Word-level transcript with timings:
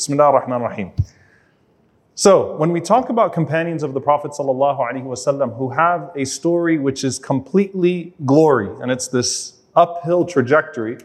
Bismillah 0.00 0.32
ar-Rahman 0.32 0.62
ar-Rahim. 0.62 0.92
So, 2.14 2.56
when 2.56 2.72
we 2.72 2.80
talk 2.80 3.10
about 3.10 3.34
companions 3.34 3.82
of 3.82 3.92
the 3.92 4.00
Prophet 4.00 4.30
ﷺ 4.30 5.58
who 5.58 5.68
have 5.68 6.10
a 6.16 6.24
story 6.24 6.78
which 6.78 7.04
is 7.04 7.18
completely 7.18 8.14
glory, 8.24 8.70
and 8.80 8.90
it's 8.90 9.08
this 9.08 9.60
uphill 9.76 10.24
trajectory, 10.24 10.96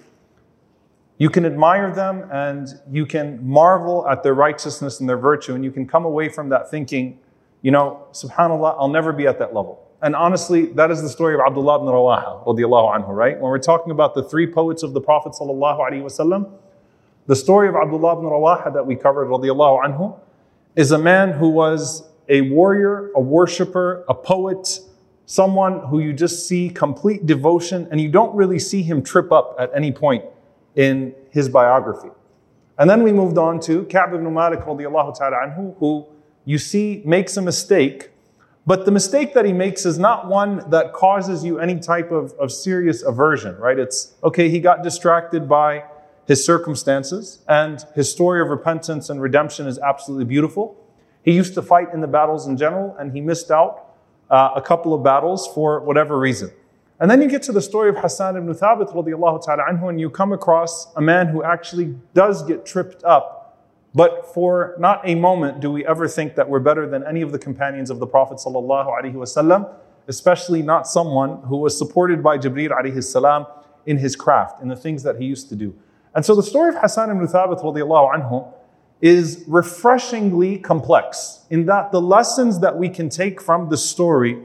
you 1.17 1.29
can 1.29 1.45
admire 1.45 1.93
them 1.93 2.29
and 2.31 2.69
you 2.89 3.05
can 3.05 3.45
marvel 3.45 4.07
at 4.07 4.23
their 4.23 4.33
righteousness 4.33 5.01
and 5.01 5.09
their 5.09 5.17
virtue, 5.17 5.55
and 5.55 5.65
you 5.65 5.71
can 5.71 5.85
come 5.85 6.05
away 6.05 6.29
from 6.29 6.47
that 6.47 6.71
thinking, 6.71 7.19
you 7.63 7.71
know, 7.71 8.07
subhanAllah, 8.13 8.77
I'll 8.79 8.87
never 8.87 9.11
be 9.11 9.27
at 9.27 9.39
that 9.39 9.53
level. 9.53 9.85
And 10.03 10.15
honestly, 10.15 10.67
that 10.67 10.89
is 10.89 11.01
the 11.01 11.09
story 11.09 11.33
of 11.33 11.41
Abdullah 11.45 11.81
ibn 11.81 11.87
Rawaha, 11.87 12.45
anhu, 12.45 13.09
right? 13.09 13.33
When 13.33 13.51
we're 13.51 13.59
talking 13.59 13.91
about 13.91 14.15
the 14.15 14.23
three 14.23 14.47
poets 14.47 14.83
of 14.83 14.93
the 14.93 15.01
Prophet 15.01 15.33
ﷺ, 15.33 16.49
the 17.27 17.35
story 17.35 17.67
of 17.67 17.75
Abdullah 17.75 18.13
ibn 18.13 18.25
Rawaha 18.25 18.73
that 18.73 18.85
we 18.85 18.95
covered, 18.95 19.27
radiallahu 19.27 19.83
anhu, 19.83 20.19
is 20.75 20.91
a 20.91 20.97
man 20.97 21.31
who 21.31 21.49
was 21.49 22.07
a 22.29 22.41
warrior, 22.41 23.11
a 23.15 23.21
worshiper, 23.21 24.03
a 24.07 24.13
poet, 24.13 24.79
someone 25.25 25.79
who 25.87 25.99
you 25.99 26.13
just 26.13 26.47
see 26.47 26.69
complete 26.69 27.25
devotion 27.25 27.87
and 27.89 27.99
you 27.99 28.09
don't 28.09 28.35
really 28.35 28.59
see 28.59 28.83
him 28.83 29.01
trip 29.01 29.31
up 29.31 29.55
at 29.59 29.71
any 29.75 29.91
point 29.91 30.23
in 30.75 31.15
his 31.31 31.49
biography. 31.49 32.09
And 32.77 32.89
then 32.89 33.03
we 33.03 33.11
moved 33.11 33.37
on 33.37 33.59
to 33.61 33.85
Ka'b 33.85 34.13
ibn 34.13 34.31
Malik 34.31 34.59
radiallahu 34.59 35.17
ta'ala 35.17 35.37
anhu, 35.47 35.77
who 35.79 36.05
you 36.43 36.57
see 36.59 37.01
makes 37.05 37.37
a 37.37 37.41
mistake, 37.41 38.11
but 38.67 38.85
the 38.85 38.91
mistake 38.91 39.33
that 39.33 39.45
he 39.45 39.53
makes 39.53 39.85
is 39.85 39.97
not 39.97 40.27
one 40.27 40.69
that 40.69 40.93
causes 40.93 41.43
you 41.43 41.59
any 41.59 41.79
type 41.79 42.11
of, 42.11 42.33
of 42.33 42.51
serious 42.51 43.01
aversion, 43.03 43.55
right? 43.57 43.79
It's, 43.79 44.15
okay, 44.23 44.49
he 44.49 44.59
got 44.59 44.83
distracted 44.83 45.47
by 45.47 45.85
his 46.27 46.43
circumstances, 46.43 47.39
and 47.47 47.85
his 47.93 48.11
story 48.11 48.41
of 48.41 48.49
repentance 48.49 49.09
and 49.09 49.21
redemption 49.21 49.67
is 49.67 49.77
absolutely 49.79 50.25
beautiful. 50.25 50.75
He 51.23 51.31
used 51.31 51.53
to 51.55 51.61
fight 51.61 51.93
in 51.93 52.01
the 52.01 52.07
battles 52.07 52.47
in 52.47 52.57
general, 52.57 52.95
and 52.99 53.11
he 53.11 53.21
missed 53.21 53.51
out 53.51 53.95
uh, 54.29 54.51
a 54.55 54.61
couple 54.61 54.93
of 54.93 55.03
battles 55.03 55.47
for 55.53 55.81
whatever 55.81 56.17
reason. 56.17 56.51
And 56.99 57.11
then 57.11 57.21
you 57.21 57.27
get 57.27 57.43
to 57.43 57.51
the 57.51 57.61
story 57.61 57.89
of 57.89 57.97
Hassan 57.97 58.37
ibn 58.37 58.53
Thabit 58.53 58.93
radiallahu 58.93 59.43
ta'ala 59.43 59.63
anhu, 59.69 59.89
and 59.89 59.99
you 59.99 60.09
come 60.09 60.31
across 60.31 60.93
a 60.95 61.01
man 61.01 61.27
who 61.27 61.43
actually 61.43 61.95
does 62.13 62.41
get 62.43 62.65
tripped 62.65 63.03
up, 63.03 63.59
but 63.93 64.33
for 64.33 64.75
not 64.79 65.01
a 65.03 65.15
moment 65.15 65.59
do 65.59 65.71
we 65.71 65.85
ever 65.85 66.07
think 66.07 66.35
that 66.35 66.49
we're 66.49 66.59
better 66.59 66.87
than 66.87 67.05
any 67.05 67.21
of 67.21 67.31
the 67.31 67.39
companions 67.39 67.89
of 67.89 67.99
the 67.99 68.07
Prophet 68.07 68.37
sallallahu 68.37 69.75
especially 70.07 70.61
not 70.61 70.87
someone 70.87 71.41
who 71.43 71.57
was 71.57 71.77
supported 71.77 72.23
by 72.23 72.37
Jibreel 72.37 73.47
in 73.85 73.97
his 73.97 74.15
craft, 74.15 74.61
in 74.61 74.67
the 74.67 74.75
things 74.75 75.03
that 75.03 75.17
he 75.17 75.25
used 75.25 75.49
to 75.49 75.55
do. 75.55 75.75
And 76.15 76.25
so 76.25 76.33
the 76.33 76.43
story 76.43 76.69
of 76.69 76.81
Hassan 76.81 77.11
ibn 77.11 77.27
Thabit 77.27 77.61
anhu 77.61 78.53
is 79.01 79.43
refreshingly 79.47 80.57
complex 80.57 81.45
in 81.49 81.65
that 81.65 81.91
the 81.91 82.01
lessons 82.01 82.61
that 82.61 82.77
we 82.77 82.87
can 82.89 83.09
take 83.09 83.41
from 83.41 83.69
the 83.69 83.77
story 83.77 84.41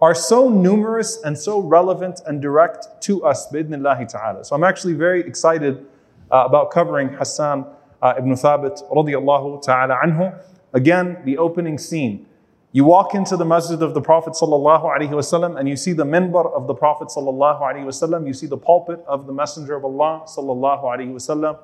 are 0.00 0.16
so 0.16 0.48
numerous 0.48 1.22
and 1.22 1.38
so 1.38 1.60
relevant 1.60 2.20
and 2.26 2.42
direct 2.42 2.88
to 3.02 3.24
us 3.24 3.48
bidnillahi 3.52 4.08
ta'ala. 4.08 4.44
So 4.44 4.56
I'm 4.56 4.64
actually 4.64 4.94
very 4.94 5.20
excited 5.20 5.86
uh, 6.32 6.42
about 6.44 6.72
covering 6.72 7.10
Hassan 7.10 7.66
uh, 8.02 8.14
ibn 8.18 8.32
Thabit 8.32 8.82
radiallahu 8.90 9.62
ta'ala 9.62 9.96
anhu. 10.04 10.36
Again, 10.72 11.18
the 11.24 11.38
opening 11.38 11.78
scene. 11.78 12.26
You 12.73 12.83
walk 12.83 13.15
into 13.15 13.37
the 13.37 13.45
masjid 13.45 13.81
of 13.81 13.93
the 13.93 14.01
Prophet 14.01 14.33
ﷺ 14.33 15.59
and 15.59 15.69
you 15.69 15.75
see 15.75 15.93
the 15.93 16.03
minbar 16.03 16.53
of 16.53 16.67
the 16.67 16.75
Prophet 16.75 17.07
ﷺ, 17.07 18.27
you 18.27 18.33
see 18.33 18.45
the 18.45 18.57
pulpit 18.57 19.03
of 19.07 19.25
the 19.25 19.33
Messenger 19.33 19.77
of 19.77 19.85
Allah 19.85 20.25
ﷺ, 20.27 21.59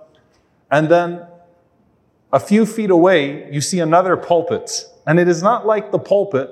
and 0.72 0.89
then 0.89 1.28
a 2.31 2.39
few 2.39 2.66
feet 2.66 2.89
away 2.89 3.51
you 3.51 3.61
see 3.61 3.79
another 3.79 4.17
pulpit. 4.17 4.85
And 5.06 5.19
it 5.19 5.28
is 5.28 5.44
not 5.44 5.67
like 5.67 5.91
the 5.91 6.00
pulpit 6.00 6.50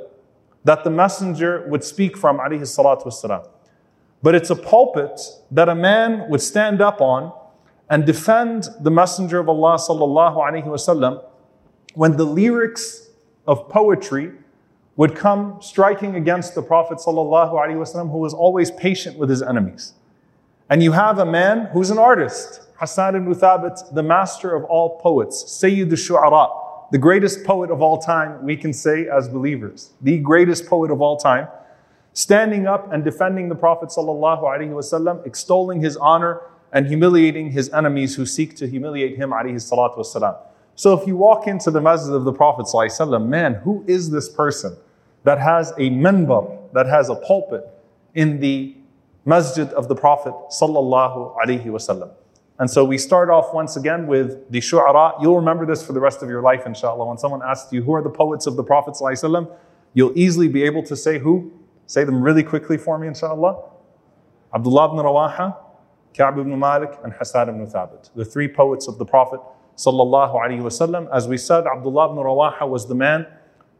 that 0.63 0.83
the 0.83 0.91
Messenger 0.91 1.65
would 1.69 1.83
speak 1.83 2.17
from 2.17 2.37
ﷺ, 2.37 3.47
but 4.21 4.35
it's 4.35 4.49
a 4.51 4.55
pulpit 4.55 5.19
that 5.49 5.69
a 5.69 5.75
man 5.75 6.29
would 6.29 6.41
stand 6.41 6.81
up 6.81 7.01
on 7.01 7.33
and 7.89 8.05
defend 8.05 8.67
the 8.81 8.91
Messenger 8.91 9.39
of 9.39 9.49
Allah 9.49 9.77
ﷺ 9.77 11.23
when 11.95 12.15
the 12.15 12.25
lyrics 12.25 13.09
of 13.47 13.67
poetry 13.69 14.33
would 14.95 15.15
come 15.15 15.57
striking 15.61 16.15
against 16.15 16.53
the 16.55 16.61
Prophet 16.61 16.97
ﷺ, 16.97 18.11
who 18.11 18.17
was 18.17 18.33
always 18.33 18.71
patient 18.71 19.17
with 19.17 19.29
his 19.29 19.41
enemies. 19.41 19.93
And 20.69 20.83
you 20.83 20.91
have 20.91 21.19
a 21.19 21.25
man 21.25 21.69
who's 21.73 21.89
an 21.89 21.97
artist, 21.97 22.61
Hassan 22.77 23.15
ibn 23.15 23.33
Thabit, 23.33 23.93
the 23.93 24.03
master 24.03 24.55
of 24.55 24.63
all 24.65 24.99
poets, 24.99 25.51
Sayyid 25.51 25.89
al-Shu'ara, 25.89 26.89
the 26.91 26.97
greatest 26.97 27.43
poet 27.43 27.71
of 27.71 27.81
all 27.81 27.97
time, 27.97 28.43
we 28.43 28.55
can 28.57 28.73
say 28.73 29.07
as 29.07 29.27
believers, 29.27 29.91
the 30.01 30.19
greatest 30.19 30.67
poet 30.67 30.91
of 30.91 31.01
all 31.01 31.17
time, 31.17 31.47
standing 32.13 32.67
up 32.67 32.91
and 32.91 33.03
defending 33.03 33.49
the 33.49 33.55
Prophet 33.55 33.89
ﷺ, 33.89 35.25
extolling 35.25 35.81
his 35.81 35.97
honor 35.97 36.41
and 36.73 36.87
humiliating 36.87 37.51
his 37.51 37.69
enemies 37.71 38.15
who 38.15 38.25
seek 38.25 38.55
to 38.57 38.67
humiliate 38.67 39.17
him 39.17 39.33
So 40.75 40.93
if 40.93 41.07
you 41.07 41.17
walk 41.17 41.47
into 41.47 41.71
the 41.71 41.81
masjid 41.81 42.13
of 42.13 42.23
the 42.23 42.33
Prophet 42.33 42.65
ﷺ, 42.65 43.27
man, 43.27 43.55
who 43.55 43.83
is 43.87 44.09
this 44.09 44.29
person? 44.29 44.77
That 45.26 45.40
has 45.40 45.72
a 45.72 45.90
minbar, 45.90 46.72
that 46.72 46.86
has 46.86 47.08
a 47.08 47.16
pulpit 47.16 47.68
in 48.14 48.38
the 48.38 48.76
masjid 49.24 49.68
of 49.72 49.88
the 49.88 49.94
Prophet 49.94 50.32
sallallahu 50.50 51.36
alaihi 51.36 51.66
wasallam. 51.66 52.10
And 52.60 52.70
so 52.70 52.84
we 52.84 52.96
start 52.96 53.28
off 53.28 53.52
once 53.52 53.76
again 53.76 54.06
with 54.06 54.48
the 54.52 54.60
shu'ara. 54.60 55.20
You'll 55.20 55.36
remember 55.36 55.66
this 55.66 55.84
for 55.84 55.92
the 55.92 55.98
rest 55.98 56.22
of 56.22 56.28
your 56.28 56.42
life, 56.42 56.64
inshallah. 56.64 57.04
When 57.04 57.18
someone 57.18 57.42
asks 57.42 57.72
you, 57.72 57.82
who 57.82 57.92
are 57.94 58.02
the 58.02 58.08
poets 58.08 58.46
of 58.46 58.54
the 58.54 58.62
Prophet 58.62 58.94
sallallahu 58.94 59.52
you'll 59.94 60.16
easily 60.16 60.46
be 60.46 60.62
able 60.62 60.84
to 60.84 60.94
say 60.94 61.18
who. 61.18 61.52
Say 61.86 62.04
them 62.04 62.22
really 62.22 62.44
quickly 62.44 62.78
for 62.78 62.96
me, 62.96 63.08
inshallah. 63.08 63.68
Abdullah 64.54 64.92
ibn 64.92 64.98
Rawaha, 64.98 65.56
Ka'b 66.14 66.38
ibn 66.38 66.56
Malik, 66.56 66.92
and 67.02 67.12
Hassan 67.12 67.48
ibn 67.48 67.66
Thabit. 67.66 68.10
The 68.14 68.24
three 68.24 68.46
poets 68.46 68.86
of 68.86 68.98
the 68.98 69.04
Prophet 69.04 69.40
sallallahu 69.76 70.36
alaihi 70.36 70.62
wasallam. 70.62 71.08
As 71.12 71.26
we 71.26 71.36
said, 71.36 71.66
Abdullah 71.66 72.12
ibn 72.12 72.22
Rawaha 72.22 72.68
was 72.68 72.86
the 72.86 72.94
man 72.94 73.26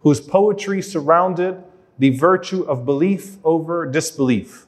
whose 0.00 0.20
poetry 0.20 0.82
surrounded 0.82 1.62
the 1.98 2.10
virtue 2.10 2.62
of 2.62 2.84
belief 2.84 3.38
over 3.44 3.86
disbelief. 3.86 4.66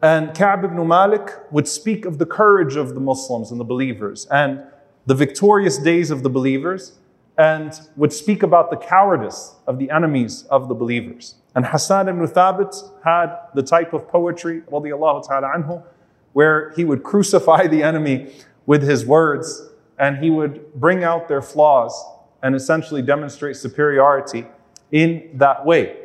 And 0.00 0.34
Ka'b 0.34 0.64
ibn 0.64 0.86
Malik 0.86 1.30
would 1.50 1.66
speak 1.66 2.04
of 2.04 2.18
the 2.18 2.26
courage 2.26 2.76
of 2.76 2.94
the 2.94 3.00
Muslims 3.00 3.50
and 3.50 3.58
the 3.58 3.64
believers 3.64 4.26
and 4.30 4.62
the 5.06 5.14
victorious 5.14 5.78
days 5.78 6.10
of 6.10 6.22
the 6.22 6.30
believers 6.30 6.98
and 7.36 7.80
would 7.96 8.12
speak 8.12 8.42
about 8.42 8.70
the 8.70 8.76
cowardice 8.76 9.56
of 9.66 9.78
the 9.78 9.90
enemies 9.90 10.44
of 10.50 10.68
the 10.68 10.74
believers. 10.74 11.36
And 11.54 11.66
Hassan 11.66 12.08
ibn 12.08 12.26
Thabit 12.26 12.74
had 13.04 13.36
the 13.54 13.62
type 13.62 13.92
of 13.92 14.08
poetry, 14.08 14.62
ta'ala 14.68 15.22
anhu, 15.28 15.82
where 16.32 16.70
he 16.76 16.84
would 16.84 17.02
crucify 17.02 17.66
the 17.66 17.82
enemy 17.82 18.32
with 18.66 18.82
his 18.82 19.06
words 19.06 19.68
and 19.98 20.18
he 20.18 20.30
would 20.30 20.72
bring 20.74 21.04
out 21.04 21.28
their 21.28 21.42
flaws 21.42 21.94
and 22.44 22.54
essentially 22.54 23.02
demonstrate 23.02 23.56
superiority 23.56 24.46
in 24.92 25.30
that 25.34 25.64
way. 25.66 25.96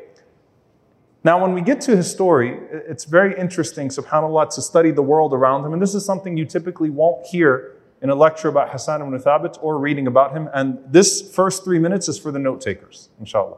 Now, 1.24 1.42
when 1.42 1.54
we 1.54 1.62
get 1.62 1.82
to 1.82 1.98
his 1.98 2.10
story, 2.10 2.58
it's 2.72 3.04
very 3.04 3.38
interesting, 3.38 3.90
subhanAllah, 3.90 4.56
to 4.56 4.62
study 4.62 4.92
the 4.92 5.02
world 5.02 5.34
around 5.34 5.66
him. 5.66 5.74
And 5.74 5.82
this 5.82 5.94
is 5.94 6.06
something 6.06 6.38
you 6.38 6.46
typically 6.46 6.90
won't 6.90 7.28
hear 7.28 7.76
in 8.02 8.10
a 8.10 8.16
lecture 8.16 8.48
about 8.48 8.70
Hassan 8.70 9.02
ibn 9.02 9.20
Thabit 9.20 9.60
or 9.62 9.78
reading 9.78 10.08
about 10.08 10.32
him. 10.32 10.50
And 10.54 10.80
this 10.88 11.22
first 11.36 11.66
three 11.66 11.78
minutes 11.78 12.08
is 12.08 12.18
for 12.18 12.32
the 12.32 12.40
note 12.40 12.62
takers, 12.62 13.10
inshallah. 13.20 13.58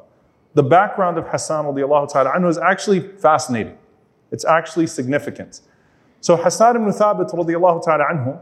The 0.56 0.64
background 0.64 1.20
of 1.20 1.28
Hassan 1.28 1.66
ta'ala 1.66 2.48
is 2.50 2.58
actually 2.58 3.00
fascinating. 3.00 3.78
It's 4.32 4.44
actually 4.44 4.88
significant. 4.88 5.62
So 6.20 6.36
Hassan 6.36 6.78
ibn 6.78 6.90
Thabit 6.90 7.30
ta'ala 7.30 8.06
anhu, 8.12 8.42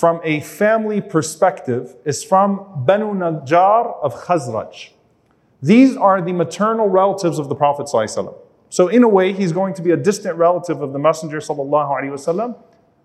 from 0.00 0.18
a 0.24 0.40
family 0.40 1.02
perspective, 1.02 1.94
is 2.06 2.24
from 2.24 2.84
Banu 2.86 3.12
Najjar 3.12 4.02
of 4.02 4.14
Khazraj. 4.14 4.92
These 5.60 5.94
are 5.94 6.22
the 6.22 6.32
maternal 6.32 6.88
relatives 6.88 7.38
of 7.38 7.50
the 7.50 7.54
Prophet 7.54 7.84
ﷺ. 7.84 8.34
So 8.70 8.88
in 8.88 9.02
a 9.02 9.08
way, 9.08 9.34
he's 9.34 9.52
going 9.52 9.74
to 9.74 9.82
be 9.82 9.90
a 9.90 9.98
distant 9.98 10.38
relative 10.38 10.80
of 10.80 10.94
the 10.94 10.98
Messenger 10.98 11.40
ﷺ 11.40 12.56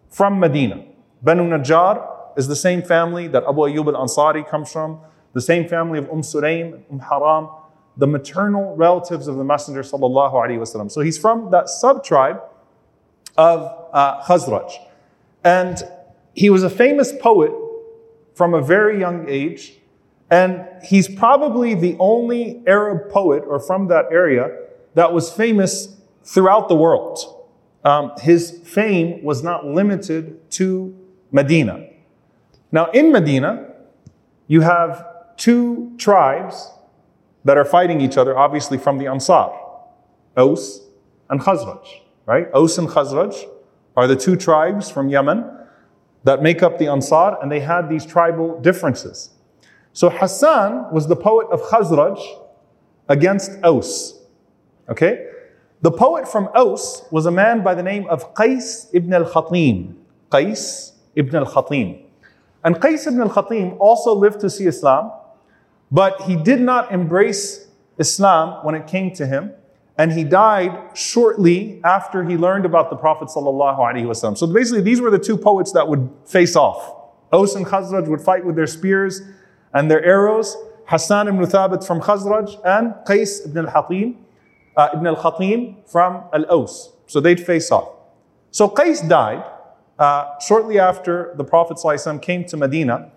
from 0.10 0.40
Medina. 0.40 0.86
Banu 1.22 1.44
Najjar 1.44 2.38
is 2.38 2.48
the 2.48 2.56
same 2.56 2.82
family 2.82 3.28
that 3.28 3.44
Abu 3.44 3.60
Ayyub 3.68 3.94
al-Ansari 3.94 4.48
comes 4.50 4.72
from, 4.72 5.02
the 5.34 5.42
same 5.42 5.68
family 5.68 6.00
of 6.00 6.10
Umm 6.10 6.22
Sulaim, 6.22 6.82
Umm 6.90 7.00
Haram, 7.00 7.50
the 7.98 8.08
maternal 8.08 8.74
relatives 8.78 9.28
of 9.28 9.36
the 9.36 9.44
Messenger. 9.44 9.84
So 9.84 11.02
he's 11.02 11.18
from 11.18 11.52
that 11.52 11.68
sub-tribe 11.68 12.42
of 13.38 13.90
uh, 13.92 14.24
Khazraj. 14.24 14.72
And 15.44 15.84
he 16.36 16.50
was 16.50 16.64
a 16.64 16.70
famous 16.70 17.14
poet 17.20 17.52
from 18.36 18.54
a 18.54 18.62
very 18.62 19.00
young 19.00 19.28
age. 19.28 19.80
And 20.30 20.68
he's 20.84 21.08
probably 21.08 21.74
the 21.74 21.96
only 22.00 22.62
Arab 22.68 23.10
poet 23.10 23.44
or 23.48 23.60
from 23.60 23.88
that 23.88 24.06
area 24.12 24.58
that 24.94 25.14
was 25.14 25.32
famous 25.32 25.96
throughout 26.24 26.68
the 26.68 26.76
world. 26.76 27.20
Um, 27.84 28.12
his 28.20 28.60
fame 28.66 29.24
was 29.24 29.44
not 29.44 29.66
limited 29.66 30.52
to 30.52 30.96
Medina. 31.32 31.88
Now, 32.72 32.88
in 32.92 33.12
Medina, 33.12 33.74
you 34.48 34.62
have 34.62 35.06
two 35.38 35.94
tribes 35.98 36.72
that 37.46 37.58
are 37.58 37.66
fighting 37.66 38.02
each 38.02 38.18
other, 38.18 38.38
obviously 38.38 38.78
from 38.78 38.98
the 38.98 39.08
Ansar, 39.08 39.52
Aus 40.36 40.82
and 41.30 41.40
Khazraj, 41.40 41.86
right? 42.26 42.48
Aus 42.54 42.78
and 42.78 42.90
Khazraj 42.90 43.48
are 43.96 44.08
the 44.08 44.16
two 44.16 44.36
tribes 44.36 44.90
from 44.90 45.10
Yemen 45.10 45.46
that 46.26 46.42
make 46.42 46.62
up 46.62 46.78
the 46.78 46.88
Ansar, 46.88 47.38
and 47.42 47.52
they 47.52 47.62
had 47.62 47.88
these 47.88 48.06
tribal 48.06 48.60
differences. 48.60 49.30
So 49.94 50.10
Hassan 50.10 50.92
was 50.92 51.08
the 51.08 51.16
poet 51.16 51.48
of 51.52 51.62
Khazraj 51.62 52.20
against 53.08 53.52
Aus. 53.64 54.20
Okay? 54.90 55.30
The 55.82 55.92
poet 55.92 56.28
from 56.28 56.50
Aus 56.56 57.06
was 57.12 57.28
a 57.28 57.32
man 57.32 57.64
by 57.64 57.76
the 57.76 57.84
name 57.84 58.08
of 58.08 58.34
Qais 58.34 58.90
ibn 58.92 59.14
al-Khatim. 59.14 59.96
Qais 60.32 60.94
ibn 61.16 61.36
al-Khatim. 61.36 62.02
And 62.64 62.76
Qais 62.78 63.06
ibn 63.06 63.22
al-Khatim 63.22 63.78
also 63.80 64.14
lived 64.14 64.40
to 64.40 64.50
see 64.50 64.66
Islam, 64.66 65.12
but 65.92 66.22
he 66.24 66.36
did 66.36 66.60
not 66.60 66.92
embrace 66.92 67.68
Islam 68.00 68.66
when 68.66 68.74
it 68.74 68.88
came 68.88 69.14
to 69.14 69.28
him, 69.28 69.54
and 69.98 70.12
he 70.12 70.24
died 70.24 70.98
shortly 70.98 71.80
after 71.84 72.24
he 72.24 72.36
learned 72.36 72.66
about 72.66 72.90
the 72.90 72.96
Prophet 72.96 73.30
ﷺ. 73.30 74.38
So 74.38 74.48
basically, 74.48 74.82
these 74.82 75.00
were 75.00 75.10
the 75.10 75.20
two 75.20 75.38
poets 75.38 75.72
that 75.72 75.88
would 75.88 76.10
face 76.26 76.56
off. 76.56 76.94
Aus 77.32 77.56
and 77.56 77.66
Khazraj 77.66 78.08
would 78.08 78.22
fight 78.22 78.46
with 78.46 78.56
their 78.56 78.68
spears 78.68 79.22
and 79.74 79.90
their 79.90 80.04
arrows. 80.04 80.56
Hassan 80.88 81.28
ibn 81.28 81.42
Thabit 81.42 81.86
from 81.86 82.02
Khazraj 82.02 82.60
and 82.66 82.94
Qais 83.08 83.46
ibn 83.46 83.66
al-Hatim, 83.66 84.18
uh, 84.76 84.90
ibn 84.94 85.08
al-Khatim 85.08 85.90
from 85.90 86.24
al-Aus. 86.34 86.92
So 87.08 87.20
they'd 87.20 87.40
face 87.40 87.72
off. 87.72 87.90
So 88.52 88.68
Qais 88.70 89.08
died 89.08 89.44
uh, 89.98 90.38
shortly 90.40 90.78
after 90.78 91.34
the 91.38 91.44
Prophet 91.44 91.78
ﷺ 91.78 92.22
came 92.22 92.44
to 92.46 92.58
Medina. 92.58 93.12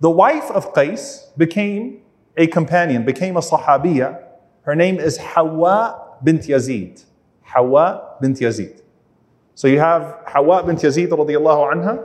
The 0.00 0.10
wife 0.10 0.50
of 0.50 0.72
Qais 0.72 1.36
became 1.36 2.00
a 2.36 2.46
companion, 2.46 3.04
became 3.04 3.36
a 3.36 3.40
Sahabiya. 3.40 4.22
Her 4.62 4.74
name 4.74 4.98
is 4.98 5.18
Hawa 5.18 6.05
bint 6.22 6.42
Yazid. 6.42 7.04
Hawa 7.42 8.16
bint 8.20 8.38
Yazid. 8.38 8.82
So 9.54 9.68
you 9.68 9.78
have 9.78 10.18
Hawa 10.26 10.62
bint 10.64 10.80
Yazid 10.80 11.08
radiallahu 11.08 11.72
anha, 11.74 12.04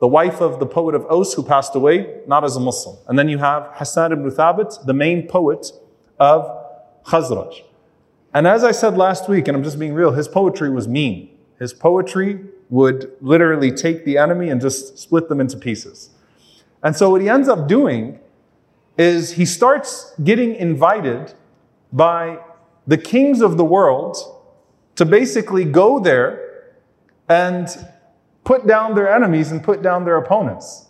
the 0.00 0.06
wife 0.06 0.40
of 0.40 0.60
the 0.60 0.66
poet 0.66 0.94
of 0.94 1.06
Aus 1.10 1.34
who 1.34 1.42
passed 1.42 1.74
away, 1.74 2.20
not 2.26 2.44
as 2.44 2.56
a 2.56 2.60
Muslim. 2.60 2.96
And 3.08 3.18
then 3.18 3.28
you 3.28 3.38
have 3.38 3.70
Hassan 3.74 4.12
ibn 4.12 4.30
Thabit, 4.30 4.84
the 4.84 4.94
main 4.94 5.26
poet 5.26 5.72
of 6.18 6.64
Khazraj. 7.04 7.62
And 8.34 8.46
as 8.46 8.64
I 8.64 8.72
said 8.72 8.96
last 8.96 9.28
week, 9.28 9.48
and 9.48 9.56
I'm 9.56 9.64
just 9.64 9.78
being 9.78 9.94
real, 9.94 10.12
his 10.12 10.28
poetry 10.28 10.70
was 10.70 10.86
mean. 10.86 11.30
His 11.58 11.72
poetry 11.72 12.40
would 12.68 13.10
literally 13.20 13.70
take 13.70 14.04
the 14.04 14.18
enemy 14.18 14.50
and 14.50 14.60
just 14.60 14.98
split 14.98 15.28
them 15.28 15.40
into 15.40 15.56
pieces. 15.56 16.10
And 16.82 16.94
so 16.94 17.10
what 17.10 17.20
he 17.20 17.28
ends 17.28 17.48
up 17.48 17.68
doing 17.68 18.18
is 18.98 19.32
he 19.32 19.44
starts 19.44 20.12
getting 20.22 20.54
invited 20.54 21.32
by 21.92 22.38
the 22.86 22.98
kings 22.98 23.40
of 23.40 23.56
the 23.56 23.64
world 23.64 24.16
to 24.96 25.04
basically 25.04 25.64
go 25.64 25.98
there 25.98 26.74
and 27.28 27.68
put 28.44 28.66
down 28.66 28.94
their 28.94 29.12
enemies 29.12 29.50
and 29.50 29.62
put 29.62 29.82
down 29.82 30.04
their 30.04 30.16
opponents. 30.16 30.86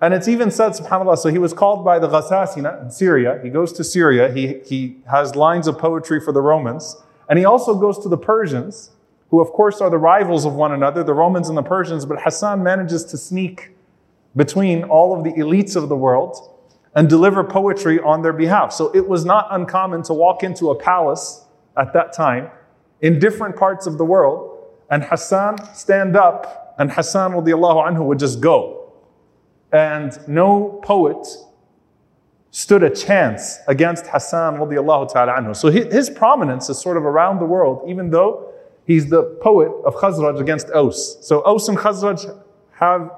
And 0.00 0.12
it's 0.12 0.28
even 0.28 0.50
said, 0.50 0.72
subhanAllah, 0.72 1.16
so 1.18 1.30
he 1.30 1.38
was 1.38 1.54
called 1.54 1.84
by 1.84 1.98
the 1.98 2.08
Ghasasina 2.08 2.82
in 2.82 2.90
Syria. 2.90 3.40
He 3.42 3.48
goes 3.48 3.72
to 3.74 3.84
Syria. 3.84 4.30
He, 4.32 4.60
he 4.66 4.96
has 5.10 5.34
lines 5.36 5.66
of 5.66 5.78
poetry 5.78 6.20
for 6.20 6.32
the 6.32 6.42
Romans. 6.42 6.96
And 7.28 7.38
he 7.38 7.44
also 7.44 7.74
goes 7.74 7.98
to 8.00 8.08
the 8.08 8.18
Persians, 8.18 8.90
who 9.30 9.40
of 9.40 9.50
course 9.52 9.80
are 9.80 9.88
the 9.88 9.98
rivals 9.98 10.44
of 10.44 10.54
one 10.54 10.72
another, 10.72 11.02
the 11.02 11.14
Romans 11.14 11.48
and 11.48 11.56
the 11.56 11.62
Persians. 11.62 12.04
But 12.04 12.20
Hassan 12.20 12.62
manages 12.62 13.04
to 13.06 13.16
sneak 13.16 13.70
between 14.36 14.82
all 14.84 15.16
of 15.16 15.24
the 15.24 15.32
elites 15.40 15.76
of 15.76 15.88
the 15.88 15.96
world 15.96 16.53
and 16.94 17.08
deliver 17.08 17.42
poetry 17.42 17.98
on 18.00 18.22
their 18.22 18.32
behalf. 18.32 18.72
So 18.72 18.90
it 18.94 19.08
was 19.08 19.24
not 19.24 19.48
uncommon 19.50 20.02
to 20.04 20.14
walk 20.14 20.42
into 20.42 20.70
a 20.70 20.74
palace 20.74 21.44
at 21.76 21.92
that 21.92 22.12
time 22.12 22.50
in 23.00 23.18
different 23.18 23.56
parts 23.56 23.86
of 23.86 23.98
the 23.98 24.04
world 24.04 24.54
and 24.90 25.02
Hassan 25.02 25.74
stand 25.74 26.16
up 26.16 26.74
and 26.78 26.90
Hassan 26.90 27.32
anhu 27.32 28.04
would 28.04 28.18
just 28.18 28.40
go. 28.40 28.92
And 29.72 30.16
no 30.28 30.80
poet 30.84 31.26
stood 32.50 32.84
a 32.84 32.90
chance 32.90 33.58
against 33.66 34.06
Hassan 34.06 34.56
anhu. 34.56 35.56
So 35.56 35.68
his 35.70 36.10
prominence 36.10 36.68
is 36.68 36.80
sort 36.80 36.96
of 36.96 37.04
around 37.04 37.40
the 37.40 37.44
world, 37.44 37.88
even 37.88 38.10
though 38.10 38.52
he's 38.86 39.08
the 39.10 39.24
poet 39.42 39.72
of 39.84 39.94
Khazraj 39.96 40.40
against 40.40 40.70
Aus. 40.70 41.18
So 41.22 41.42
Aus 41.44 41.68
and 41.68 41.76
Khazraj 41.76 42.40
have, 42.72 43.10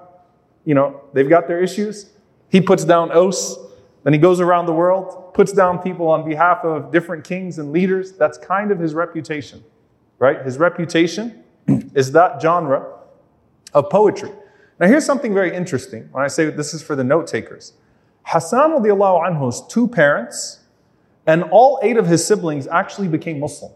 you 0.64 0.74
know, 0.74 1.00
they've 1.12 1.28
got 1.28 1.48
their 1.48 1.60
issues. 1.62 2.10
He 2.48 2.60
puts 2.60 2.84
down 2.84 3.10
Aus, 3.12 3.58
then 4.06 4.12
he 4.12 4.20
goes 4.20 4.38
around 4.38 4.66
the 4.66 4.72
world, 4.72 5.34
puts 5.34 5.50
down 5.50 5.80
people 5.80 6.06
on 6.06 6.24
behalf 6.24 6.58
of 6.64 6.92
different 6.92 7.24
kings 7.24 7.58
and 7.58 7.72
leaders. 7.72 8.12
That's 8.12 8.38
kind 8.38 8.70
of 8.70 8.78
his 8.78 8.94
reputation, 8.94 9.64
right? 10.20 10.44
His 10.44 10.58
reputation 10.58 11.42
is 11.92 12.12
that 12.12 12.40
genre 12.40 12.86
of 13.74 13.90
poetry. 13.90 14.30
Now, 14.78 14.86
here's 14.86 15.04
something 15.04 15.34
very 15.34 15.52
interesting 15.52 16.08
when 16.12 16.22
I 16.22 16.28
say 16.28 16.48
this 16.50 16.72
is 16.72 16.84
for 16.84 16.94
the 16.94 17.02
note 17.02 17.26
takers. 17.26 17.72
Hassan 18.22 18.70
anhu's 18.70 19.66
two 19.66 19.88
parents 19.88 20.60
and 21.26 21.42
all 21.42 21.80
eight 21.82 21.96
of 21.96 22.06
his 22.06 22.24
siblings 22.24 22.68
actually 22.68 23.08
became 23.08 23.40
Muslim. 23.40 23.72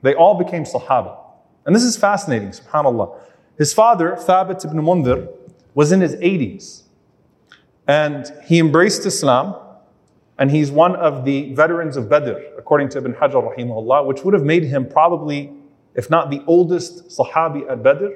They 0.00 0.14
all 0.14 0.42
became 0.42 0.64
Sahaba. 0.64 1.18
And 1.66 1.76
this 1.76 1.82
is 1.82 1.98
fascinating, 1.98 2.48
subhanAllah. 2.48 3.14
His 3.58 3.74
father, 3.74 4.16
Thabit 4.18 4.64
ibn 4.64 4.78
Mundhir, 4.78 5.30
was 5.74 5.92
in 5.92 6.00
his 6.00 6.16
80s. 6.16 6.84
And 7.90 8.32
he 8.44 8.60
embraced 8.60 9.04
Islam, 9.04 9.56
and 10.38 10.48
he's 10.48 10.70
one 10.70 10.94
of 10.94 11.24
the 11.24 11.52
veterans 11.54 11.96
of 11.96 12.08
Badr, 12.08 12.34
according 12.56 12.88
to 12.90 12.98
Ibn 12.98 13.14
Hajar 13.14 13.42
rahimahullah, 13.52 14.06
which 14.06 14.22
would 14.22 14.32
have 14.32 14.44
made 14.44 14.62
him 14.62 14.86
probably, 14.88 15.52
if 15.96 16.08
not 16.08 16.30
the 16.30 16.40
oldest 16.46 17.08
Sahabi 17.08 17.68
at 17.68 17.82
Badr, 17.82 18.10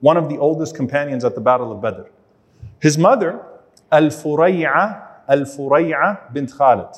one 0.00 0.16
of 0.16 0.28
the 0.28 0.36
oldest 0.36 0.74
companions 0.74 1.24
at 1.24 1.36
the 1.36 1.40
Battle 1.40 1.70
of 1.70 1.80
Badr. 1.80 2.08
His 2.80 2.98
mother, 2.98 3.40
Al-Furay'a, 3.92 5.06
Al-Furay'a 5.28 6.32
bint 6.32 6.50
Khalid. 6.50 6.92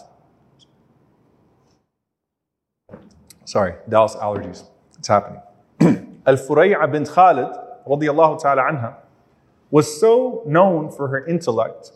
Sorry, 3.45 3.75
Dallas 3.91 4.17
allergies. 4.17 4.65
It's 4.99 5.09
happening. 5.09 5.43
Al-Furay'a 6.27 6.91
bint 6.91 7.11
Khalid, 7.11 7.53
radiallahu 7.87 8.41
ta'ala 8.41 8.62
anha, 8.62 8.95
was 9.71 10.01
so 10.01 10.43
known 10.47 10.91
for 10.91 11.09
her 11.09 11.27
intellect 11.27 11.93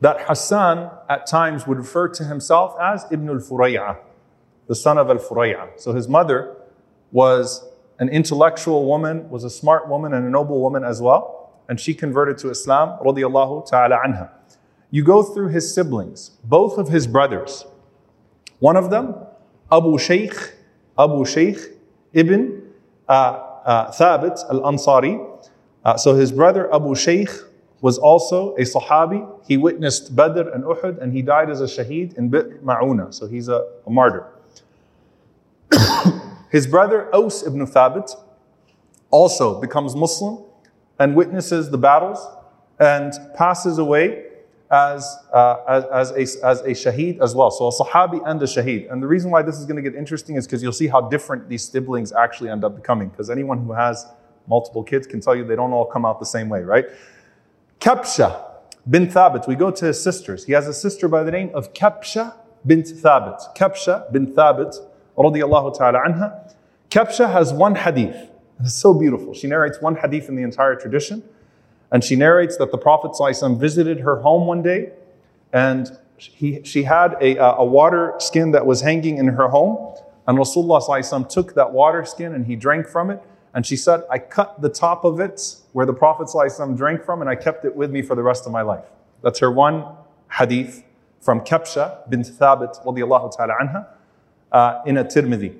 that 0.00 0.22
Hassan 0.22 0.90
at 1.08 1.26
times 1.26 1.66
would 1.66 1.78
refer 1.78 2.08
to 2.08 2.24
himself 2.24 2.74
as 2.80 3.06
Ibn 3.10 3.28
al-Furay'a, 3.28 3.98
the 4.66 4.74
son 4.74 4.98
of 4.98 5.08
al-Furay'a. 5.08 5.80
So 5.80 5.92
his 5.92 6.08
mother 6.08 6.56
was 7.12 7.64
an 7.98 8.08
intellectual 8.08 8.84
woman, 8.86 9.30
was 9.30 9.44
a 9.44 9.50
smart 9.50 9.88
woman 9.88 10.12
and 10.12 10.26
a 10.26 10.30
noble 10.30 10.60
woman 10.60 10.84
as 10.84 11.00
well, 11.00 11.52
and 11.68 11.80
she 11.80 11.94
converted 11.94 12.36
to 12.38 12.50
Islam, 12.50 12.98
radiyallahu 13.02 13.68
ta'ala 13.68 13.98
anha. 14.06 14.30
You 14.90 15.02
go 15.02 15.22
through 15.22 15.48
his 15.48 15.72
siblings, 15.72 16.32
both 16.44 16.78
of 16.78 16.88
his 16.88 17.06
brothers. 17.06 17.64
One 18.58 18.76
of 18.76 18.90
them, 18.90 19.14
Abu 19.72 19.98
Shaykh, 19.98 20.54
Abu 20.98 21.24
Shaykh 21.24 21.58
ibn 22.12 22.72
uh, 23.08 23.12
uh, 23.12 23.90
Thabit 23.92 24.38
al-Ansari. 24.48 25.40
Uh, 25.84 25.96
so 25.96 26.14
his 26.14 26.32
brother 26.32 26.72
Abu 26.72 26.94
Shaykh 26.94 27.30
was 27.80 27.98
also 27.98 28.54
a 28.56 28.62
Sahabi. 28.62 29.28
He 29.46 29.56
witnessed 29.56 30.16
Badr 30.16 30.48
and 30.48 30.64
Uhud 30.64 31.00
and 31.00 31.12
he 31.12 31.22
died 31.22 31.50
as 31.50 31.60
a 31.60 31.64
shaheed 31.64 32.16
in 32.16 32.30
Bi'r 32.30 32.58
Ma'una. 32.60 33.12
So 33.12 33.26
he's 33.26 33.48
a, 33.48 33.66
a 33.86 33.90
martyr. 33.90 34.26
His 36.50 36.66
brother 36.66 37.14
Aus 37.14 37.46
ibn 37.46 37.66
Thabit 37.66 38.10
also 39.10 39.60
becomes 39.60 39.94
Muslim 39.94 40.44
and 40.98 41.14
witnesses 41.14 41.70
the 41.70 41.78
battles 41.78 42.26
and 42.78 43.12
passes 43.36 43.78
away 43.78 44.24
as, 44.70 45.16
uh, 45.32 45.56
as, 45.68 45.84
as, 45.84 46.10
a, 46.10 46.46
as 46.46 46.60
a 46.60 46.70
shaheed 46.70 47.20
as 47.20 47.34
well. 47.34 47.50
So 47.50 47.68
a 47.68 47.72
Sahabi 47.72 48.20
and 48.26 48.42
a 48.42 48.46
shaheed. 48.46 48.90
And 48.90 49.02
the 49.02 49.06
reason 49.06 49.30
why 49.30 49.42
this 49.42 49.58
is 49.58 49.64
going 49.64 49.82
to 49.82 49.88
get 49.88 49.96
interesting 49.96 50.36
is 50.36 50.46
because 50.46 50.62
you'll 50.62 50.72
see 50.72 50.88
how 50.88 51.02
different 51.02 51.48
these 51.48 51.68
siblings 51.68 52.12
actually 52.12 52.50
end 52.50 52.64
up 52.64 52.74
becoming. 52.74 53.08
Because 53.08 53.30
anyone 53.30 53.64
who 53.64 53.72
has 53.72 54.06
multiple 54.48 54.82
kids 54.82 55.06
can 55.06 55.20
tell 55.20 55.36
you 55.36 55.44
they 55.44 55.56
don't 55.56 55.72
all 55.72 55.84
come 55.84 56.04
out 56.04 56.18
the 56.18 56.26
same 56.26 56.48
way, 56.48 56.62
right? 56.62 56.86
Kabsha. 57.80 58.42
bin 58.88 59.08
Thabit. 59.08 59.46
We 59.48 59.54
go 59.54 59.70
to 59.70 59.86
his 59.86 60.02
sisters. 60.02 60.44
He 60.44 60.52
has 60.52 60.66
a 60.68 60.74
sister 60.74 61.08
by 61.08 61.22
the 61.22 61.30
name 61.30 61.50
of 61.54 61.72
Kabsha 61.72 62.34
bint 62.64 62.86
Thabit. 62.86 63.56
Kabsha 63.56 64.10
bin 64.12 64.32
Thabit, 64.32 64.76
radiallahu 65.16 65.76
ta'ala 65.76 66.00
anha. 66.00 66.52
Kabsha 66.90 67.30
has 67.32 67.52
one 67.52 67.74
hadith. 67.74 68.30
It's 68.60 68.74
so 68.74 68.94
beautiful. 68.94 69.34
She 69.34 69.46
narrates 69.46 69.80
one 69.80 69.96
hadith 69.96 70.28
in 70.28 70.36
the 70.36 70.42
entire 70.42 70.76
tradition. 70.76 71.22
And 71.92 72.02
she 72.02 72.16
narrates 72.16 72.56
that 72.56 72.72
the 72.72 72.78
Prophet 72.78 73.16
visited 73.58 74.00
her 74.00 74.20
home 74.20 74.46
one 74.46 74.62
day 74.62 74.92
and 75.52 75.96
he, 76.16 76.62
she 76.64 76.82
had 76.82 77.16
a, 77.20 77.36
a 77.36 77.64
water 77.64 78.14
skin 78.18 78.52
that 78.52 78.66
was 78.66 78.80
hanging 78.80 79.18
in 79.18 79.28
her 79.28 79.48
home. 79.48 79.94
And 80.26 80.38
Rasulullah 80.38 80.82
ﷺ 80.82 81.28
took 81.28 81.54
that 81.54 81.72
water 81.72 82.04
skin 82.04 82.34
and 82.34 82.46
he 82.46 82.56
drank 82.56 82.88
from 82.88 83.10
it. 83.10 83.22
And 83.56 83.64
she 83.64 83.74
said, 83.74 84.02
I 84.10 84.18
cut 84.18 84.60
the 84.60 84.68
top 84.68 85.06
of 85.06 85.18
it 85.18 85.56
where 85.72 85.86
the 85.86 85.94
Prophet 85.94 86.26
ﷺ 86.26 86.76
drank 86.76 87.02
from 87.02 87.22
and 87.22 87.30
I 87.30 87.34
kept 87.34 87.64
it 87.64 87.74
with 87.74 87.90
me 87.90 88.02
for 88.02 88.14
the 88.14 88.22
rest 88.22 88.44
of 88.44 88.52
my 88.52 88.60
life. 88.60 88.84
That's 89.22 89.38
her 89.38 89.50
one 89.50 89.82
hadith 90.30 90.84
from 91.22 91.40
Kabsha 91.40 92.06
bint 92.10 92.26
Thabit 92.26 92.84
radiallahu 92.84 93.34
ta'ala 93.34 93.54
anha 93.58 93.86
uh, 94.52 94.82
in 94.84 94.98
a 94.98 95.04
Tirmidhi. 95.04 95.56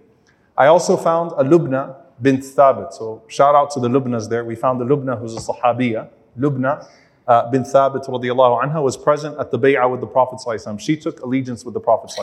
I 0.58 0.66
also 0.66 0.98
found 0.98 1.32
a 1.38 1.42
Lubna 1.42 1.96
bint 2.20 2.40
Thabit. 2.40 2.92
So 2.92 3.22
shout 3.28 3.54
out 3.54 3.70
to 3.70 3.80
the 3.80 3.88
Lubnas 3.88 4.28
there. 4.28 4.44
We 4.44 4.56
found 4.56 4.78
the 4.78 4.84
Lubna 4.84 5.18
who's 5.18 5.34
a 5.34 5.40
Sahabiya. 5.40 6.10
Lubna 6.38 6.86
uh, 7.26 7.50
bint 7.50 7.64
Thabit 7.64 8.06
radiallahu 8.06 8.62
anha 8.62 8.82
was 8.82 8.98
present 8.98 9.40
at 9.40 9.50
the 9.50 9.58
bay'ah 9.58 9.90
with 9.90 10.02
the 10.02 10.06
Prophet 10.06 10.38
She 10.82 10.98
took 10.98 11.20
allegiance 11.20 11.64
with 11.64 11.72
the 11.72 11.80
Prophet 11.80 12.14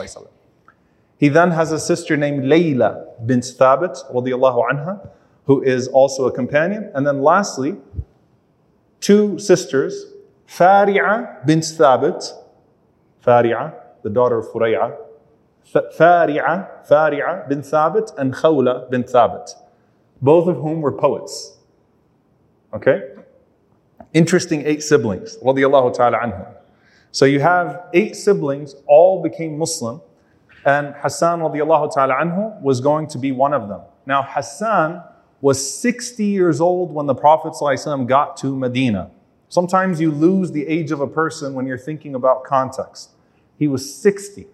He 1.18 1.28
then 1.28 1.50
has 1.50 1.72
a 1.72 1.80
sister 1.80 2.16
named 2.16 2.44
Layla 2.44 3.26
bint 3.26 3.42
Thabit 3.42 4.08
radiallahu 4.14 4.70
anha 4.70 5.10
who 5.46 5.62
is 5.62 5.88
also 5.88 6.26
a 6.26 6.32
companion. 6.32 6.90
And 6.94 7.06
then 7.06 7.22
lastly, 7.22 7.76
two 9.00 9.38
sisters, 9.38 10.06
Fari'a 10.46 11.44
bint 11.46 11.64
Thabit, 11.64 12.32
Fari'a, 13.24 13.74
the 14.02 14.10
daughter 14.10 14.38
of 14.38 14.46
Furay'a, 14.48 14.96
Fari'a, 15.72 16.86
Fari'a 16.88 17.48
bin 17.48 17.62
Thabit, 17.62 18.16
and 18.18 18.34
Khawla 18.34 18.90
bin 18.90 19.04
Thabit, 19.04 19.50
both 20.20 20.46
of 20.48 20.56
whom 20.56 20.80
were 20.80 20.92
poets. 20.92 21.56
Okay? 22.72 23.02
Interesting 24.12 24.64
eight 24.66 24.82
siblings, 24.82 25.36
radiallahu 25.38 25.94
ta'ala 25.94 26.18
anhum. 26.18 26.54
So 27.12 27.24
you 27.24 27.40
have 27.40 27.86
eight 27.92 28.16
siblings, 28.16 28.74
all 28.86 29.22
became 29.22 29.58
Muslim, 29.58 30.00
and 30.64 30.94
Hassan 30.96 31.40
radiallahu 31.40 31.92
ta'ala 31.94 32.14
anhu 32.14 32.60
was 32.60 32.80
going 32.80 33.06
to 33.08 33.18
be 33.18 33.32
one 33.32 33.52
of 33.52 33.68
them. 33.68 33.80
Now 34.06 34.22
Hassan 34.22 35.02
was 35.44 35.78
60 35.78 36.24
years 36.24 36.58
old 36.58 36.90
when 36.90 37.04
the 37.04 37.14
Prophet 37.14 37.54
got 38.08 38.34
to 38.38 38.56
Medina. 38.56 39.10
Sometimes 39.50 40.00
you 40.00 40.10
lose 40.10 40.52
the 40.52 40.66
age 40.66 40.90
of 40.90 41.02
a 41.02 41.06
person 41.06 41.52
when 41.52 41.66
you're 41.66 41.76
thinking 41.76 42.14
about 42.14 42.44
context. 42.44 43.10
He 43.58 43.68
was 43.68 43.94
60. 43.94 44.46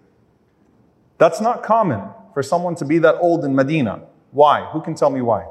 That's 1.17 1.41
not 1.41 1.63
common 1.63 2.09
for 2.35 2.43
someone 2.43 2.75
to 2.75 2.85
be 2.85 2.99
that 2.99 3.15
old 3.21 3.45
in 3.45 3.55
Medina. 3.55 4.03
Why? 4.33 4.65
Who 4.73 4.83
can 4.83 4.97
tell 4.97 5.11
me 5.11 5.21
why? 5.21 5.47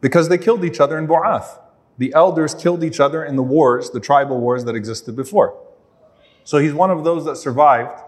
Because 0.00 0.28
they 0.28 0.38
killed 0.38 0.64
each 0.64 0.78
other 0.78 0.96
in 0.96 1.08
Bu'ath. 1.08 1.58
The 1.98 2.14
elders 2.14 2.54
killed 2.54 2.84
each 2.84 3.00
other 3.00 3.24
in 3.24 3.34
the 3.34 3.42
wars, 3.42 3.90
the 3.90 3.98
tribal 3.98 4.38
wars 4.38 4.64
that 4.66 4.76
existed 4.76 5.16
before. 5.16 5.60
So 6.44 6.58
he's 6.58 6.72
one 6.72 6.92
of 6.92 7.02
those 7.02 7.24
that 7.24 7.34
survived 7.34 8.00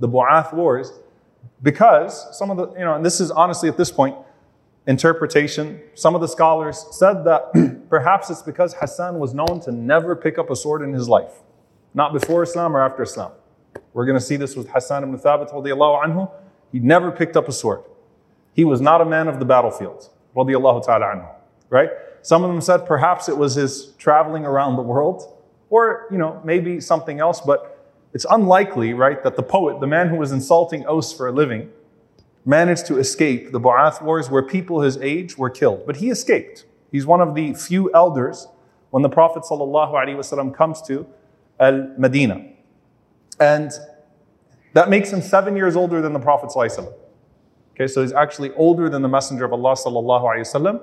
the 0.00 0.08
Bu'ath 0.08 0.52
wars 0.52 0.90
because 1.62 2.36
some 2.36 2.50
of 2.50 2.56
the, 2.56 2.78
you 2.78 2.84
know, 2.84 2.94
and 2.94 3.04
this 3.04 3.20
is 3.20 3.30
honestly 3.30 3.68
at 3.68 3.76
this 3.76 3.90
point, 3.90 4.16
interpretation. 4.88 5.80
Some 5.94 6.14
of 6.14 6.20
the 6.20 6.26
scholars 6.26 6.86
said 6.92 7.24
that 7.24 7.86
perhaps 7.90 8.30
it's 8.30 8.42
because 8.42 8.74
Hassan 8.74 9.18
was 9.18 9.34
known 9.34 9.60
to 9.60 9.70
never 9.70 10.16
pick 10.16 10.38
up 10.38 10.50
a 10.50 10.56
sword 10.56 10.82
in 10.82 10.92
his 10.92 11.08
life, 11.08 11.42
not 11.94 12.12
before 12.12 12.42
Islam 12.42 12.74
or 12.74 12.80
after 12.80 13.02
Islam. 13.02 13.32
We're 13.92 14.06
going 14.06 14.18
to 14.18 14.24
see 14.24 14.36
this 14.36 14.56
with 14.56 14.68
Hassan 14.70 15.02
ibn 15.02 15.18
Thabit 15.18 15.52
anhu. 15.52 16.30
He 16.72 16.78
never 16.80 17.10
picked 17.10 17.36
up 17.36 17.48
a 17.48 17.52
sword. 17.52 17.82
He 18.54 18.64
was 18.64 18.80
not 18.80 19.00
a 19.00 19.04
man 19.04 19.28
of 19.28 19.38
the 19.38 19.44
battlefield, 19.44 20.08
ta'ala 20.34 20.82
anhu, 20.82 21.28
right? 21.70 21.90
Some 22.22 22.42
of 22.42 22.50
them 22.50 22.60
said 22.60 22.86
perhaps 22.86 23.28
it 23.28 23.36
was 23.36 23.54
his 23.54 23.92
traveling 23.98 24.44
around 24.44 24.76
the 24.76 24.82
world, 24.82 25.36
or, 25.70 26.06
you 26.10 26.18
know, 26.18 26.40
maybe 26.44 26.80
something 26.80 27.20
else, 27.20 27.40
but 27.40 27.77
it's 28.14 28.26
unlikely, 28.30 28.94
right, 28.94 29.22
that 29.22 29.36
the 29.36 29.42
poet, 29.42 29.80
the 29.80 29.86
man 29.86 30.08
who 30.08 30.16
was 30.16 30.32
insulting 30.32 30.86
Aus 30.86 31.12
for 31.12 31.28
a 31.28 31.32
living, 31.32 31.70
managed 32.44 32.86
to 32.86 32.98
escape 32.98 33.52
the 33.52 33.60
Bu'ath 33.60 34.02
Wars 34.02 34.30
where 34.30 34.42
people 34.42 34.80
his 34.80 34.96
age 34.98 35.36
were 35.36 35.50
killed. 35.50 35.84
But 35.86 35.96
he 35.96 36.08
escaped. 36.08 36.64
He's 36.90 37.04
one 37.04 37.20
of 37.20 37.34
the 37.34 37.52
few 37.52 37.92
elders 37.92 38.48
when 38.90 39.02
the 39.02 39.10
Prophet 39.10 39.42
ﷺ 39.42 40.54
comes 40.54 40.80
to 40.82 41.06
Al 41.60 41.94
Medina. 41.98 42.46
And 43.38 43.70
that 44.72 44.88
makes 44.88 45.12
him 45.12 45.20
seven 45.20 45.56
years 45.56 45.76
older 45.76 46.00
than 46.00 46.12
the 46.12 46.20
Prophet. 46.20 46.50
ﷺ. 46.50 46.92
Okay, 47.74 47.86
so 47.86 48.00
he's 48.00 48.12
actually 48.12 48.52
older 48.54 48.88
than 48.88 49.02
the 49.02 49.08
Messenger 49.08 49.44
of 49.44 49.52
Allah 49.52 49.74
ﷺ, 49.74 50.82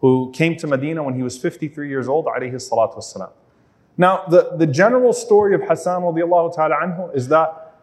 who 0.00 0.32
came 0.32 0.56
to 0.56 0.66
Medina 0.66 1.02
when 1.02 1.14
he 1.14 1.22
was 1.22 1.38
53 1.38 1.88
years 1.88 2.08
old, 2.08 2.26
alayhi 2.26 2.54
salatu 2.54 2.96
wasalam. 2.96 3.30
Now, 3.98 4.24
the, 4.28 4.56
the 4.56 4.66
general 4.66 5.12
story 5.12 5.54
of 5.54 5.62
Hassan 5.62 6.02
radiallahu 6.02 6.54
ta'ala 6.54 6.76
anhu 6.76 7.16
is 7.16 7.28
that 7.28 7.74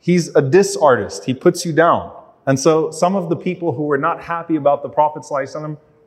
he's 0.00 0.34
a 0.36 0.42
diss 0.42 0.76
artist. 0.76 1.24
He 1.24 1.34
puts 1.34 1.64
you 1.64 1.72
down. 1.72 2.12
And 2.46 2.58
so 2.58 2.92
some 2.92 3.16
of 3.16 3.28
the 3.28 3.36
people 3.36 3.72
who 3.72 3.82
were 3.82 3.98
not 3.98 4.22
happy 4.22 4.54
about 4.54 4.82
the 4.82 4.88
Prophet 4.88 5.24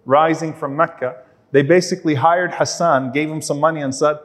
rising 0.06 0.54
from 0.54 0.76
Mecca, 0.78 1.24
they 1.52 1.62
basically 1.62 2.16
hired 2.16 2.54
Hassan, 2.54 3.12
gave 3.12 3.30
him 3.30 3.42
some 3.42 3.60
money 3.60 3.82
and 3.82 3.94
said, 3.94 4.18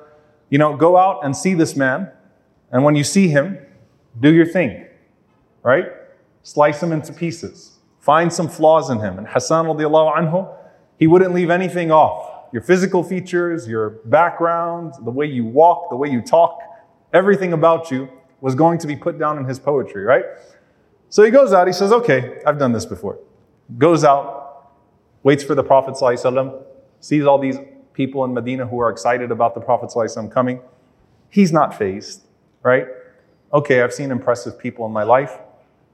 you 0.50 0.58
know, 0.58 0.76
go 0.76 0.96
out 0.96 1.24
and 1.24 1.36
see 1.36 1.54
this 1.54 1.74
man. 1.74 2.10
And 2.70 2.84
when 2.84 2.94
you 2.94 3.02
see 3.02 3.28
him, 3.28 3.58
do 4.20 4.32
your 4.32 4.46
thing, 4.46 4.86
right? 5.64 5.86
Slice 6.44 6.80
him 6.80 6.92
into 6.92 7.12
pieces. 7.12 7.78
Find 7.98 8.32
some 8.32 8.48
flaws 8.48 8.90
in 8.90 9.00
him. 9.00 9.18
And 9.18 9.26
Hassan 9.26 9.66
radiallahu 9.66 10.16
anhu, 10.16 10.56
he 10.96 11.08
wouldn't 11.08 11.34
leave 11.34 11.50
anything 11.50 11.90
off 11.90 12.33
your 12.53 12.61
physical 12.61 13.03
features, 13.03 13.67
your 13.67 13.91
background, 14.05 14.93
the 15.03 15.11
way 15.11 15.25
you 15.25 15.45
walk, 15.45 15.89
the 15.89 15.95
way 15.95 16.09
you 16.09 16.21
talk, 16.21 16.59
everything 17.13 17.53
about 17.53 17.91
you 17.91 18.09
was 18.41 18.55
going 18.55 18.77
to 18.79 18.87
be 18.87 18.95
put 18.95 19.19
down 19.19 19.37
in 19.37 19.45
his 19.45 19.59
poetry, 19.59 20.03
right? 20.03 20.23
So 21.09 21.23
he 21.23 21.31
goes 21.31 21.53
out, 21.53 21.67
he 21.67 21.73
says, 21.73 21.91
Okay, 21.91 22.39
I've 22.45 22.59
done 22.59 22.71
this 22.71 22.85
before. 22.85 23.19
Goes 23.77 24.03
out, 24.03 24.73
waits 25.23 25.43
for 25.43 25.55
the 25.55 25.63
Prophet, 25.63 25.95
ﷺ, 25.95 26.63
sees 26.99 27.25
all 27.25 27.37
these 27.37 27.57
people 27.93 28.23
in 28.25 28.33
Medina 28.33 28.65
who 28.65 28.79
are 28.79 28.89
excited 28.89 29.31
about 29.31 29.53
the 29.53 29.61
Prophet 29.61 29.89
ﷺ 29.89 30.31
coming. 30.31 30.61
He's 31.29 31.51
not 31.51 31.77
fazed, 31.77 32.23
right? 32.63 32.87
Okay, 33.53 33.81
I've 33.81 33.93
seen 33.93 34.11
impressive 34.11 34.57
people 34.57 34.85
in 34.85 34.91
my 34.91 35.03
life. 35.03 35.37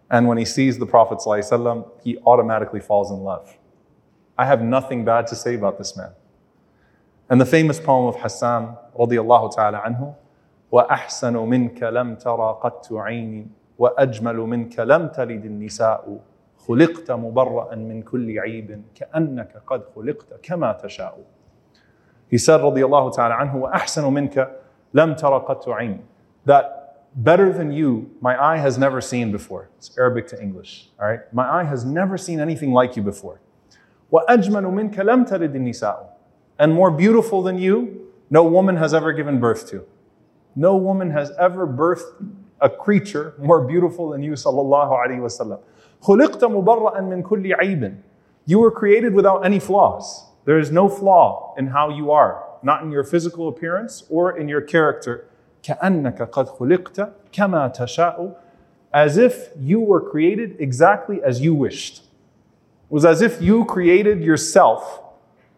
And 0.10 0.28
when 0.28 0.38
he 0.38 0.46
sees 0.46 0.78
the 0.78 0.86
Prophet, 0.86 1.18
ﷺ, 1.18 1.90
he 2.04 2.18
automatically 2.25 2.80
falls 2.80 3.12
in 3.12 3.18
love. 3.18 3.58
I 4.38 4.46
have 4.46 4.62
nothing 4.62 5.04
bad 5.04 5.28
to 5.28 5.36
say 5.36 5.56
about 5.56 5.78
this 5.78 5.98
man. 5.98 6.12
And 7.30 7.42
the 7.42 7.46
famous 7.46 7.80
poem 7.80 8.06
of 8.08 8.22
Hassan 8.22 8.78
radiallahu 8.98 9.56
ta'ala 9.56 9.82
anhu, 9.86 10.16
وأحسن 10.72 11.38
منك 11.38 11.84
لم 11.84 12.16
ترى 12.16 12.60
قط 12.62 12.88
عيني 12.94 13.48
وأجمل 13.80 14.38
منك 14.38 14.80
لم 14.80 15.08
تلد 15.08 15.46
النساء 15.46 16.20
خلقت 16.68 17.12
مبرأ 17.12 17.75
من 17.75 18.02
كل 18.02 18.40
عيب 18.40 18.82
كأنك 18.96 19.62
قد 19.68 19.82
خلقت 19.96 20.40
كما 20.44 20.72
تشاء 20.72 21.18
He 22.28 22.38
said 22.38 22.60
رضي 22.60 22.86
الله 22.86 23.10
تعالى 23.12 23.34
عنه 23.34 23.56
وأحسن 23.56 24.14
منك 24.14 24.52
لم 24.94 25.14
ترى 25.16 25.40
قط 25.40 25.70
عيني 25.70 26.02
That 26.46 27.06
better 27.16 27.54
than 27.54 27.72
you, 27.72 28.12
my 28.22 28.36
eye 28.36 28.58
has 28.58 28.78
never 28.78 29.00
seen 29.02 29.32
before. 29.32 29.70
It's 29.78 29.98
Arabic 29.98 30.28
to 30.28 30.42
English. 30.42 30.90
All 31.00 31.08
right? 31.08 31.22
My 31.34 31.62
eye 31.62 31.64
has 31.64 31.86
never 31.86 32.18
seen 32.18 32.40
anything 32.40 32.74
like 32.74 32.98
you 32.98 33.04
before. 33.04 33.40
وأجمل 34.12 34.64
منك 34.64 35.00
لم 35.00 35.24
تلد 35.24 35.56
النساء 35.56 36.09
and 36.61 36.75
more 36.75 36.90
beautiful 36.90 37.43
than 37.43 37.59
you, 37.59 38.07
no 38.29 38.45
woman 38.45 38.76
has 38.76 38.93
ever 38.93 39.14
given 39.14 39.40
birth 39.40 39.69
to. 39.71 39.87
No 40.55 40.76
woman 40.76 41.11
has 41.11 41.33
ever 41.38 41.67
birthed 41.67 42.12
a 42.61 42.69
creature 42.69 43.33
more 43.38 43.64
beautiful 43.67 44.11
than 44.11 44.23
you, 44.23 44.33
sallallahu 44.33 44.93
alaihi 44.93 45.21
wasallam. 45.21 45.59
You 48.47 48.59
were 48.59 48.71
created 48.71 49.14
without 49.14 49.47
any 49.47 49.59
flaws. 49.59 50.26
There 50.45 50.59
is 50.59 50.71
no 50.71 50.88
flaw 50.90 51.55
in 51.57 51.69
how 51.69 51.88
you 51.88 52.11
are, 52.11 52.45
not 52.62 52.83
in 52.83 52.93
your 52.93 53.05
physical 53.05 53.49
appearance 53.49 54.05
or 54.11 54.37
in 54.37 54.47
your 54.47 54.61
character. 54.61 55.29
As 58.93 59.17
if 59.17 59.49
you 59.59 59.81
were 59.81 60.11
created 60.11 60.57
exactly 60.59 61.23
as 61.23 61.40
you 61.40 61.55
wished. 61.55 61.99
It 61.99 62.02
was 62.90 63.07
as 63.07 63.23
if 63.23 63.40
you 63.40 63.64
created 63.64 64.23
yourself 64.23 65.05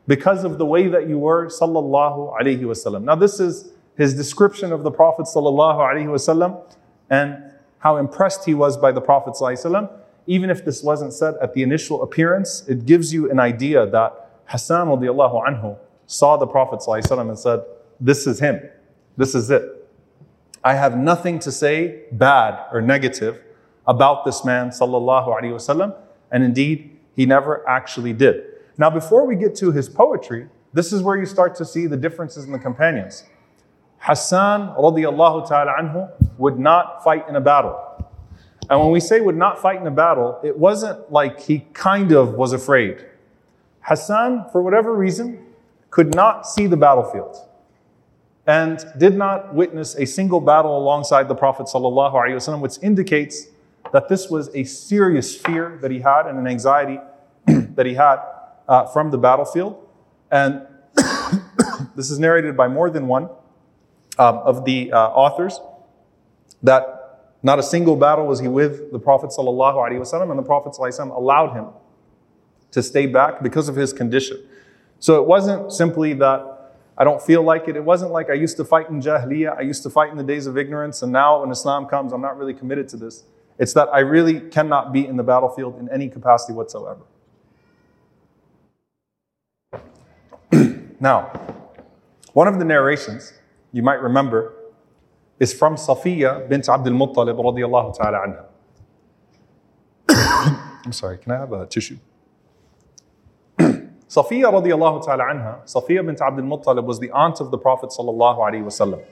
because 0.07 0.45
of 0.45 0.59
the 0.59 0.67
way 0.67 0.89
that 0.89 1.09
you 1.09 1.19
were, 1.19 1.47
sallallahu 1.47 2.39
alaihi 2.41 2.61
wasallam. 2.61 3.05
Now, 3.05 3.15
this 3.15 3.39
is 3.41 3.73
his 3.97 4.15
description 4.15 4.73
of 4.73 4.83
the 4.83 4.91
Prophet 4.91 5.27
sallallahu 5.27 5.79
alaihi 5.79 6.07
wasallam 6.07 6.63
and 7.11 7.53
how 7.79 7.97
impressed 7.97 8.45
he 8.45 8.55
was 8.55 8.77
by 8.77 8.93
the 8.93 9.01
Prophet 9.01 9.35
sallallahu 9.35 9.91
Even 10.27 10.51
if 10.51 10.65
this 10.65 10.83
wasn't 10.83 11.13
said 11.13 11.35
at 11.43 11.55
the 11.55 11.63
initial 11.63 12.03
appearance, 12.03 12.67
it 12.69 12.87
gives 12.87 13.13
you 13.13 13.31
an 13.31 13.39
idea 13.39 13.87
that 13.87 14.41
Hassan 14.47 14.89
radiallahu 14.89 15.47
anhu 15.47 15.79
saw 16.07 16.37
the 16.37 16.47
Prophet 16.47 16.81
ﷺ 16.81 17.21
and 17.21 17.39
said, 17.39 17.65
This 17.99 18.27
is 18.27 18.39
him. 18.41 18.61
This 19.17 19.35
is 19.35 19.51
it. 19.51 19.63
I 20.65 20.75
have 20.75 20.97
nothing 20.97 21.39
to 21.41 21.51
say 21.51 22.05
bad 22.13 22.67
or 22.73 22.81
negative 22.81 23.43
about 23.87 24.25
this 24.25 24.45
man, 24.45 24.69
sallallahu 24.69 25.29
alaihi 25.29 25.53
wasallam, 25.53 25.97
and 26.31 26.45
indeed, 26.45 26.99
he 27.17 27.27
never 27.27 27.69
actually 27.69 28.13
did. 28.13 28.45
Now, 28.79 28.91
before 28.91 29.27
we 29.27 29.37
get 29.37 29.55
to 29.57 29.73
his 29.73 29.89
poetry, 29.89 30.49
this 30.73 30.93
is 30.93 31.03
where 31.03 31.17
you 31.17 31.27
start 31.27 31.55
to 31.57 31.65
see 31.65 31.87
the 31.87 31.97
differences 31.97 32.45
in 32.45 32.53
the 32.53 32.59
companions. 32.59 33.25
Hassan 33.99 34.75
radiallahu 34.75 35.47
ta'ala 35.47 35.73
anhu 35.79 36.11
would 36.39 36.59
not 36.59 37.05
fight 37.05 37.29
in 37.29 37.37
a 37.37 37.41
battle. 37.41 37.79
And 38.71 38.81
when 38.81 38.91
we 38.91 39.01
say 39.01 39.21
would 39.21 39.37
not 39.37 39.61
fight 39.61 39.81
in 39.81 39.87
a 39.87 39.91
battle, 39.91 40.41
it 40.43 40.59
wasn't 40.59 41.13
like 41.13 41.41
he 41.41 41.67
kind 41.73 42.13
of 42.13 42.35
was 42.35 42.53
afraid. 42.53 43.05
Hassan, 43.81 44.47
for 44.51 44.63
whatever 44.63 44.95
reason, 44.95 45.47
could 45.91 46.15
not 46.15 46.47
see 46.47 46.67
the 46.67 46.77
battlefield 46.77 47.37
and 48.47 48.85
did 48.99 49.17
not 49.17 49.55
witness 49.55 49.95
a 49.97 50.07
single 50.07 50.41
battle 50.41 50.77
alongside 50.77 51.29
the 51.29 51.35
Prophet 51.35 51.67
ﷺ, 51.67 52.61
which 52.61 52.79
indicates 52.83 53.49
that 53.93 54.09
this 54.09 54.29
was 54.31 54.53
a 54.55 54.65
serious 54.65 55.37
fear 55.37 55.79
that 55.83 55.91
he 55.91 56.01
had 56.01 56.27
and 56.27 56.39
an 56.39 56.47
anxiety 56.47 56.99
that 57.47 57.87
he 57.87 57.95
had 57.95 58.17
uh, 58.69 58.87
from 58.87 59.11
the 59.11 59.19
battlefield. 59.19 59.89
And 60.31 60.67
this 61.97 62.11
is 62.11 62.19
narrated 62.19 62.57
by 62.57 62.69
more 62.69 62.91
than 62.91 63.07
one 63.07 63.25
um, 64.19 64.39
of 64.39 64.65
the 64.65 64.93
uh, 64.93 64.99
authors 64.99 65.61
that 66.63 67.03
not 67.43 67.59
a 67.59 67.63
single 67.63 67.97
battle 67.97 68.27
was 68.27 68.41
he 68.41 68.49
with 68.49 68.93
the 68.93 68.99
Prophet 68.99 69.31
ﷺ, 69.37 70.31
and 70.31 70.39
the 70.39 70.43
Prophet 70.43 70.73
ﷺ 70.79 71.15
allowed 71.15 71.55
him 71.55 71.67
to 72.71 72.83
stay 72.83 73.07
back 73.07 73.43
because 73.43 73.69
of 73.69 73.77
his 73.77 73.93
condition. 73.93 74.39
So 75.01 75.21
it 75.21 75.27
wasn't 75.27 75.73
simply 75.73 76.13
that 76.15 76.53
I 76.97 77.05
don't 77.05 77.21
feel 77.21 77.43
like 77.43 77.67
it. 77.69 77.77
It 77.77 77.85
wasn't 77.85 78.13
like 78.13 78.31
I 78.31 78.35
used 78.35 78.57
to 78.59 78.65
fight 78.65 78.89
in 78.89 79.01
Jahiliyyah, 79.01 79.59
I 79.59 79.63
used 79.63 79.83
to 79.83 79.91
fight 79.91 80.11
in 80.11 80.17
the 80.17 80.25
days 80.25 80.47
of 80.47 80.57
ignorance, 80.57 81.03
and 81.03 81.11
now 81.11 81.41
when 81.41 81.51
Islam 81.51 81.87
comes, 81.87 82.13
I'm 82.13 82.21
not 82.21 82.39
really 82.39 82.55
committed 82.55 82.89
to 82.91 82.97
this. 82.97 83.25
It's 83.59 83.73
that 83.75 83.89
I 83.93 84.01
really 84.01 84.41
cannot 84.41 84.93
be 84.93 85.07
in 85.07 85.17
the 85.17 85.23
battlefield 85.23 85.79
in 85.79 85.89
any 85.89 86.09
capacity 86.09 86.53
whatsoever. 86.53 87.03
Now, 91.03 91.33
one 92.33 92.47
of 92.47 92.61
the 92.61 92.65
narrations 92.65 93.33
you 93.73 93.83
might 93.83 94.01
remember 94.01 94.55
is 95.41 95.53
from 95.53 95.75
Safiya 95.75 96.49
bint 96.49 96.69
Abdul 96.69 96.93
Muttalib 96.93 97.37
radiallahu 97.37 97.97
ta'ala 97.97 98.19
anha. 98.25 98.45
I'm 100.87 100.93
sorry, 100.93 101.19
can 101.19 101.33
I 101.33 101.39
have 101.39 101.53
a 101.53 101.67
tissue? 101.67 101.99
Safiya 103.59 104.53
radiallahu 104.53 105.05
ta'ala 105.05 105.25
anha, 105.25 105.65
Safiya 105.65 106.07
bint 106.07 106.21
Abdul 106.21 106.45
Muttalib 106.45 106.85
was 106.85 107.01
the 107.01 107.11
aunt 107.11 107.41
of 107.41 107.51
the 107.51 107.59
Prophet 107.59 107.91
sallallahu 107.91 108.39
alaihi 108.39 108.63
wasallam. 108.63 109.05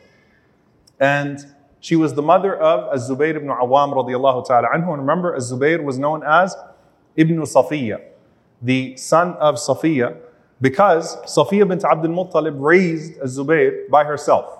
And 1.00 1.44
she 1.80 1.96
was 1.96 2.14
the 2.14 2.22
mother 2.22 2.54
of 2.56 2.94
Az-Zubayr 2.94 3.34
ibn 3.34 3.48
Awam 3.48 3.92
radiallahu 3.94 4.46
ta'ala 4.46 4.68
anhu. 4.68 4.92
And 4.92 4.98
remember, 4.98 5.34
Az-Zubayr 5.34 5.82
was 5.82 5.98
known 5.98 6.22
as 6.22 6.54
Ibn 7.16 7.36
Safiya, 7.38 8.00
the 8.62 8.96
son 8.96 9.32
of 9.34 9.56
Safiya, 9.56 10.16
because 10.60 11.16
Safiya 11.24 11.66
bint 11.66 11.84
Abdul 11.84 12.12
Muttalib 12.12 12.56
raised 12.58 13.18
Az-Zubayr 13.20 13.88
by 13.88 14.04
herself. 14.04 14.58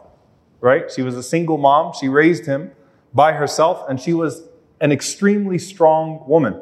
Right? 0.61 0.91
She 0.91 1.03
was 1.03 1.17
a 1.17 1.23
single 1.23 1.57
mom. 1.57 1.95
She 1.99 2.09
raised 2.09 2.47
him 2.47 2.73
by 3.15 3.33
herself, 3.33 3.89
and 3.89 3.99
she 3.99 4.13
was 4.13 4.43
an 4.81 4.93
extremely 4.93 5.59
strong 5.59 6.23
woman. 6.27 6.61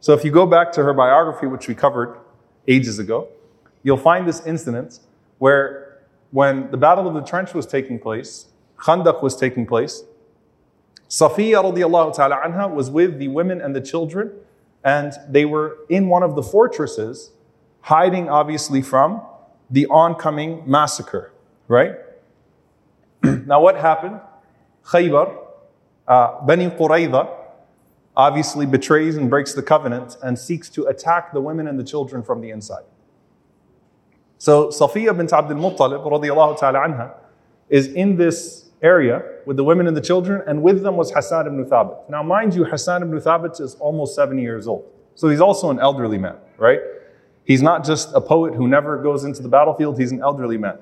So 0.00 0.12
if 0.14 0.24
you 0.24 0.30
go 0.30 0.46
back 0.46 0.72
to 0.72 0.82
her 0.82 0.94
biography, 0.94 1.46
which 1.46 1.68
we 1.68 1.74
covered 1.74 2.18
ages 2.66 2.98
ago, 2.98 3.28
you'll 3.82 3.96
find 3.96 4.26
this 4.26 4.44
incident 4.46 5.00
where 5.38 5.98
when 6.30 6.70
the 6.70 6.76
Battle 6.76 7.06
of 7.06 7.14
the 7.14 7.22
Trench 7.22 7.54
was 7.54 7.66
taking 7.66 7.98
place, 7.98 8.46
Khandaq 8.78 9.22
was 9.22 9.36
taking 9.36 9.66
place, 9.66 10.02
Safiya 11.08 11.62
radiallahu 11.62 12.14
ta'ala 12.14 12.40
anha 12.44 12.72
was 12.72 12.90
with 12.90 13.18
the 13.18 13.28
women 13.28 13.60
and 13.60 13.76
the 13.76 13.80
children, 13.80 14.32
and 14.82 15.12
they 15.28 15.44
were 15.44 15.78
in 15.88 16.08
one 16.08 16.22
of 16.22 16.34
the 16.34 16.42
fortresses, 16.42 17.30
hiding 17.86 18.28
obviously 18.28 18.82
from 18.82 19.22
the 19.70 19.86
oncoming 19.86 20.60
massacre, 20.66 21.32
right? 21.68 21.94
now 23.22 23.60
what 23.60 23.76
happened? 23.76 24.20
Khaybar, 24.84 25.36
uh, 26.08 26.44
Bani 26.44 26.68
Qurayza, 26.70 27.32
obviously 28.16 28.66
betrays 28.66 29.16
and 29.16 29.30
breaks 29.30 29.54
the 29.54 29.62
covenant 29.62 30.16
and 30.24 30.36
seeks 30.36 30.68
to 30.70 30.86
attack 30.86 31.32
the 31.32 31.40
women 31.40 31.68
and 31.68 31.78
the 31.78 31.84
children 31.84 32.24
from 32.24 32.40
the 32.40 32.50
inside. 32.50 32.82
So 34.38 34.66
Safiya 34.68 35.16
bint 35.16 35.32
Abdul 35.32 35.56
Muttalib 35.56 36.04
radiallahu 36.04 36.58
ta'ala 36.58 36.80
anha 36.80 37.14
is 37.68 37.86
in 37.86 38.16
this 38.16 38.68
area 38.82 39.22
with 39.46 39.56
the 39.56 39.64
women 39.64 39.86
and 39.86 39.96
the 39.96 40.00
children, 40.00 40.42
and 40.48 40.60
with 40.60 40.82
them 40.82 40.96
was 40.96 41.12
Hassan 41.12 41.46
ibn 41.46 41.64
Thabit. 41.64 42.10
Now, 42.10 42.24
mind 42.24 42.52
you, 42.52 42.64
Hassan 42.64 43.02
ibn 43.02 43.20
Thabit 43.20 43.60
is 43.60 43.76
almost 43.76 44.16
70 44.16 44.42
years 44.42 44.66
old. 44.66 44.84
So 45.14 45.28
he's 45.28 45.40
also 45.40 45.70
an 45.70 45.78
elderly 45.78 46.18
man, 46.18 46.36
right? 46.58 46.80
He's 47.45 47.61
not 47.61 47.83
just 47.83 48.13
a 48.13 48.21
poet 48.21 48.53
who 48.53 48.67
never 48.67 48.97
goes 49.01 49.23
into 49.23 49.41
the 49.41 49.49
battlefield, 49.49 49.99
he's 49.99 50.11
an 50.11 50.21
elderly 50.21 50.57
man. 50.57 50.77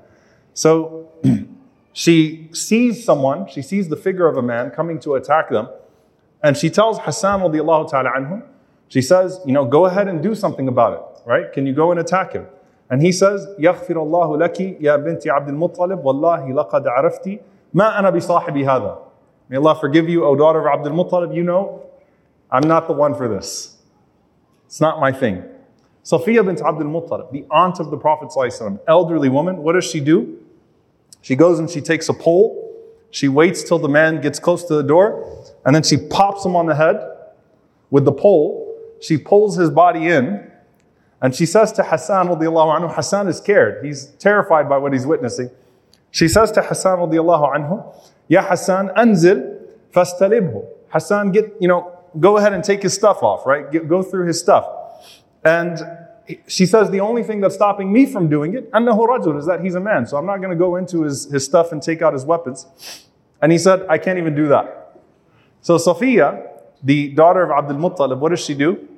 So 0.54 1.10
she 1.93 2.50
sees 2.54 3.04
someone, 3.04 3.48
she 3.48 3.62
sees 3.62 3.89
the 3.89 3.95
figure 3.95 4.28
of 4.28 4.38
a 4.38 4.41
man 4.41 4.72
coming 4.72 5.00
to 5.02 5.15
attack 5.15 5.50
them, 5.50 5.69
and 6.43 6.56
she 6.58 6.69
tells 6.69 7.00
Hassan 7.00 7.41
radiallahu 7.41 7.89
ta'ala 7.89 8.12
anhu, 8.12 8.43
she 8.88 9.02
says, 9.02 9.39
you 9.45 9.54
know, 9.54 9.65
go 9.65 9.86
ahead 9.86 10.08
and 10.08 10.22
do 10.22 10.34
something 10.36 10.67
about 10.67 10.93
it, 10.93 11.30
right? 11.30 11.52
Can 11.54 11.65
you 11.65 11.74
go 11.74 11.91
and 11.91 12.00
attack 12.00 12.34
him? 12.34 12.48
And 12.89 13.02
he 13.02 13.12
says, 13.12 13.45
يغفر 13.60 13.95
الله 13.95 14.38
لك 14.38 14.82
يا 14.82 14.95
بنت 14.95 15.28
عبد 15.28 15.50
المطلب 15.50 16.06
والله 16.06 16.54
لقد 16.54 16.88
عرفتي 16.88 17.39
ما 17.74 18.00
أنا 18.00 18.10
بصاحب 18.10 18.58
هذا. 18.58 18.98
May 19.50 19.58
Allah 19.58 19.76
forgive 19.80 20.10
you, 20.10 20.26
O 20.26 20.36
daughter 20.36 20.67
of 20.67 20.80
Abdul 20.80 20.93
Muttalib, 20.93 21.36
you 21.36 21.43
know, 21.43 21.84
I'm 22.52 22.67
not 22.67 22.88
the 22.88 22.93
one 22.93 23.13
for 23.13 23.28
this. 23.28 23.78
It's 24.65 24.82
not 24.82 25.00
my 25.00 25.12
thing. 25.12 25.43
Safiya 26.05 26.45
bint 26.45 26.61
Abdul 26.61 26.87
Muttalib, 26.87 27.33
the 27.33 27.45
aunt 27.51 27.81
of 27.81 27.90
the 27.90 27.97
Prophet 27.97 28.31
elderly 28.87 29.29
woman, 29.29 29.57
what 29.59 29.73
does 29.73 29.85
she 29.85 30.01
do? 30.01 30.38
She 31.23 31.35
goes 31.35 31.59
and 31.59 31.71
she 31.71 31.81
takes 31.81 32.09
a 32.09 32.14
pole 32.14 32.64
she 33.14 33.29
waits 33.29 33.62
till 33.62 33.79
the 33.79 33.88
man 33.88 34.21
gets 34.21 34.40
close 34.40 34.64
to 34.64 34.75
the 34.75 34.83
door, 34.83 35.47
and 35.64 35.73
then 35.73 35.85
she 35.85 35.97
pops 35.97 36.45
him 36.45 36.57
on 36.57 36.67
the 36.67 36.75
head 36.75 36.97
with 37.90 38.05
the 38.05 38.11
pole. 38.11 38.77
She 39.01 39.19
pulls 39.19 39.55
his 39.57 39.71
body 39.71 40.09
in, 40.09 40.51
and 41.23 41.33
she 41.33 41.47
says 41.47 41.71
to 41.75 41.85
Hassan 41.85 42.27
anhu, 42.27 42.93
Hassan 42.93 43.29
is 43.29 43.37
scared. 43.37 43.85
He's 43.85 44.07
terrified 44.19 44.69
by 44.69 44.79
what 44.79 44.93
he's 44.93 45.07
witnessing. 45.07 45.49
She 46.11 46.27
says 46.27 46.51
to 46.53 46.62
Hassan 46.62 46.99
anhu, 46.99 47.95
Ya 48.27 48.43
Hassan, 48.43 48.88
anzil 48.97 49.62
fastalibhu. 49.93 50.67
Hassan, 50.88 51.31
get, 51.31 51.55
you 51.61 51.69
know, 51.69 51.97
go 52.19 52.38
ahead 52.38 52.53
and 52.53 52.64
take 52.64 52.83
his 52.83 52.95
stuff 52.95 53.23
off, 53.23 53.47
right? 53.47 53.71
Get, 53.71 53.87
go 53.87 54.03
through 54.03 54.27
his 54.27 54.40
stuff. 54.40 54.67
And 55.44 55.78
she 56.46 56.64
says 56.64 56.90
the 56.90 57.00
only 57.00 57.22
thing 57.22 57.40
that's 57.40 57.54
stopping 57.54 57.92
me 57.92 58.07
from 58.07 58.28
doing 58.28 58.54
it, 58.54 58.70
annahu 58.72 59.07
rajul, 59.07 59.38
is 59.38 59.46
that 59.46 59.61
he's 59.61 59.74
a 59.74 59.80
man. 59.80 60.07
So 60.07 60.16
I'm 60.16 60.26
not 60.26 60.38
going 60.38 60.50
to 60.50 60.57
go 60.57 60.76
into 60.76 61.02
his, 61.02 61.26
his 61.30 61.44
stuff 61.44 61.70
and 61.72 61.83
take 61.83 62.00
out 62.00 62.14
his 62.14 62.24
weapons. 62.24 62.66
And 63.42 63.52
he 63.52 63.59
said, 63.59 63.85
I 63.88 63.98
can't 63.98 64.18
even 64.18 64.35
do 64.35 64.48
that. 64.48 64.98
So 65.61 65.76
Safiya, 65.76 66.48
the 66.83 67.11
daughter 67.11 67.42
of 67.42 67.50
Abdul 67.50 67.76
Muttalib, 67.76 68.18
what 68.18 68.30
does 68.30 68.40
she 68.40 68.54
do? 68.54 68.88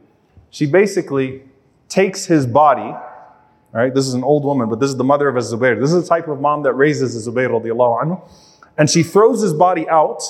She 0.51 0.67
basically 0.67 1.43
takes 1.89 2.27
his 2.27 2.47
body, 2.47 2.95
right? 3.73 3.93
This 3.93 4.07
is 4.07 4.15
an 4.15 4.23
old 4.23 4.45
woman, 4.45 4.69
but 4.69 4.79
this 4.79 4.91
is 4.91 4.97
the 4.97 5.05
mother 5.05 5.29
of 5.29 5.37
Az-Zubair. 5.37 5.81
This 5.81 5.93
is 5.93 6.03
the 6.03 6.09
type 6.09 6.29
of 6.29 6.41
mom 6.41 6.63
that 6.63 6.75
raises 6.75 7.29
radiallahu 7.29 8.05
anhu. 8.05 8.31
And 8.79 8.89
she 8.89 9.03
throws 9.03 9.43
his 9.43 9.53
body 9.53 9.89
out. 9.89 10.23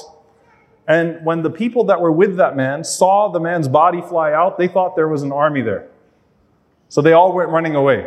And 0.89 1.25
when 1.25 1.43
the 1.43 1.51
people 1.51 1.85
that 1.85 2.01
were 2.01 2.13
with 2.13 2.37
that 2.37 2.57
man 2.57 2.85
saw 2.85 3.29
the 3.29 3.41
man's 3.41 3.69
body 3.69 4.01
fly 4.01 4.33
out, 4.33 4.57
they 4.57 4.69
thought 4.69 4.97
there 4.97 5.09
was 5.09 5.23
an 5.23 5.33
army 5.33 5.61
there. 5.61 5.89
So 6.89 7.03
they 7.03 7.13
all 7.13 7.33
went 7.33 7.51
running 7.51 7.75
away. 7.75 8.07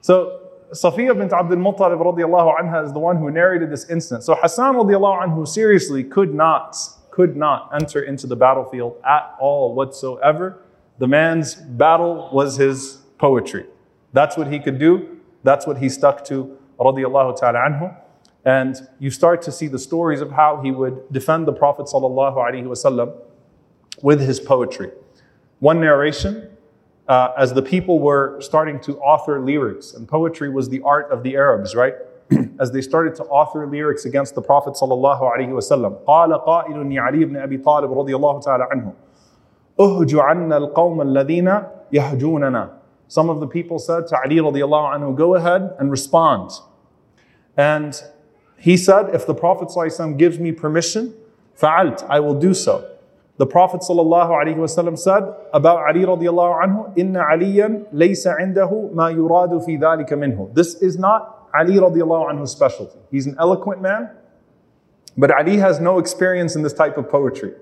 So 0.00 0.40
Safiya 0.72 1.16
bint 1.16 1.32
Abdul 1.32 1.58
Muttalib 1.58 2.00
radiallahu 2.00 2.60
anha 2.60 2.84
is 2.84 2.92
the 2.92 2.98
one 2.98 3.16
who 3.16 3.30
narrated 3.30 3.70
this 3.70 3.88
incident. 3.88 4.24
So 4.24 4.34
Hassan 4.34 4.74
radiallahu 4.74 5.24
anhu 5.24 5.46
seriously 5.46 6.02
could 6.02 6.34
not, 6.34 6.76
could 7.10 7.36
not 7.36 7.70
enter 7.74 8.02
into 8.02 8.26
the 8.26 8.36
battlefield 8.36 8.96
at 9.04 9.34
all 9.38 9.74
whatsoever. 9.74 10.60
The 10.98 11.06
man's 11.06 11.54
battle 11.54 12.30
was 12.32 12.56
his 12.56 12.98
poetry. 13.18 13.66
That's 14.12 14.36
what 14.36 14.50
he 14.52 14.58
could 14.58 14.78
do. 14.78 15.20
That's 15.42 15.66
what 15.66 15.78
he 15.78 15.88
stuck 15.88 16.24
to 16.26 16.56
radiallahu 16.78 17.38
ta'ala 17.38 17.58
anhu. 17.58 17.96
And 18.44 18.76
you 18.98 19.10
start 19.10 19.42
to 19.42 19.52
see 19.52 19.68
the 19.68 19.78
stories 19.78 20.20
of 20.20 20.30
how 20.32 20.60
he 20.62 20.70
would 20.70 21.10
defend 21.12 21.46
the 21.46 21.52
Prophet 21.52 21.86
sallallahu 21.86 22.36
alaihi 22.36 22.64
wasallam 22.64 23.14
with 24.02 24.20
his 24.20 24.38
poetry. 24.40 24.90
One 25.60 25.80
narration 25.80 26.50
uh, 27.07 27.33
as 27.37 27.53
the 27.53 27.61
people 27.61 27.99
were 27.99 28.39
starting 28.41 28.79
to 28.81 28.97
author 28.99 29.39
lyrics, 29.39 29.93
and 29.93 30.07
poetry 30.07 30.49
was 30.49 30.69
the 30.69 30.81
art 30.81 31.11
of 31.11 31.23
the 31.23 31.35
Arabs, 31.35 31.75
right? 31.75 31.95
as 32.59 32.71
they 32.71 32.81
started 32.81 33.15
to 33.15 33.23
author 33.23 33.65
lyrics 33.65 34.05
against 34.05 34.35
the 34.35 34.41
Prophet 34.41 34.73
sallallahu 34.73 35.21
alaihi 35.21 35.49
wasallam. 35.49 36.03
قال 36.05 36.45
قائل 36.45 36.93
لعلي 36.93 37.25
بن 37.25 37.37
أبي 37.37 37.57
طالب 37.57 37.91
رضي 37.91 38.15
الله 38.15 38.39
تعالى 38.39 38.67
عنه 38.71 38.93
اهج 39.79 40.15
عنا 40.15 40.57
القوم 40.57 41.01
الذين 41.01 41.63
يهجوننا 41.91 42.79
some 43.09 43.27
of 43.31 43.39
the 43.39 43.47
people 43.47 43.79
said 43.79 44.05
to 44.07 44.17
Ali 44.23 44.35
radiallahu 44.35 44.93
anhu, 44.95 45.15
go 45.17 45.33
ahead 45.33 45.73
and 45.79 45.89
respond. 45.89 46.51
And 47.57 47.99
he 48.55 48.77
said, 48.77 49.09
if 49.15 49.25
the 49.25 49.33
Prophet 49.33 49.69
ﷺ 49.69 50.15
gives 50.17 50.37
me 50.37 50.51
permission, 50.51 51.15
فعلت, 51.59 52.05
I 52.07 52.19
will 52.19 52.39
do 52.39 52.53
so. 52.53 52.87
The 53.37 53.45
Prophet 53.45 53.79
ﷺ 53.79 54.99
said 54.99 55.23
about 55.53 55.87
Ali 55.87 56.01
radiallahu 56.01 56.61
anhu, 56.61 56.97
إن 56.97 57.15
عليا 57.15 57.85
ليس 57.93 58.27
عنده 58.27 58.91
ما 58.93 59.09
يراد 59.11 59.65
في 59.65 59.79
ذلك 59.79 60.11
منه. 60.11 60.53
This 60.53 60.75
is 60.81 60.99
not 60.99 61.47
Ali 61.57 61.75
radiallahu 61.75 62.31
anhu's 62.31 62.51
specialty. 62.51 62.99
He's 63.09 63.27
an 63.27 63.37
eloquent 63.39 63.81
man, 63.81 64.09
but 65.17 65.31
Ali 65.31 65.55
has 65.57 65.79
no 65.79 65.99
experience 65.99 66.57
in 66.57 66.63
this 66.63 66.73
type 66.73 66.97
of 66.97 67.09
poetry. 67.09 67.53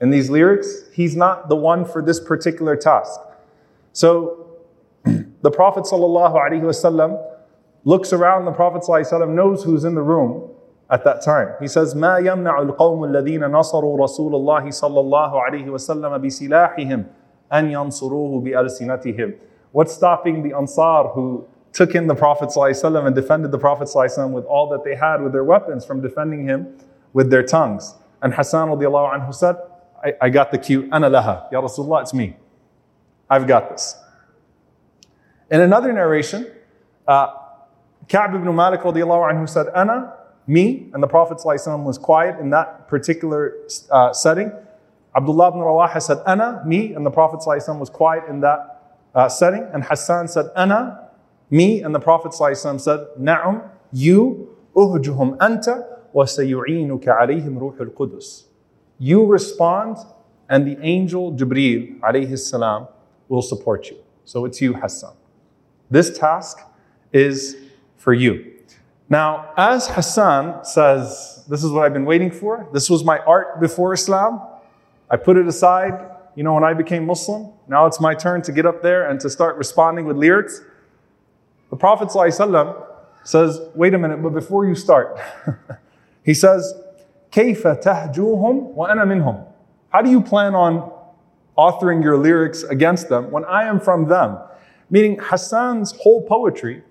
In 0.00 0.10
these 0.10 0.30
lyrics, 0.30 0.84
he's 0.92 1.16
not 1.16 1.48
the 1.48 1.56
one 1.56 1.84
for 1.84 2.00
this 2.02 2.20
particular 2.20 2.76
task. 2.76 3.20
So 3.92 4.46
the 5.04 5.50
Prophet 5.50 5.84
ﷺ 5.84 7.32
looks 7.84 8.12
around, 8.12 8.44
the 8.44 8.52
Prophet 8.52 8.82
ﷺ 8.82 9.28
knows 9.30 9.64
who's 9.64 9.84
in 9.84 9.96
the 9.96 10.02
room 10.02 10.50
at 10.90 11.04
that 11.04 11.22
time. 11.22 11.54
He 11.60 11.68
says, 11.68 11.94
ما 11.94 12.18
يمنع 12.18 12.58
القوم 12.58 13.04
الذين 13.04 13.40
نصروا 13.40 13.98
رسول 13.98 14.34
الله 14.34 14.70
صلى 14.70 15.00
الله 15.00 15.42
عليه 15.42 15.66
وسلم 15.70 16.18
بسلاحهم 16.18 17.04
أن 17.52 17.70
ينصروه 17.70 18.40
بألسنتهم. 18.44 19.34
What's 19.72 19.92
stopping 19.92 20.42
the 20.42 20.56
Ansar 20.56 21.08
who 21.14 21.46
took 21.72 21.94
in 21.94 22.08
the 22.08 22.14
Prophet 22.14 22.48
ﷺ 22.48 23.06
and 23.06 23.14
defended 23.14 23.52
the 23.52 23.58
Prophet 23.58 23.86
ﷺ 23.86 24.32
with 24.32 24.44
all 24.46 24.68
that 24.70 24.82
they 24.82 24.96
had 24.96 25.22
with 25.22 25.32
their 25.32 25.44
weapons 25.44 25.84
from 25.84 26.00
defending 26.00 26.44
him 26.44 26.76
with 27.12 27.30
their 27.30 27.44
tongues? 27.44 27.94
And 28.20 28.34
Hassan 28.34 28.68
radiallahu 28.68 29.14
anhu 29.14 29.32
said, 29.32 29.56
I, 30.04 30.14
I 30.20 30.28
got 30.30 30.50
the 30.50 30.58
cue, 30.58 30.88
أنا 30.90 31.08
لها. 31.08 31.52
Ya 31.52 31.60
Rasulullah, 31.60 32.02
it's 32.02 32.12
me. 32.12 32.36
I've 33.28 33.46
got 33.46 33.70
this. 33.70 33.96
In 35.50 35.60
another 35.60 35.92
narration, 35.92 36.50
uh, 37.06 37.28
Ka'b 38.08 38.34
ibn 38.34 38.54
Malik 38.54 38.80
radiallahu 38.80 39.32
anhu 39.32 39.48
said, 39.48 39.66
Ana, 39.74 40.14
me, 40.47 40.89
and 40.93 41.01
the 41.01 41.07
Prophet 41.07 41.39
was 41.43 41.97
quiet 41.97 42.39
in 42.39 42.49
that 42.51 42.87
particular 42.87 43.55
uh, 43.91 44.13
setting. 44.13 44.51
Abdullah 45.15 45.49
ibn 45.49 45.59
Rawaha 45.61 46.01
said, 46.01 46.17
Ana, 46.27 46.61
me, 46.65 46.93
and 46.93 47.05
the 47.05 47.11
Prophet 47.11 47.39
was 47.45 47.89
quiet 47.89 48.25
in 48.29 48.41
that 48.41 48.99
uh, 49.15 49.29
setting. 49.29 49.67
And 49.73 49.83
Hassan 49.83 50.27
said, 50.27 50.47
Ana, 50.55 51.09
me, 51.49 51.81
and 51.81 51.95
the 51.95 51.99
Prophet 51.99 52.33
said, 52.33 53.07
Na'um, 53.19 53.69
you, 53.91 54.55
uhjuhum 54.75 55.37
anta, 55.37 55.85
wa 56.11 56.25
sayu'inuka 56.25 57.07
alayhim 57.07 57.57
ruhul 57.57 57.91
qudus. 57.93 58.43
You 58.99 59.25
respond, 59.25 59.97
and 60.49 60.67
the 60.67 60.77
angel 60.81 61.33
Jibreel 61.33 61.99
alayhi 62.01 62.37
salam 62.37 62.87
will 63.29 63.41
support 63.41 63.89
you. 63.89 63.97
So 64.25 64.45
it's 64.45 64.61
you, 64.61 64.73
Hassan. 64.73 65.15
This 65.89 66.17
task 66.17 66.59
is 67.13 67.57
for 67.97 68.13
you. 68.13 68.54
Now, 69.08 69.52
as 69.56 69.88
Hassan 69.88 70.64
says, 70.64 71.44
this 71.48 71.64
is 71.64 71.72
what 71.72 71.84
I've 71.84 71.92
been 71.92 72.04
waiting 72.04 72.30
for. 72.30 72.68
This 72.72 72.88
was 72.88 73.02
my 73.02 73.18
art 73.18 73.60
before 73.60 73.92
Islam. 73.92 74.40
I 75.10 75.16
put 75.16 75.36
it 75.36 75.48
aside, 75.48 76.08
you 76.36 76.44
know, 76.44 76.54
when 76.54 76.62
I 76.62 76.74
became 76.74 77.06
Muslim. 77.06 77.52
Now 77.66 77.86
it's 77.86 78.00
my 78.00 78.14
turn 78.14 78.42
to 78.42 78.52
get 78.52 78.66
up 78.66 78.82
there 78.82 79.10
and 79.10 79.18
to 79.20 79.28
start 79.28 79.56
responding 79.56 80.04
with 80.04 80.16
lyrics. 80.16 80.60
The 81.70 81.76
Prophet 81.76 82.08
ﷺ 82.08 82.86
says, 83.24 83.60
wait 83.74 83.94
a 83.94 83.98
minute, 83.98 84.22
but 84.22 84.30
before 84.32 84.64
you 84.64 84.76
start, 84.76 85.18
he 86.24 86.32
says, 86.32 86.72
كيف 87.32 87.62
تهجوهم 87.62 88.76
وأنا 88.76 89.04
منهم? 89.04 89.44
How 89.90 90.02
do 90.02 90.10
you 90.10 90.20
plan 90.20 90.54
on 90.54 90.92
authoring 91.58 92.02
your 92.02 92.16
lyrics 92.16 92.62
against 92.62 93.08
them 93.08 93.30
when 93.32 93.44
I 93.44 93.64
am 93.64 93.80
from 93.80 94.06
them? 94.08 94.38
Meaning 94.88 95.18
Hassan's 95.20 95.92
whole 96.00 96.22
poetry 96.22 96.82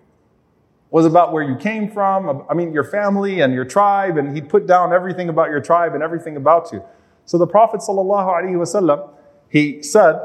was 0.94 1.06
about 1.06 1.32
where 1.34 1.44
you 1.44 1.56
came 1.56 1.90
from, 1.90 2.46
I 2.50 2.54
mean, 2.54 2.74
your 2.74 2.84
family 2.84 3.42
and 3.42 3.54
your 3.54 3.66
tribe, 3.66 4.18
and 4.18 4.36
he 4.36 4.42
put 4.42 4.66
down 4.66 4.92
everything 4.92 5.30
about 5.30 5.50
your 5.50 5.62
tribe 5.62 5.94
and 5.94 6.02
everything 6.02 6.36
about 6.36 6.72
you. 6.72 6.84
So 7.26 7.38
the 7.38 7.46
Prophet 7.46 7.82
ﷺ, 7.82 9.10
he 9.50 9.84
said 9.84 10.20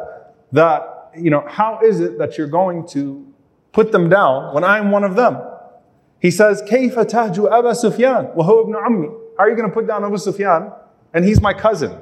that, 0.53 1.11
you 1.17 1.31
know, 1.31 1.45
how 1.47 1.81
is 1.83 2.01
it 2.01 2.19
that 2.19 2.39
you're 2.39 2.49
going 2.49 2.87
to 2.89 3.27
put 3.73 3.93
them 3.93 4.09
down 4.09 4.55
when 4.55 4.65
I'm 4.65 4.91
one 4.91 5.05
of 5.05 5.17
them? 5.17 5.39
He 6.19 6.31
says, 6.31 6.63
كيف 6.63 6.95
تهجو 6.95 7.49
أبا 7.49 7.73
سفيان 7.75 8.35
وهو 8.35 8.65
ابن 8.65 8.75
عمي? 8.75 9.11
How 9.37 9.45
are 9.45 9.51
you 9.51 9.57
going 9.57 9.69
to 9.69 9.75
put 9.75 9.87
down 9.87 10.03
Abu 10.05 10.17
Sufyan? 10.17 10.73
And 11.13 11.25
he's 11.25 11.41
my 11.43 11.53
cousin, 11.53 12.01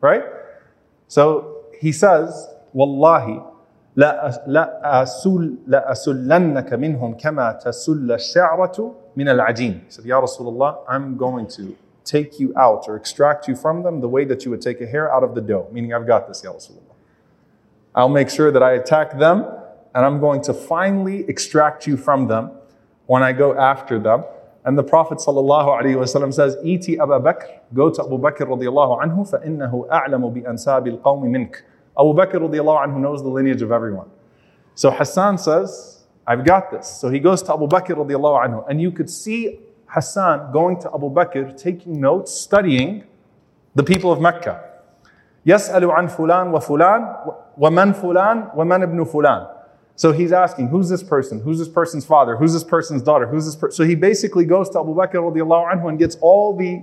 right? 0.00 0.24
So 1.06 1.66
he 1.78 1.92
says, 1.92 2.48
Wallahi, 2.72 3.40
لأسلنك 5.66 6.72
منهم 6.72 7.14
كما 7.14 7.52
تسل 7.52 8.12
الشعرة 8.12 8.94
من 9.16 9.28
العجين. 9.28 9.80
He 9.86 9.90
said, 9.90 10.04
Ya 10.04 10.20
Rasulullah, 10.20 10.78
I'm 10.88 11.16
going 11.16 11.46
to 11.48 11.76
take 12.04 12.40
you 12.40 12.52
out 12.56 12.88
or 12.88 12.96
extract 12.96 13.46
you 13.48 13.54
from 13.54 13.82
them 13.82 14.00
the 14.00 14.08
way 14.08 14.24
that 14.24 14.44
you 14.44 14.50
would 14.50 14.62
take 14.62 14.80
a 14.80 14.86
hair 14.86 15.12
out 15.12 15.22
of 15.22 15.34
the 15.34 15.40
dough. 15.40 15.68
Meaning, 15.72 15.92
I've 15.92 16.06
got 16.06 16.26
this, 16.26 16.42
Ya 16.42 16.52
Rasulullah. 16.52 16.94
I'll 17.94 18.08
make 18.08 18.30
sure 18.30 18.50
that 18.50 18.62
I 18.62 18.72
attack 18.72 19.18
them 19.18 19.44
and 19.94 20.06
I'm 20.06 20.18
going 20.20 20.40
to 20.44 20.54
finally 20.54 21.26
extract 21.28 21.86
you 21.86 21.98
from 21.98 22.26
them 22.28 22.50
when 23.06 23.22
I 23.22 23.32
go 23.32 23.54
after 23.54 23.98
them. 23.98 24.24
And 24.64 24.78
the 24.78 24.82
Prophet 24.82 25.18
ﷺ 25.18 26.32
says, 26.32 26.56
Iti 26.64 26.98
Abu 26.98 27.12
Bakr, 27.12 27.58
go 27.74 27.90
to 27.90 28.02
Abu 28.02 28.16
Bakr 28.16 28.46
radiallahu 28.46 29.02
anhu, 29.02 29.28
فَإِنَّهُ 29.28 29.88
أَعْلَمُ 29.90 30.22
بِأَنْسَابِ 30.34 31.02
الْقَوْمِ 31.02 31.24
مِنْكَ 31.24 31.62
Abu 31.98 32.14
Bakr 32.14 32.34
radiallahu 32.34 32.86
anhu 32.86 33.00
knows 33.00 33.22
the 33.22 33.28
lineage 33.28 33.62
of 33.62 33.70
everyone. 33.70 34.08
So 34.74 34.90
Hassan 34.90 35.38
says, 35.38 36.04
I've 36.26 36.44
got 36.44 36.70
this. 36.70 36.88
So 36.88 37.10
he 37.10 37.18
goes 37.18 37.42
to 37.42 37.52
Abu 37.52 37.66
Bakr 37.66 37.96
radiallahu 37.96 38.46
anhu. 38.46 38.64
And 38.68 38.80
you 38.80 38.90
could 38.90 39.10
see 39.10 39.60
Hassan 39.86 40.52
going 40.52 40.80
to 40.80 40.88
Abu 40.88 41.10
Bakr, 41.10 41.56
taking 41.56 42.00
notes, 42.00 42.32
studying 42.32 43.04
the 43.74 43.82
people 43.82 44.10
of 44.12 44.20
Mecca. 44.20 44.68
يسأل 45.46 45.90
عن 45.90 46.08
فلان 46.08 46.52
وفلان 46.52 47.16
ومن 47.58 47.92
فلان 47.92 48.54
ومن 48.56 48.82
ابن 48.82 49.04
فلان. 49.04 49.48
So 49.96 50.12
he's 50.12 50.32
asking, 50.32 50.68
who's 50.68 50.88
this 50.88 51.02
person? 51.02 51.40
Who's 51.40 51.58
this 51.58 51.68
person's 51.68 52.06
father? 52.06 52.36
Who's 52.36 52.52
this 52.52 52.64
person's 52.64 53.02
daughter? 53.02 53.26
Who's 53.26 53.44
this 53.44 53.56
person? 53.56 53.76
So 53.76 53.84
he 53.84 53.94
basically 53.94 54.44
goes 54.46 54.70
to 54.70 54.80
Abu 54.80 54.94
Bakr 54.94 55.14
radiallahu 55.14 55.72
anhu 55.72 55.88
and 55.88 55.98
gets 55.98 56.16
all 56.20 56.56
the, 56.56 56.82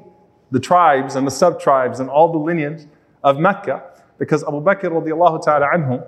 the 0.51 0.59
tribes 0.59 1.15
and 1.15 1.25
the 1.25 1.31
sub-tribes 1.31 1.99
and 1.99 2.09
all 2.09 2.31
the 2.31 2.37
lineage 2.37 2.85
of 3.23 3.39
Mecca 3.39 3.83
because 4.18 4.42
Abu 4.44 4.60
Bakr 4.62 4.90
radiallahu 4.90 5.44
ta'ala 5.44 5.68
anhu 5.74 6.06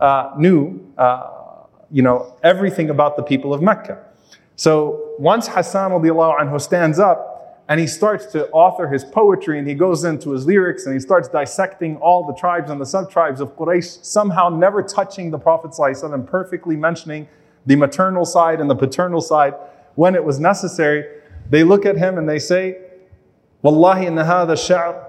uh, 0.00 0.32
knew, 0.38 0.80
uh, 0.96 1.64
you 1.90 2.02
know, 2.02 2.36
everything 2.42 2.90
about 2.90 3.16
the 3.16 3.22
people 3.22 3.52
of 3.52 3.62
Mecca. 3.62 4.04
So 4.56 5.14
once 5.18 5.48
Hassan 5.48 5.90
radiallahu 5.90 6.40
anhu 6.40 6.60
stands 6.60 6.98
up 6.98 7.64
and 7.68 7.78
he 7.78 7.86
starts 7.86 8.26
to 8.26 8.48
author 8.50 8.88
his 8.88 9.04
poetry 9.04 9.58
and 9.58 9.68
he 9.68 9.74
goes 9.74 10.04
into 10.04 10.30
his 10.30 10.46
lyrics 10.46 10.86
and 10.86 10.94
he 10.94 11.00
starts 11.00 11.28
dissecting 11.28 11.96
all 11.98 12.26
the 12.26 12.34
tribes 12.34 12.70
and 12.70 12.80
the 12.80 12.86
sub-tribes 12.86 13.40
of 13.40 13.54
Quraysh, 13.56 14.04
somehow 14.04 14.48
never 14.48 14.82
touching 14.82 15.30
the 15.30 15.38
Prophet 15.38 15.72
and 16.02 16.26
perfectly 16.26 16.76
mentioning 16.76 17.28
the 17.66 17.76
maternal 17.76 18.24
side 18.24 18.60
and 18.60 18.70
the 18.70 18.74
paternal 18.74 19.20
side 19.20 19.54
when 19.96 20.14
it 20.14 20.24
was 20.24 20.40
necessary. 20.40 21.04
They 21.50 21.62
look 21.62 21.84
at 21.84 21.96
him 21.96 22.16
and 22.18 22.28
they 22.28 22.38
say, 22.38 22.78
Wallahi 23.62 24.06
inna 24.06 24.24
hadha 24.24 24.56
sha'r 24.56 25.04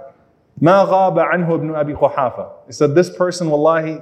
ma 0.59 1.09
ibn. 1.09 2.47
He 2.67 2.73
said, 2.73 2.95
this 2.95 3.09
person, 3.09 3.49
wallahi, 3.49 3.99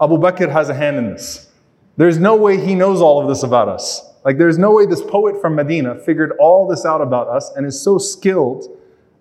Abu 0.00 0.16
Bakr 0.16 0.50
has 0.50 0.68
a 0.68 0.74
hand 0.74 0.96
in 0.96 1.10
this. 1.10 1.50
There's 1.96 2.18
no 2.18 2.36
way 2.36 2.64
he 2.64 2.74
knows 2.74 3.00
all 3.00 3.20
of 3.20 3.28
this 3.28 3.42
about 3.42 3.68
us. 3.68 4.04
Like, 4.24 4.38
there's 4.38 4.58
no 4.58 4.72
way 4.72 4.86
this 4.86 5.02
poet 5.02 5.40
from 5.40 5.54
Medina 5.54 5.98
figured 5.98 6.32
all 6.38 6.68
this 6.68 6.84
out 6.84 7.00
about 7.00 7.28
us 7.28 7.50
and 7.56 7.66
is 7.66 7.80
so 7.80 7.98
skilled 7.98 8.76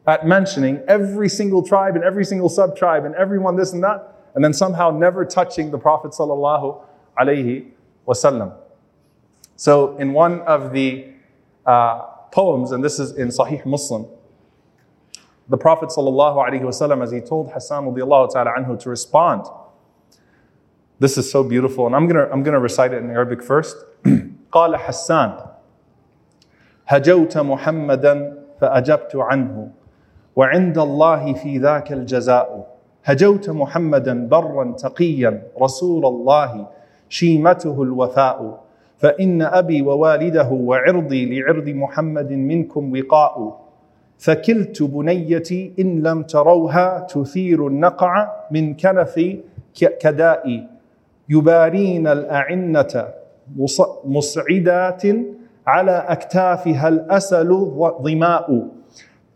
at 0.05 0.25
mentioning 0.25 0.81
every 0.87 1.29
single 1.29 1.61
tribe 1.61 1.95
and 1.95 2.03
every 2.03 2.25
single 2.25 2.49
sub 2.49 2.77
tribe 2.77 3.05
and 3.05 3.15
everyone 3.15 3.55
this 3.55 3.73
and 3.73 3.83
that, 3.83 4.29
and 4.35 4.43
then 4.43 4.53
somehow 4.53 4.89
never 4.89 5.25
touching 5.25 5.71
the 5.71 5.77
Prophet. 5.77 6.13
So, 6.13 6.23
in 9.97 10.13
one 10.13 10.41
of 10.41 10.71
the 10.71 11.07
uh, 11.65 11.99
poems, 12.31 12.71
and 12.71 12.83
this 12.83 12.99
is 12.99 13.17
in 13.17 13.29
Sahih 13.29 13.65
Muslim, 13.65 14.05
the 15.49 15.57
Prophet 15.57 15.89
wasallam, 15.89 17.03
as 17.03 17.11
he 17.11 17.21
told 17.21 17.51
Hassan 17.51 17.85
ta'ala 17.85 18.51
anhu 18.57 18.79
to 18.79 18.89
respond, 18.89 19.45
this 20.99 21.17
is 21.17 21.31
so 21.31 21.43
beautiful, 21.43 21.85
and 21.85 21.95
I'm 21.95 22.07
gonna 22.07 22.27
I'm 22.31 22.43
gonna 22.43 22.59
recite 22.59 22.93
it 22.93 22.97
in 22.97 23.09
Arabic 23.11 23.43
first. 23.43 23.75
قال 24.51 24.75
حسان 24.75 25.33
هجوت 26.87 27.37
محمدا 27.37 28.43
فأجبت 28.61 29.15
عنه 29.15 29.69
وعند 30.35 30.77
الله 30.77 31.33
في 31.33 31.57
ذاك 31.57 31.91
الجزاء 31.91 32.77
هجوت 33.03 33.49
محمدا 33.49 34.27
برا 34.27 34.71
تقيا 34.71 35.43
رسول 35.61 36.05
الله 36.05 36.67
شيمته 37.09 37.83
الوفاء 37.83 38.63
فإن 38.97 39.41
أبي 39.41 39.81
ووالده 39.81 40.49
وعرضي 40.49 41.39
لعرض 41.39 41.69
محمد 41.69 42.31
منكم 42.31 42.93
وقاء 42.99 43.66
فكلت 44.17 44.83
بنيتي 44.83 45.73
إن 45.79 46.01
لم 46.03 46.23
تروها 46.23 46.99
تثير 47.09 47.67
النقع 47.67 48.31
من 48.51 48.73
كنف 48.75 49.15
كدائي 50.01 50.67
يبارين 51.29 52.07
الأعنة 52.07 52.93
مص- 53.57 53.95
مسعدات 54.05 55.03
على 55.67 55.91
أكتافها 56.07 56.87
الأسل 56.87 57.49
ظماء. 58.01 58.67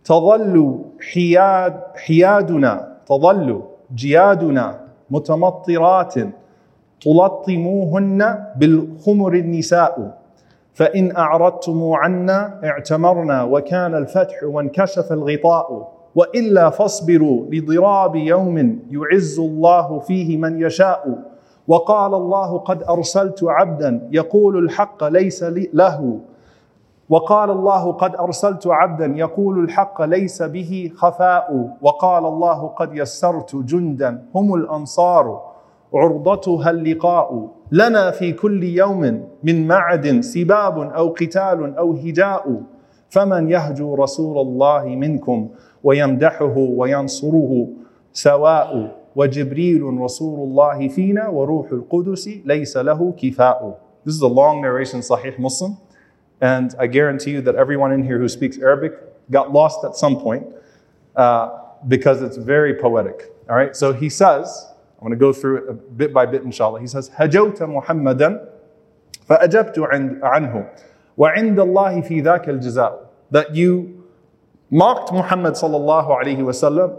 تظل 0.04 0.80
حياد 1.14 1.74
حيادنا 1.96 2.98
تظل 3.08 3.62
جيادنا 3.96 4.80
متمطرات. 5.10 6.14
تلطموهن 7.02 8.46
بالخمر 8.56 9.34
النساء. 9.34 10.21
فإن 10.74 11.16
أعرضتم 11.16 11.92
عنا 11.94 12.60
اعتمرنا 12.64 13.44
وكان 13.44 13.96
الفتح 13.96 14.44
وانكشف 14.44 15.12
الغطاء 15.12 15.92
وإلا 16.16 16.70
فاصبروا 16.70 17.46
لضراب 17.52 18.16
يوم 18.16 18.80
يعز 18.92 19.40
الله 19.40 20.00
فيه 20.00 20.38
من 20.38 20.62
يشاء. 20.62 21.20
وقال 21.68 22.14
الله 22.14 22.58
قد 22.58 22.84
أرسلت 22.84 23.44
عبدا 23.44 24.08
يقول 24.12 24.58
الحق 24.58 25.04
ليس 25.04 25.44
لي- 25.44 25.70
له. 25.74 26.20
وقال 27.10 27.52
الله 27.52 27.92
قد 27.92 28.16
أرسلت 28.16 28.68
عبدا 28.68 29.06
يقول 29.16 29.64
الحق 29.64 30.02
ليس 30.02 30.44
به 30.44 30.92
خفاء. 30.96 31.78
وقال 31.82 32.26
الله 32.26 32.68
قد 32.68 32.96
يسرت 32.96 33.56
جندا 33.56 34.24
هم 34.36 34.54
الأنصار 34.56 35.42
عرضتها 35.94 36.70
اللقاء. 36.70 37.48
لنا 37.72 38.12
في 38.12 38.34
كل 38.34 38.64
يوم 38.64 39.30
من 39.44 39.68
معد 39.68 40.20
سباب 40.20 40.80
أو 40.80 41.10
قتال 41.10 41.78
أو 41.78 41.94
هجاء 41.94 42.62
فمن 43.10 43.50
يهجو 43.50 43.96
رسول 43.96 44.38
الله 44.48 44.86
منكم 44.86 45.50
ويمدحه 45.84 46.58
وينصره 46.58 47.68
سواء 48.14 48.98
وجبريل 49.16 49.84
رسول 49.84 50.40
الله 50.40 50.88
فينا 50.88 51.28
وروح 51.28 51.72
القدس 51.72 52.30
ليس 52.46 52.78
له 52.78 53.14
كفاء 53.18 53.80
This 54.04 54.16
is 54.16 54.22
a 54.22 54.28
long 54.28 54.62
narration 54.62 55.02
Sahih 55.02 55.38
Muslim 55.38 55.78
And 56.42 56.74
I 56.80 56.88
guarantee 56.88 57.32
you 57.32 57.42
that 57.42 57.56
everyone 57.56 57.92
in 57.92 58.04
here 58.04 58.18
who 58.18 58.28
speaks 58.28 58.58
Arabic 58.58 58.94
got 59.30 59.54
lost 59.54 59.86
at 59.86 59.96
some 59.96 60.20
point 60.20 60.48
uh, 61.16 61.60
because 61.88 62.24
it's 62.24 62.38
very 62.38 62.74
poetic. 62.74 63.32
All 63.48 63.56
right, 63.56 63.76
so 63.76 63.94
he 63.94 64.10
says, 64.10 64.68
I'm 65.01 65.09
going 65.09 65.11
to 65.13 65.17
go 65.17 65.33
through 65.33 65.57
it 65.71 65.97
bit 65.97 66.13
by 66.13 66.25
bit, 66.27 66.43
inshallah. 66.43 66.81
He 66.81 66.87
says, 66.87 67.11
هجوت 67.11 67.63
محمدا 67.63 68.41
فأجبت 69.29 69.79
عن- 69.79 70.21
عنه 70.23 70.69
وعند 71.19 71.59
الله 71.61 72.01
في 72.09 72.23
ذاك 72.23 72.49
الجزاء. 72.49 72.93
That 73.31 73.55
you 73.55 74.05
mocked 74.71 75.13
Muhammad 75.13 75.55
sallallahu 75.55 76.09
alaihi 76.09 76.39
wasallam, 76.39 76.97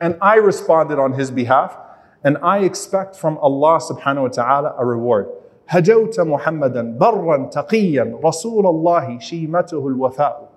and 0.00 0.16
I 0.20 0.36
responded 0.36 0.98
on 0.98 1.12
his 1.12 1.30
behalf, 1.30 1.76
and 2.24 2.38
I 2.42 2.58
expect 2.60 3.14
from 3.16 3.38
Allah 3.38 3.78
subhanahu 3.80 4.22
wa 4.22 4.28
ta'ala 4.28 4.74
a 4.78 4.84
reward. 4.84 5.28
هجوت 5.68 6.18
محمدا 6.20 6.98
برا 6.98 7.50
تقيا 7.52 8.20
رسول 8.24 8.66
الله 8.66 9.18
شيمته 9.20 9.86
الوفاء. 9.86 10.48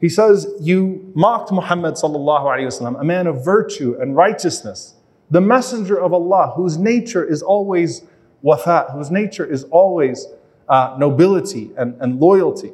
He 0.00 0.08
says, 0.08 0.46
You 0.60 1.10
mocked 1.14 1.52
Muhammad 1.52 1.94
sallallahu 1.94 2.44
alayhi 2.46 2.66
wasallam, 2.66 3.00
a 3.00 3.04
man 3.04 3.26
of 3.26 3.44
virtue 3.44 3.96
and 4.00 4.16
righteousness, 4.16 4.93
the 5.31 5.41
messenger 5.41 5.99
of 5.99 6.13
Allah, 6.13 6.53
whose 6.55 6.77
nature 6.77 7.23
is 7.23 7.41
always 7.41 8.03
wafa, 8.41 8.91
whose 8.93 9.09
nature 9.09 9.45
is 9.45 9.63
always 9.65 10.27
uh, 10.69 10.95
nobility 10.99 11.71
and, 11.77 11.99
and 12.01 12.19
loyalty. 12.19 12.71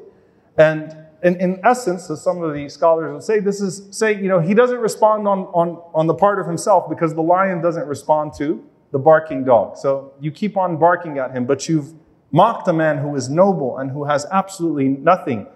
And 0.57 0.95
in, 1.23 1.39
in 1.39 1.61
essence, 1.63 2.09
as 2.09 2.21
some 2.21 2.41
of 2.43 2.53
the 2.53 2.67
scholars 2.67 3.13
would 3.13 3.23
say, 3.23 3.39
this 3.39 3.61
is 3.61 3.87
saying, 3.91 4.21
you 4.21 4.27
know, 4.27 4.39
he 4.39 4.53
doesn't 4.53 4.79
respond 4.79 5.27
on, 5.27 5.39
on, 5.53 5.81
on 5.93 6.07
the 6.07 6.13
part 6.13 6.39
of 6.39 6.47
himself 6.47 6.89
because 6.89 7.13
the 7.13 7.21
lion 7.21 7.61
doesn't 7.61 7.87
respond 7.87 8.33
to 8.37 8.63
the 8.91 8.99
barking 8.99 9.43
dog. 9.43 9.77
So 9.77 10.13
you 10.19 10.31
keep 10.31 10.57
on 10.57 10.77
barking 10.77 11.17
at 11.19 11.31
him, 11.31 11.45
but 11.45 11.69
you've 11.69 11.93
mocked 12.31 12.67
a 12.67 12.73
man 12.73 12.97
who 12.97 13.15
is 13.15 13.29
noble 13.29 13.77
and 13.77 13.91
who 13.91 14.05
has 14.05 14.25
absolutely 14.31 14.89
nothing 14.89 15.47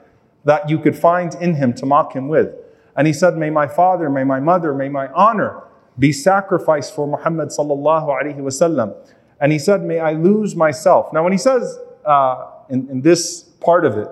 that 0.45 0.69
you 0.69 0.77
could 0.79 0.95
find 0.95 1.36
in 1.36 1.55
him 1.55 1.73
to 1.73 1.86
mock 1.86 2.15
him 2.15 2.27
with. 2.27 2.53
And 2.95 3.08
he 3.08 3.13
said, 3.13 3.36
May 3.36 3.49
my 3.49 3.67
father, 3.67 4.10
may 4.10 4.23
my 4.23 4.39
mother, 4.39 4.73
may 4.73 4.88
my 4.88 5.08
honor 5.10 5.63
be 5.98 6.12
sacrificed 6.12 6.94
for 6.94 7.06
Muhammad 7.06 7.48
sallallahu 7.48 8.08
alaihi 8.08 8.38
wasallam. 8.38 8.94
And 9.40 9.52
he 9.52 9.58
said, 9.58 9.82
May 9.82 10.00
I 10.00 10.12
lose 10.12 10.54
myself. 10.56 11.12
Now, 11.12 11.22
when 11.22 11.32
he 11.32 11.38
says 11.38 11.78
uh, 12.04 12.50
in, 12.68 12.88
in 12.90 13.00
this 13.00 13.42
part 13.42 13.84
of 13.84 13.96
it, 13.98 14.08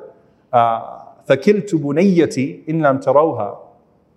uh, 0.53 1.05
فَكِلْتُ 1.29 1.71
بُنَيَّتي 1.71 2.67
إِن 2.69 2.81
لَمْ 2.81 3.05
تَرَوْهَا 3.05 3.69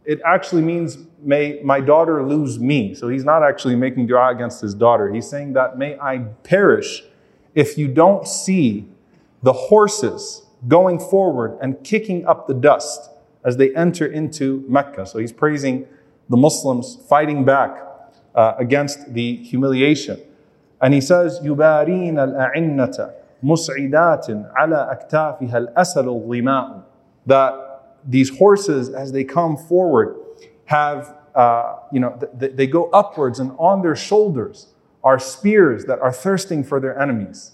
it 0.06 0.20
actually 0.26 0.62
means 0.62 0.98
may 1.22 1.62
my 1.64 1.80
daughter 1.80 2.24
lose 2.24 2.60
me. 2.60 2.96
So 2.96 3.08
he's 3.10 3.24
not 3.24 3.44
actually 3.44 3.76
making 3.76 4.08
dua 4.08 4.30
against 4.30 4.62
his 4.62 4.74
daughter. 4.74 5.14
He's 5.14 5.30
saying 5.30 5.54
that 5.54 5.78
may 5.78 5.98
I 6.00 6.20
perish 6.44 7.04
if 7.54 7.78
you 7.78 7.88
don't 7.88 8.28
see 8.28 8.88
the 9.44 9.54
horses 9.54 10.44
going 10.68 11.00
forward 11.00 11.58
and 11.62 11.84
kicking 11.84 12.26
up 12.26 12.48
the 12.48 12.54
dust 12.54 13.10
as 13.44 13.58
they 13.58 13.74
enter 13.76 14.06
into 14.06 14.64
Mecca. 14.68 15.06
So 15.06 15.20
he's 15.20 15.32
praising 15.32 15.88
the 16.30 16.38
Muslims 16.38 16.98
fighting 17.10 17.44
back 17.46 17.78
uh, 18.36 18.54
against 18.58 19.14
the 19.14 19.38
humiliation. 19.38 20.20
And 20.82 20.94
he 20.94 21.02
says, 21.02 21.40
يُبَارِينَ 21.44 22.16
الْأَعِنَّةَ 22.16 23.14
مُسْعِدَاتٍ 23.44 24.54
عَلَى 24.58 25.10
أَكْتَافِهَا 25.12 25.74
الْأَسَلُ 25.74 26.06
الظِّمَاءُ 26.06 26.84
That 27.26 28.00
these 28.06 28.36
horses, 28.38 28.90
as 28.90 29.12
they 29.12 29.24
come 29.24 29.58
forward, 29.58 30.16
have, 30.66 31.16
uh, 31.36 31.76
you 31.92 32.00
know, 32.00 32.18
th- 32.20 32.32
th- 32.40 32.56
they 32.56 32.68
go 32.68 32.90
upwards 32.92 33.40
and 33.40 33.52
on 33.60 33.82
their 33.82 33.96
shoulders 33.96 34.68
are 35.04 35.20
spears 35.20 35.86
that 35.86 36.00
are 36.00 36.12
thirsting 36.14 36.64
for 36.64 36.80
their 36.80 37.00
enemies. 37.00 37.52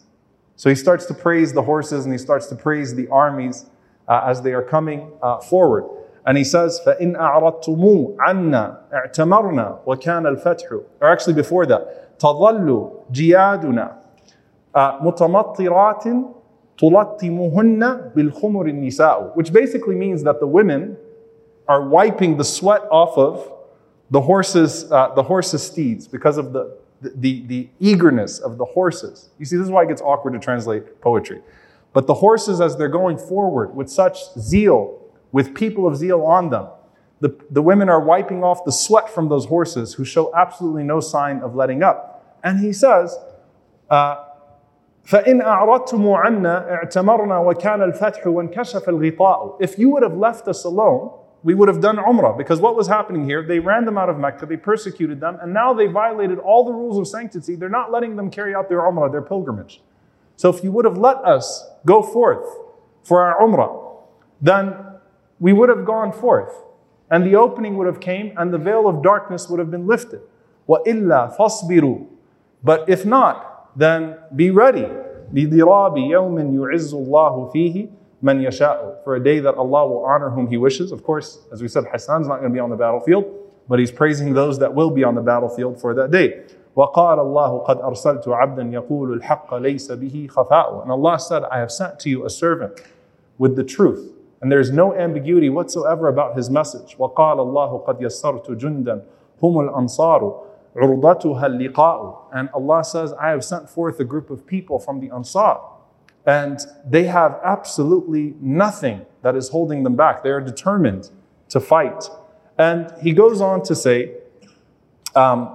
So 0.55 0.69
he 0.69 0.75
starts 0.75 1.05
to 1.05 1.13
praise 1.13 1.53
the 1.53 1.61
horses 1.61 2.05
and 2.05 2.13
he 2.13 2.17
starts 2.17 2.47
to 2.47 2.55
praise 2.55 2.95
the 2.95 3.07
armies 3.09 3.65
uh, 4.07 4.23
as 4.25 4.41
they 4.41 4.53
are 4.53 4.63
coming 4.63 5.11
uh, 5.21 5.39
forward. 5.39 5.85
And 6.25 6.37
he 6.37 6.43
says, 6.43 6.81
فَإِنْ 6.85 7.15
أَعْرَضْتُمُوا 7.15 8.17
عَنَّا 8.17 8.77
اعْتَمَرْنَا 8.93 9.85
وَكَانَ 9.85 10.37
الْفَتْحُ 10.37 10.83
Or 10.99 11.09
actually 11.09 11.33
before 11.33 11.65
that, 11.67 12.19
تَظَلُّ 12.19 13.05
جِيَادُنَا 13.13 13.97
uh, 14.75 14.99
مُتَمَطِّرَاتٍ 14.99 16.33
تُلَطِّمُهُنَّ 16.77 18.13
بِالْخُمُرِ 18.13 18.69
النِّسَاءُ 18.69 19.35
Which 19.35 19.53
basically 19.53 19.95
means 19.95 20.23
that 20.23 20.39
the 20.39 20.47
women 20.47 20.97
are 21.67 21.87
wiping 21.87 22.37
the 22.37 22.43
sweat 22.43 22.81
off 22.91 23.17
of 23.17 23.51
the 24.09 24.21
horses, 24.21 24.91
uh, 24.91 25.13
the 25.15 25.23
horses' 25.23 25.63
steeds 25.63 26.07
because 26.07 26.37
of 26.37 26.53
the, 26.53 26.77
the, 27.01 27.45
the 27.47 27.69
eagerness 27.79 28.39
of 28.39 28.57
the 28.57 28.65
horses. 28.65 29.29
You 29.37 29.45
see, 29.45 29.57
this 29.57 29.65
is 29.65 29.71
why 29.71 29.83
it 29.83 29.87
gets 29.87 30.01
awkward 30.01 30.33
to 30.33 30.39
translate 30.39 31.01
poetry. 31.01 31.41
But 31.93 32.07
the 32.07 32.13
horses, 32.13 32.61
as 32.61 32.77
they're 32.77 32.87
going 32.87 33.17
forward 33.17 33.75
with 33.75 33.89
such 33.89 34.17
zeal, 34.37 35.00
with 35.31 35.55
people 35.55 35.87
of 35.87 35.95
zeal 35.95 36.23
on 36.23 36.49
them, 36.49 36.67
the, 37.19 37.35
the 37.49 37.61
women 37.61 37.89
are 37.89 37.99
wiping 37.99 38.43
off 38.43 38.63
the 38.63 38.71
sweat 38.71 39.09
from 39.09 39.29
those 39.29 39.45
horses 39.45 39.95
who 39.95 40.05
show 40.05 40.33
absolutely 40.35 40.83
no 40.83 40.99
sign 40.99 41.41
of 41.41 41.55
letting 41.55 41.83
up. 41.83 42.37
And 42.43 42.59
he 42.59 42.73
says, 42.73 43.17
uh, 43.89 44.23
فإن 45.07 45.41
أعرضتم 45.41 46.13
عنا 46.13 46.71
اعتمرنا 46.71 47.39
وكان 47.39 47.81
الفتح 47.81 48.27
وانكشف 48.27 48.89
الغطاء. 48.89 49.61
If 49.61 49.79
you 49.79 49.89
would 49.89 50.03
have 50.03 50.17
left 50.17 50.47
us 50.49 50.65
alone, 50.65 51.11
we 51.43 51.53
would 51.53 51.69
have 51.69 51.79
done 51.79 51.95
Umrah. 51.95 52.37
Because 52.37 52.59
what 52.59 52.75
was 52.75 52.87
happening 52.87 53.23
here, 53.23 53.41
they 53.41 53.59
ran 53.59 53.85
them 53.85 53.97
out 53.97 54.09
of 54.09 54.17
Mecca, 54.19 54.45
they 54.45 54.57
persecuted 54.57 55.21
them, 55.21 55.37
and 55.41 55.53
now 55.53 55.73
they 55.73 55.87
violated 55.87 56.39
all 56.39 56.65
the 56.65 56.73
rules 56.73 56.97
of 56.97 57.07
sanctity. 57.07 57.55
They're 57.55 57.69
not 57.69 57.89
letting 57.89 58.17
them 58.17 58.29
carry 58.29 58.53
out 58.53 58.67
their 58.67 58.81
Umrah, 58.81 59.09
their 59.09 59.21
pilgrimage. 59.21 59.81
So 60.35 60.49
if 60.49 60.61
you 60.61 60.73
would 60.73 60.83
have 60.83 60.97
let 60.97 61.17
us 61.17 61.65
go 61.85 62.03
forth 62.03 62.45
for 63.03 63.23
our 63.23 63.39
Umrah, 63.39 64.03
then 64.41 64.75
we 65.41 65.53
would 65.53 65.69
have 65.69 65.85
gone 65.85 66.11
forth. 66.11 66.53
And 67.09 67.25
the 67.25 67.35
opening 67.35 67.77
would 67.77 67.87
have 67.87 67.99
came, 67.99 68.33
and 68.37 68.53
the 68.53 68.57
veil 68.57 68.87
of 68.87 69.01
darkness 69.01 69.49
would 69.49 69.59
have 69.59 69.71
been 69.71 69.87
lifted. 69.87 70.21
وَإِلَّا 70.67 71.37
فَاصْبِرُوا 71.37 72.07
But 72.63 72.89
if 72.89 73.05
not, 73.05 73.77
then 73.77 74.17
be 74.35 74.51
ready. 74.51 74.87
لِضِرَابِ 75.33 75.97
يَوْمٍ 75.97 76.53
يُعِزُّ 76.53 76.93
اللَّهُ 76.93 77.53
فِيهِ 77.53 77.89
مَنْ 78.23 78.45
يَشَاءُ 78.45 79.03
For 79.03 79.15
a 79.15 79.23
day 79.23 79.39
that 79.39 79.55
Allah 79.55 79.87
will 79.87 80.05
honor 80.05 80.29
whom 80.29 80.47
He 80.47 80.57
wishes. 80.57 80.91
Of 80.91 81.03
course, 81.03 81.39
as 81.51 81.61
we 81.61 81.67
said, 81.67 81.85
Hassan's 81.85 82.27
not 82.27 82.39
going 82.39 82.51
to 82.51 82.53
be 82.53 82.59
on 82.59 82.69
the 82.69 82.75
battlefield, 82.75 83.25
but 83.69 83.79
he's 83.79 83.91
praising 83.91 84.33
those 84.33 84.59
that 84.59 84.73
will 84.73 84.89
be 84.89 85.03
on 85.03 85.15
the 85.15 85.21
battlefield 85.21 85.79
for 85.79 85.93
that 85.93 86.11
day. 86.11 86.43
وقال 86.75 87.19
الله 87.19 87.65
قد 87.65 87.81
أرسلت 87.81 88.27
عبدا 88.27 88.63
يقول 88.63 89.13
الحق 89.13 89.53
ليس 89.55 89.91
به 89.91 90.27
خفاء. 90.29 90.83
And 90.83 90.91
Allah 90.91 91.19
said, 91.19 91.43
I 91.45 91.59
have 91.59 91.71
sent 91.71 91.99
to 92.01 92.09
you 92.09 92.25
a 92.25 92.29
servant 92.29 92.81
with 93.37 93.55
the 93.55 93.63
truth. 93.63 94.13
And 94.41 94.51
there's 94.51 94.71
no 94.71 94.93
ambiguity 94.93 95.49
whatsoever 95.49 96.07
about 96.07 96.35
his 96.35 96.49
message. 96.49 96.95
وقال 96.97 97.39
الله 97.39 97.85
قد 97.87 98.01
يسرت 98.01 98.51
جندا 98.51 99.01
هم 99.43 99.69
الأنصار 99.69 100.43
عرضتها 100.75 101.45
اللقاء. 101.45 102.15
And 102.33 102.49
Allah 102.53 102.83
says, 102.83 103.13
I 103.13 103.29
have 103.29 103.43
sent 103.43 103.69
forth 103.69 103.99
a 103.99 104.03
group 104.03 104.29
of 104.29 104.45
people 104.45 104.79
from 104.79 104.99
the 104.99 105.09
Ansar. 105.09 105.59
And 106.25 106.59
they 106.85 107.05
have 107.05 107.39
absolutely 107.43 108.35
nothing 108.41 109.05
that 109.23 109.35
is 109.35 109.49
holding 109.49 109.83
them 109.83 109.95
back. 109.95 110.23
They 110.23 110.29
are 110.29 110.41
determined 110.41 111.09
to 111.49 111.59
fight. 111.59 112.09
And 112.57 112.91
he 113.01 113.13
goes 113.13 113.39
on 113.41 113.63
to 113.63 113.75
say, 113.75 114.11
um, 115.15 115.49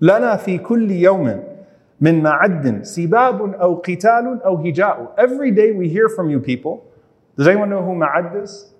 لنا 0.00 0.36
في 0.36 0.58
كل 0.58 0.90
يوم 0.90 1.44
من 2.00 2.22
معد 2.22 2.84
سباب 2.84 3.54
أو 3.54 3.74
قتال 3.74 4.42
أو 4.44 4.56
هجاء. 4.56 5.14
Every 5.16 5.50
day 5.50 5.72
we 5.72 5.88
hear 5.88 6.08
from 6.08 6.28
you 6.28 6.40
people. 6.40 6.84
Does 7.40 7.46
anyone 7.46 7.70
know 7.70 7.82
who 7.82 7.92
Ma'ad 7.92 8.42
is? 8.42 8.72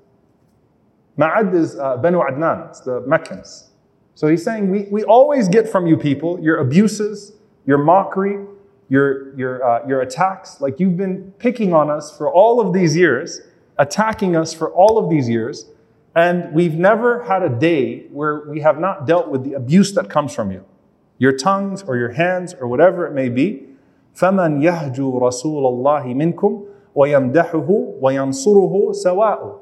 Ma'ad 1.18 1.54
is 1.54 1.78
uh, 1.78 1.96
Banu 1.96 2.20
Adnan, 2.20 2.68
it's 2.68 2.80
the 2.80 3.00
Meccans. 3.06 3.70
So 4.14 4.28
he's 4.28 4.42
saying, 4.42 4.70
we, 4.70 4.86
we 4.90 5.04
always 5.04 5.48
get 5.48 5.68
from 5.68 5.86
you 5.86 5.96
people 5.96 6.40
your 6.40 6.56
abuses, 6.58 7.32
your 7.66 7.78
mockery, 7.78 8.44
your, 8.88 9.36
your, 9.36 9.64
uh, 9.64 9.86
your 9.86 10.00
attacks. 10.00 10.60
Like 10.60 10.80
you've 10.80 10.96
been 10.96 11.32
picking 11.38 11.74
on 11.74 11.90
us 11.90 12.16
for 12.16 12.32
all 12.32 12.60
of 12.60 12.72
these 12.72 12.96
years, 12.96 13.40
attacking 13.78 14.36
us 14.36 14.54
for 14.54 14.70
all 14.72 14.98
of 14.98 15.10
these 15.10 15.28
years, 15.28 15.66
and 16.14 16.50
we've 16.54 16.74
never 16.74 17.24
had 17.24 17.42
a 17.42 17.50
day 17.50 18.06
where 18.06 18.48
we 18.48 18.60
have 18.60 18.78
not 18.80 19.06
dealt 19.06 19.28
with 19.28 19.44
the 19.44 19.52
abuse 19.52 19.92
that 19.94 20.08
comes 20.08 20.34
from 20.34 20.50
you. 20.50 20.64
Your 21.18 21.36
tongues 21.36 21.82
or 21.82 21.98
your 21.98 22.12
hands 22.12 22.54
or 22.58 22.68
whatever 22.68 23.06
it 23.06 23.12
may 23.12 23.28
be. 23.28 23.64
فَمَنْ 24.14 24.62
يَهْجُو 24.62 25.20
رَسُولَ 25.20 25.44
اللَّهِ 25.44 26.04
مِنْكُمْ 26.14 26.66
وَيَمْدَحُهُ 26.96 28.00
وَيَنْصُرُهُ 28.00 28.94
سَوَاءٌ 29.04 29.58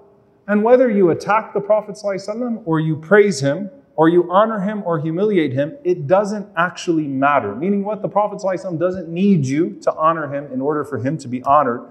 And 0.46 0.62
whether 0.62 0.90
you 0.90 1.10
attack 1.10 1.52
the 1.52 1.60
Prophet 1.60 1.96
ﷺ 1.96 2.62
or 2.64 2.80
you 2.80 2.96
praise 2.96 3.40
him 3.40 3.70
or 3.96 4.08
you 4.08 4.30
honor 4.30 4.60
him 4.60 4.82
or 4.84 5.00
humiliate 5.00 5.52
him, 5.52 5.76
it 5.84 6.06
doesn't 6.06 6.48
actually 6.56 7.06
matter. 7.06 7.54
Meaning 7.54 7.84
what? 7.84 8.02
The 8.02 8.08
Prophet 8.08 8.38
ﷺ 8.38 8.78
doesn't 8.78 9.08
need 9.08 9.46
you 9.46 9.78
to 9.82 9.92
honor 9.94 10.32
him 10.32 10.52
in 10.52 10.60
order 10.60 10.84
for 10.84 10.98
him 10.98 11.18
to 11.18 11.28
be 11.28 11.42
honored. 11.42 11.88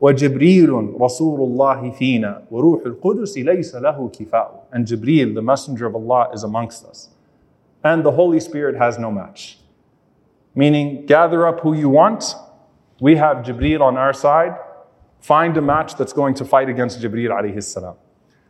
وجبريل 0.00 1.00
رسول 1.00 1.40
الله 1.40 1.90
فينا 1.90 2.42
وروح 2.50 2.86
القدس 2.86 3.38
ليس 3.38 3.74
له 3.74 4.10
كفاء 4.12 4.66
and 4.72 4.86
Jibreel 4.86 5.34
the 5.34 5.40
messenger 5.40 5.86
of 5.86 5.94
Allah 5.94 6.30
is 6.34 6.42
amongst 6.42 6.84
us 6.84 7.08
and 7.82 8.04
the 8.04 8.10
Holy 8.10 8.40
Spirit 8.40 8.76
has 8.76 8.98
no 8.98 9.10
match 9.10 9.58
meaning 10.54 11.06
gather 11.06 11.46
up 11.46 11.60
who 11.60 11.74
you 11.74 11.88
want 11.88 12.34
we 13.00 13.16
have 13.16 13.38
Jibreel 13.38 13.80
on 13.80 13.96
our 13.96 14.12
side 14.12 14.56
find 15.19 15.57
a 15.57 15.61
match 15.61 15.95
that's 15.95 16.13
going 16.13 16.33
to 16.35 16.45
fight 16.45 16.69
against 16.69 17.01
Jibreel 17.01 17.31
alayhi 17.31 17.63
salam 17.63 17.95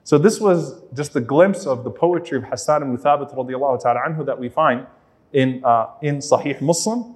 so 0.09 0.17
this 0.17 0.39
was 0.39 0.81
just 0.95 1.15
a 1.15 1.21
glimpse 1.21 1.67
of 1.67 1.83
the 1.83 1.91
poetry 1.91 2.39
of 2.39 2.43
Hassan 2.45 2.81
ibn 2.81 2.97
Thabit 2.97 3.31
radiallahu 3.35 3.79
ta'ala 3.79 3.99
anhu 4.07 4.25
that 4.25 4.39
we 4.39 4.49
find 4.49 4.87
in, 5.33 5.63
uh, 5.63 5.85
in 6.01 6.17
Sahih 6.17 6.59
Muslim. 6.61 7.15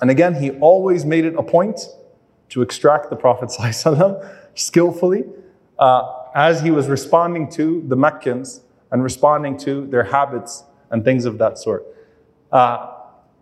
And 0.00 0.10
again, 0.10 0.34
he 0.34 0.50
always 0.50 1.04
made 1.04 1.24
it 1.24 1.36
a 1.36 1.44
point 1.44 1.78
to 2.48 2.60
extract 2.60 3.08
the 3.10 3.14
Prophet 3.14 3.52
skillfully 4.56 5.26
uh, 5.78 6.12
as 6.34 6.60
he 6.60 6.72
was 6.72 6.88
responding 6.88 7.48
to 7.50 7.84
the 7.86 7.94
Meccans 7.94 8.62
and 8.90 9.04
responding 9.04 9.56
to 9.58 9.86
their 9.86 10.02
habits 10.02 10.64
and 10.90 11.04
things 11.04 11.24
of 11.24 11.38
that 11.38 11.56
sort. 11.56 11.86
Uh, 12.50 12.94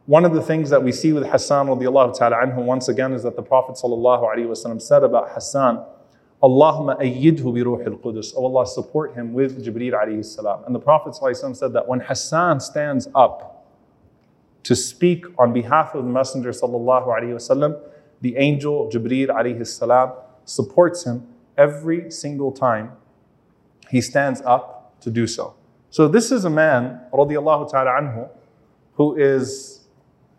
one 0.07 0.25
of 0.25 0.33
the 0.33 0.42
things 0.42 0.71
that 0.71 0.83
we 0.83 0.92
see 0.92 1.12
with 1.12 1.27
Hassan 1.27 1.66
radiallahu 1.66 2.16
ta'ala 2.16 2.37
anhu 2.37 2.64
once 2.64 2.88
again 2.88 3.12
is 3.12 3.25
that 3.25 3.35
the 3.35 3.42
Prophet 3.42 3.77
said 3.77 5.03
about 5.03 5.31
Hassan, 5.31 5.85
Allahumma 6.42 7.01
ayyidhu 7.01 7.53
bi 7.53 7.61
ruhil 7.61 8.01
qudus. 8.01 8.33
Oh 8.37 8.45
Allah, 8.45 8.66
support 8.66 9.14
him 9.14 9.33
with 9.33 9.64
Jibreel 9.64 9.95
alayhi 9.95 10.25
salam. 10.25 10.62
And 10.64 10.75
the 10.75 10.79
Prophet 10.79 11.16
said 11.16 11.73
that 11.73 11.88
when 11.88 12.01
Hassan 12.01 12.61
stands 12.61 13.09
up 13.14 13.66
to 14.62 14.77
speak 14.77 15.25
on 15.38 15.53
behalf 15.53 15.95
of 15.95 16.05
the 16.05 16.11
Messenger 16.11 16.51
sallallahu 16.51 17.07
alayhi 17.09 17.35
wasallam, 17.35 17.81
the 18.21 18.37
angel 18.37 18.88
Jibreel 18.92 19.29
alayhi 19.29 19.66
salam 19.66 20.12
supports 20.45 21.05
him 21.05 21.27
every 21.59 22.11
single 22.12 22.53
time 22.53 22.92
he 23.90 24.01
stands 24.01 24.40
up 24.42 25.01
to 25.01 25.11
do 25.11 25.27
so. 25.27 25.55
So 25.90 26.07
this 26.07 26.31
is 26.31 26.45
a 26.45 26.51
man, 26.51 27.01
radiallahu 27.12 27.71
ta'ala 27.71 27.90
anhu, 27.90 28.29
who 28.95 29.16
is 29.16 29.76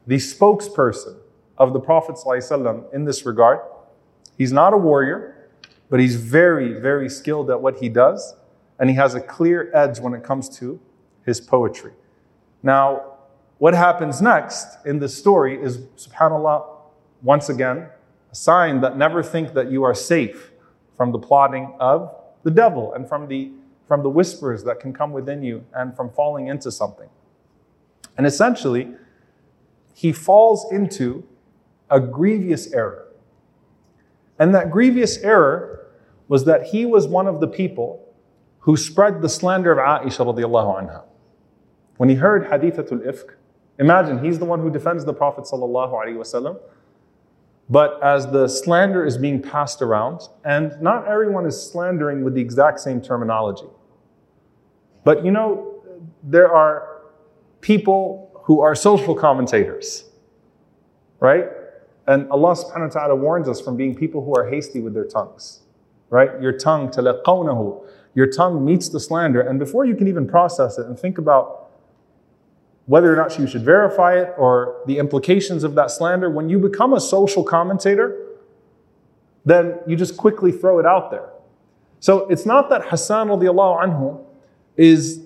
the 0.07 0.15
spokesperson 0.15 1.17
of 1.57 1.73
the 1.73 1.79
Prophet 1.79 2.15
ﷺ 2.15 2.93
in 2.93 3.05
this 3.05 3.25
regard. 3.25 3.59
He's 4.37 4.51
not 4.51 4.73
a 4.73 4.77
warrior 4.77 5.37
but 5.89 5.99
he's 5.99 6.15
very, 6.15 6.73
very 6.73 7.09
skilled 7.09 7.49
at 7.49 7.61
what 7.61 7.77
he 7.77 7.89
does, 7.89 8.35
and 8.79 8.89
he 8.89 8.95
has 8.95 9.15
a 9.15 9.21
clear 9.21 9.71
edge 9.73 9.99
when 9.99 10.13
it 10.13 10.23
comes 10.23 10.49
to 10.57 10.79
his 11.25 11.39
poetry. 11.39 11.93
Now, 12.61 13.17
what 13.57 13.73
happens 13.73 14.21
next 14.21 14.85
in 14.85 14.99
this 14.99 15.17
story 15.17 15.61
is, 15.61 15.79
subhanAllah, 15.97 16.65
once 17.23 17.49
again, 17.49 17.87
a 18.31 18.35
sign 18.35 18.81
that 18.81 18.97
never 18.97 19.23
think 19.23 19.53
that 19.53 19.71
you 19.71 19.83
are 19.83 19.95
safe 19.95 20.51
from 20.95 21.11
the 21.11 21.19
plotting 21.19 21.73
of 21.79 22.13
the 22.43 22.51
devil 22.51 22.93
and 22.93 23.07
from 23.07 23.27
the, 23.27 23.51
from 23.87 24.03
the 24.03 24.09
whispers 24.09 24.63
that 24.65 24.79
can 24.79 24.93
come 24.93 25.11
within 25.11 25.41
you 25.41 25.65
and 25.73 25.95
from 25.95 26.09
falling 26.09 26.47
into 26.47 26.71
something. 26.71 27.09
And 28.17 28.27
essentially, 28.27 28.93
he 29.97 30.12
falls 30.12 30.71
into 30.71 31.27
a 31.89 31.99
grievous 31.99 32.71
error. 32.71 33.07
And 34.38 34.53
that 34.53 34.69
grievous 34.69 35.17
error 35.23 35.88
was 36.27 36.45
that 36.45 36.65
he 36.65 36.86
was 36.86 37.07
one 37.07 37.25
of 37.25 37.39
the 37.39 37.47
people 37.47 38.07
who 38.60 38.77
spread 38.77 39.23
the 39.23 39.27
slander 39.27 39.71
of 39.71 39.79
Aisha 39.79 40.23
radiallahu 40.23 40.83
anha. 40.83 41.03
When 41.95 42.10
he 42.10 42.15
heard 42.15 42.45
hadithatul 42.45 43.07
ifk, 43.07 43.38
imagine 43.79 44.23
he's 44.23 44.38
the 44.38 44.45
one 44.45 44.60
who 44.60 44.69
defends 44.69 45.03
the 45.03 45.15
Prophet 45.15 45.45
sallallahu 45.45 45.93
alaihi 45.93 46.17
wasallam. 46.17 46.60
But 47.67 47.99
as 48.03 48.27
the 48.27 48.47
slander 48.47 49.03
is 49.03 49.17
being 49.17 49.41
passed 49.41 49.81
around, 49.81 50.21
and 50.45 50.79
not 50.79 51.07
everyone 51.07 51.47
is 51.47 51.60
slandering 51.60 52.23
with 52.23 52.36
the 52.36 52.41
exact 52.41 52.79
same 52.81 53.01
terminology. 53.01 53.65
But 55.03 55.25
you 55.25 55.31
know, 55.31 55.81
there 56.21 56.53
are 56.53 56.97
people 57.62 58.26
who 58.47 58.62
are 58.62 58.73
social 58.73 59.13
commentators, 59.13 60.10
right? 61.19 61.45
And 62.07 62.29
Allah 62.31 62.55
subhanahu 62.55 62.93
wa 62.93 62.99
ta'ala 62.99 63.15
warns 63.15 63.47
us 63.47 63.60
from 63.62 63.75
being 63.75 63.93
people 63.93 64.23
who 64.23 64.33
are 64.36 64.49
hasty 64.49 64.79
with 64.79 64.93
their 64.93 65.05
tongues 65.05 65.62
right? 66.10 66.29
Your 66.41 66.53
tongue, 66.53 66.89
talaqawnahu. 66.89 67.86
Your 68.15 68.27
tongue 68.27 68.65
meets 68.65 68.89
the 68.89 68.99
slander, 68.99 69.41
and 69.41 69.60
before 69.60 69.86
you 69.86 69.95
can 69.95 70.07
even 70.07 70.27
process 70.27 70.77
it 70.77 70.88
and 70.88 70.97
think 70.99 71.17
about 71.17 71.69
whether 72.86 73.12
or 73.12 73.15
not 73.15 73.38
you 73.38 73.45
should 73.45 73.63
verify 73.63 74.17
it 74.17 74.33
or 74.38 74.81
the 74.88 74.97
implications 74.97 75.63
of 75.63 75.75
that 75.75 75.91
slander, 75.91 76.29
when 76.29 76.49
you 76.49 76.57
become 76.57 76.93
a 76.93 77.01
social 77.01 77.43
commentator, 77.43 78.17
then 79.45 79.77
you 79.86 79.95
just 79.95 80.17
quickly 80.17 80.51
throw 80.51 80.79
it 80.79 80.86
out 80.86 81.12
there. 81.12 81.29
So 81.99 82.27
it's 82.29 82.45
not 82.45 82.69
that 82.69 82.86
Hassan 82.86 83.27
radiallahu 83.27 83.83
anhu 83.83 84.23
is 84.77 85.25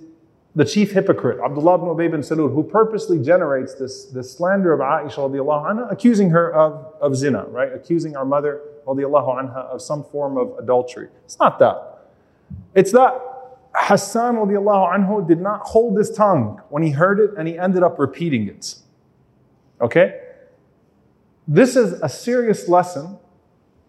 the 0.53 0.65
chief 0.65 0.91
hypocrite, 0.91 1.39
Abdullah 1.43 1.75
ibn 1.75 1.87
Ubay 1.87 2.11
bin 2.11 2.37
who 2.37 2.63
purposely 2.63 3.17
generates 3.23 3.75
this, 3.75 4.05
this 4.05 4.33
slander 4.33 4.73
of 4.73 4.81
Aisha 4.81 5.17
radiallahu 5.17 5.71
anha, 5.71 5.91
accusing 5.91 6.29
her 6.31 6.53
of, 6.53 6.93
of 7.01 7.15
zina, 7.15 7.45
right? 7.45 7.71
Accusing 7.73 8.17
our 8.17 8.25
mother 8.25 8.61
radiallahu 8.85 9.41
anha 9.41 9.65
of 9.67 9.81
some 9.81 10.03
form 10.03 10.37
of 10.37 10.57
adultery. 10.59 11.07
It's 11.23 11.39
not 11.39 11.57
that. 11.59 11.99
It's 12.75 12.91
that 12.91 13.13
Hassan 13.73 14.35
radiallahu 14.35 14.93
anhu 14.93 15.25
did 15.25 15.39
not 15.39 15.61
hold 15.61 15.97
his 15.97 16.11
tongue 16.11 16.61
when 16.69 16.83
he 16.83 16.91
heard 16.91 17.21
it 17.21 17.31
and 17.37 17.47
he 17.47 17.57
ended 17.57 17.81
up 17.81 17.97
repeating 17.97 18.47
it. 18.47 18.75
Okay? 19.79 20.19
This 21.47 21.77
is 21.77 21.93
a 22.01 22.09
serious 22.09 22.67
lesson, 22.67 23.17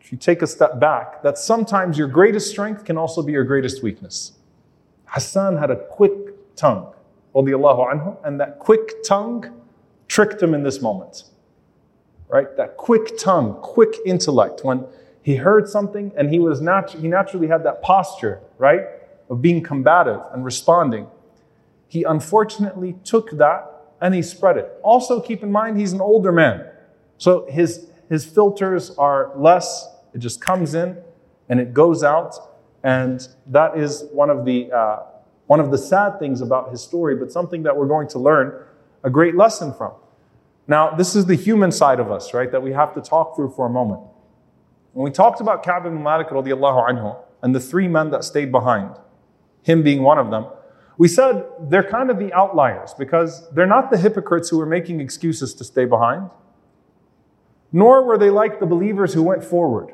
if 0.01 0.13
you 0.13 0.19
take 0.19 0.43
a 0.43 0.47
step 0.47 0.79
back, 0.79 1.25
that 1.25 1.39
sometimes 1.39 1.99
your 1.99 2.09
greatest 2.09 2.51
strength 2.51 2.85
can 2.85 2.97
also 2.97 3.21
be 3.21 3.33
your 3.33 3.45
greatest 3.45 3.83
weakness. 3.83 4.33
Hassan 5.07 5.57
had 5.57 5.71
a 5.71 5.77
quick 5.77 6.13
tongue, 6.57 6.93
anhu, 7.35 8.17
and 8.25 8.41
that 8.41 8.59
quick 8.59 9.03
tongue 9.05 9.61
tricked 10.09 10.43
him 10.43 10.55
in 10.55 10.63
this 10.63 10.81
moment 10.81 11.25
right? 12.33 12.57
That 12.57 12.79
quick 12.79 13.19
tongue, 13.19 13.59
quick 13.61 13.99
intellect. 14.07 14.65
When 14.65 14.87
he 15.23 15.37
heard 15.37 15.69
something 15.69 16.11
and 16.17 16.31
he 16.31 16.39
was 16.39 16.63
natu- 16.63 16.99
he 16.99 17.07
naturally 17.07 17.47
had 17.47 17.63
that 17.65 17.83
posture, 17.83 18.41
right, 18.59 18.87
of 19.29 19.43
being 19.43 19.63
combative 19.63 20.21
and 20.33 20.45
responding. 20.45 21.07
He 21.87 22.05
unfortunately 22.05 22.97
took 23.05 23.31
that 23.33 23.71
and 24.01 24.15
he 24.15 24.23
spread 24.23 24.57
it. 24.57 24.73
Also, 24.83 25.21
keep 25.21 25.43
in 25.43 25.53
mind 25.53 25.79
he's 25.79 25.93
an 25.93 26.01
older 26.01 26.33
man, 26.33 26.67
so 27.19 27.47
his 27.49 27.91
his 28.09 28.25
filters 28.25 28.91
are 28.97 29.31
less. 29.37 29.89
It 30.15 30.19
just 30.19 30.41
comes 30.41 30.75
in 30.75 30.97
and 31.51 31.61
it 31.61 31.75
goes 31.75 32.03
out, 32.03 32.35
and 32.83 33.29
that 33.47 33.77
is 33.77 34.05
one 34.11 34.31
of 34.31 34.47
the 34.47 34.73
uh, 34.73 35.03
one 35.53 35.61
of 35.61 35.71
the 35.71 35.77
sad 35.77 36.19
things 36.19 36.41
about 36.41 36.71
his 36.71 36.81
story, 36.81 37.15
but 37.15 37.31
something 37.31 37.63
that 37.65 37.77
we're 37.77 37.87
going 37.87 38.09
to 38.09 38.19
learn 38.19 38.55
a 39.05 39.11
great 39.11 39.37
lesson 39.37 39.71
from. 39.75 39.93
Now, 40.67 40.95
this 40.97 41.15
is 41.15 41.27
the 41.27 41.35
human 41.35 41.71
side 41.71 42.01
of 42.01 42.11
us, 42.11 42.33
right, 42.33 42.51
that 42.51 42.63
we 42.63 42.73
have 42.73 42.95
to 42.95 43.03
talk 43.03 43.37
through 43.37 43.51
for 43.51 43.67
a 43.67 43.69
moment. 43.69 44.01
When 44.95 45.05
we 45.05 45.11
talked 45.11 45.43
about 45.43 45.63
Ka'b 45.63 45.85
ibn 45.85 46.03
Malik 46.03 46.29
radiallahu 46.29 46.89
anhu 46.89 47.23
and 47.43 47.55
the 47.55 47.61
three 47.61 47.87
men 47.87 48.09
that 48.13 48.25
stayed 48.25 48.51
behind, 48.51 48.97
him 49.63 49.83
being 49.83 50.03
one 50.03 50.19
of 50.19 50.31
them, 50.31 50.47
we 50.97 51.07
said 51.07 51.45
they're 51.61 51.91
kind 51.99 52.11
of 52.11 52.19
the 52.19 52.33
outliers 52.33 52.95
because 52.95 53.47
they're 53.51 53.67
not 53.67 53.91
the 53.91 53.99
hypocrites 53.99 54.49
who 54.49 54.57
were 54.57 54.73
making 54.79 55.03
excuses 55.03 55.53
to 55.57 55.65
stay 55.65 55.85
behind, 55.85 56.31
nor 57.73 58.03
were 58.05 58.17
they 58.17 58.31
like 58.31 58.59
the 58.59 58.71
believers 58.75 59.13
who 59.13 59.23
went 59.23 59.45
forward. 59.45 59.93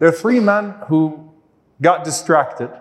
They're 0.00 0.18
three 0.24 0.40
men 0.40 0.74
who 0.88 1.32
got 1.80 2.02
distracted 2.02 2.72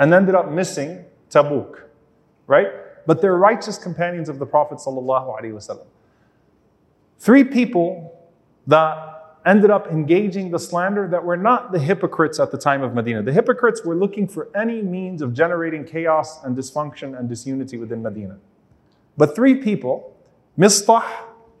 and 0.00 0.12
ended 0.12 0.34
up 0.34 0.50
missing 0.50 1.04
Tabuk, 1.30 1.82
right? 2.48 2.66
but 3.06 3.20
they're 3.20 3.36
righteous 3.36 3.78
companions 3.78 4.28
of 4.28 4.38
the 4.38 4.46
Prophet. 4.46 4.78
Three 7.18 7.44
people 7.44 8.30
that 8.66 9.38
ended 9.46 9.70
up 9.70 9.88
engaging 9.88 10.50
the 10.50 10.58
slander 10.58 11.08
that 11.08 11.24
were 11.24 11.36
not 11.36 11.72
the 11.72 11.78
hypocrites 11.78 12.38
at 12.38 12.50
the 12.50 12.58
time 12.58 12.82
of 12.82 12.94
Medina. 12.94 13.22
The 13.22 13.32
hypocrites 13.32 13.84
were 13.84 13.96
looking 13.96 14.28
for 14.28 14.48
any 14.54 14.82
means 14.82 15.22
of 15.22 15.32
generating 15.32 15.84
chaos 15.84 16.42
and 16.44 16.56
dysfunction 16.56 17.18
and 17.18 17.28
disunity 17.28 17.78
within 17.78 18.02
Medina. 18.02 18.38
But 19.16 19.34
three 19.34 19.56
people, 19.56 20.16
Mistah, 20.58 21.04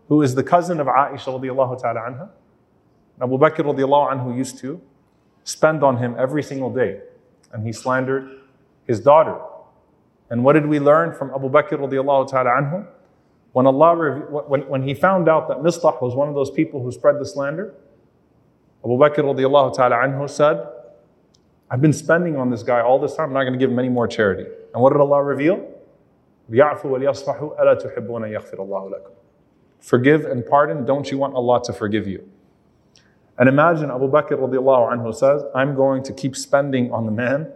who 0.08 0.22
is 0.22 0.34
the 0.34 0.42
cousin 0.42 0.78
of 0.78 0.86
Aisha 0.86 1.36
radiallahu 1.36 1.80
ta'ala 1.80 2.00
anha, 2.00 2.28
Abu 3.20 3.38
Bakr 3.38 3.64
radiallahu 3.64 4.12
anhu 4.12 4.36
used 4.36 4.58
to 4.58 4.80
spend 5.44 5.82
on 5.82 5.96
him 5.96 6.14
every 6.18 6.42
single 6.42 6.72
day. 6.72 7.00
And 7.52 7.66
he 7.66 7.72
slandered 7.72 8.40
his 8.86 9.00
daughter. 9.00 9.38
And 10.30 10.44
what 10.44 10.52
did 10.52 10.66
we 10.66 10.78
learn 10.78 11.12
from 11.12 11.30
Abu 11.34 11.48
Bakr 11.50 11.72
radiallahu 11.72 12.30
ta'ala 12.30 12.50
anhu? 12.50 12.86
When 13.52 13.66
Allah, 13.66 13.96
when, 14.48 14.68
when 14.68 14.82
he 14.82 14.94
found 14.94 15.28
out 15.28 15.48
that 15.48 15.58
Mistah 15.58 16.00
was 16.00 16.14
one 16.14 16.28
of 16.28 16.34
those 16.34 16.50
people 16.50 16.82
who 16.82 16.92
spread 16.92 17.18
the 17.18 17.26
slander, 17.26 17.74
Abu 18.84 18.96
Bakr 18.96 19.18
radiallahu 19.18 19.74
ta'ala 19.74 19.96
anhu 19.96 20.30
said, 20.30 20.66
I've 21.70 21.80
been 21.80 21.92
spending 21.92 22.36
on 22.36 22.50
this 22.50 22.62
guy 22.62 22.80
all 22.80 22.98
this 22.98 23.14
time, 23.14 23.28
I'm 23.28 23.32
not 23.32 23.42
going 23.42 23.52
to 23.52 23.58
give 23.58 23.70
him 23.70 23.78
any 23.78 23.88
more 23.88 24.08
charity. 24.08 24.44
And 24.72 24.82
what 24.82 24.92
did 24.92 25.00
Allah 25.00 25.22
reveal? 25.22 25.68
Forgive 29.80 30.24
and 30.24 30.44
pardon, 30.44 30.84
don't 30.84 31.10
you 31.10 31.18
want 31.18 31.34
Allah 31.34 31.62
to 31.64 31.72
forgive 31.72 32.06
you? 32.06 32.28
And 33.40 33.48
imagine 33.48 33.90
Abu 33.90 34.06
Bakr 34.06 34.32
radiallahu 34.32 34.92
anhu 34.92 35.14
says, 35.14 35.42
I'm 35.54 35.74
going 35.74 36.02
to 36.02 36.12
keep 36.12 36.36
spending 36.36 36.92
on 36.92 37.06
the 37.06 37.10
man 37.10 37.50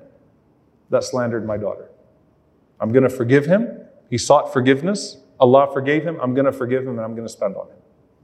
that 0.89 1.05
slandered 1.05 1.47
my 1.47 1.59
daughter. 1.59 1.91
I'm 2.81 2.91
going 2.91 3.03
to 3.03 3.11
forgive 3.11 3.45
him. 3.45 3.69
He 4.09 4.17
sought 4.17 4.51
forgiveness. 4.51 5.19
Allah 5.39 5.69
forgave 5.71 6.03
him. 6.03 6.19
I'm 6.23 6.33
going 6.33 6.47
to 6.47 6.53
forgive 6.53 6.85
him 6.85 6.97
and 6.97 7.03
I'm 7.03 7.15
going 7.15 7.27
to 7.27 7.33
spend 7.33 7.55
on 7.57 7.69
him. 7.69 7.77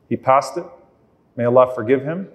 He 0.09 0.17
passed 0.17 0.57
it. 0.57 0.65
May 1.37 1.45
Allah 1.45 1.71
forgive 1.75 2.03
him. 2.03 2.29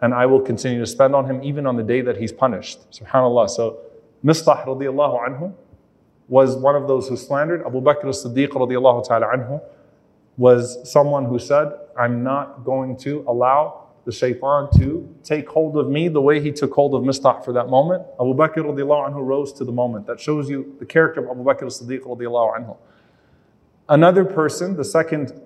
And 0.00 0.14
I 0.14 0.26
will 0.26 0.40
continue 0.40 0.78
to 0.78 0.86
spend 0.86 1.16
on 1.16 1.26
him 1.26 1.42
even 1.42 1.66
on 1.66 1.76
the 1.76 1.82
day 1.82 2.00
that 2.00 2.16
he's 2.16 2.32
punished. 2.32 2.88
SubhanAllah. 2.92 3.50
So, 3.50 3.80
Mistah 4.24 4.64
radiallahu 4.64 5.28
anhu 5.28 5.54
was 6.28 6.54
one 6.54 6.76
of 6.76 6.86
those 6.86 7.08
who 7.08 7.16
slandered. 7.16 7.66
Abu 7.66 7.80
Bakr 7.80 8.08
as 8.08 8.24
Siddiq 8.24 8.50
radiallahu 8.50 9.08
ta'ala 9.08 9.26
anhu 9.26 9.60
was 10.36 10.78
someone 10.88 11.24
who 11.24 11.40
said, 11.40 11.72
I'm 11.98 12.22
not 12.22 12.64
going 12.64 12.96
to 12.98 13.24
allow 13.26 13.81
the 14.04 14.12
shaitan 14.12 14.68
to 14.78 15.08
take 15.22 15.48
hold 15.48 15.76
of 15.76 15.88
me 15.88 16.08
the 16.08 16.20
way 16.20 16.40
he 16.40 16.50
took 16.50 16.72
hold 16.72 16.94
of 16.94 17.02
Mistah 17.02 17.44
for 17.44 17.52
that 17.52 17.68
moment. 17.68 18.02
Abu 18.20 18.34
Bakr 18.34 18.56
radiallahu 18.56 19.10
anhu 19.10 19.24
rose 19.24 19.52
to 19.54 19.64
the 19.64 19.72
moment. 19.72 20.06
That 20.06 20.18
shows 20.18 20.50
you 20.50 20.74
the 20.80 20.86
character 20.86 21.22
of 21.24 21.30
Abu 21.30 21.44
Bakr 21.44 21.66
as-Siddiq 21.66 22.02
anhu. 22.02 22.76
Another 23.88 24.24
person, 24.24 24.76
the 24.76 24.84
second, 24.84 25.40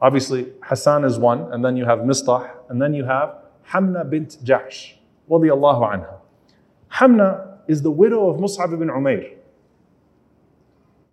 obviously 0.00 0.52
Hassan 0.62 1.04
is 1.04 1.18
one, 1.18 1.52
and 1.52 1.64
then 1.64 1.76
you 1.76 1.86
have 1.86 2.00
Mistah, 2.00 2.50
and 2.68 2.80
then 2.80 2.92
you 2.92 3.04
have 3.04 3.36
Hamna 3.70 4.08
bint 4.08 4.38
radiallahu 4.44 5.00
anha. 5.30 6.14
Hamna 6.92 7.58
is 7.66 7.82
the 7.82 7.90
widow 7.90 8.28
of 8.28 8.38
Mus'ab 8.38 8.72
ibn 8.74 8.88
Umayr. 8.88 9.32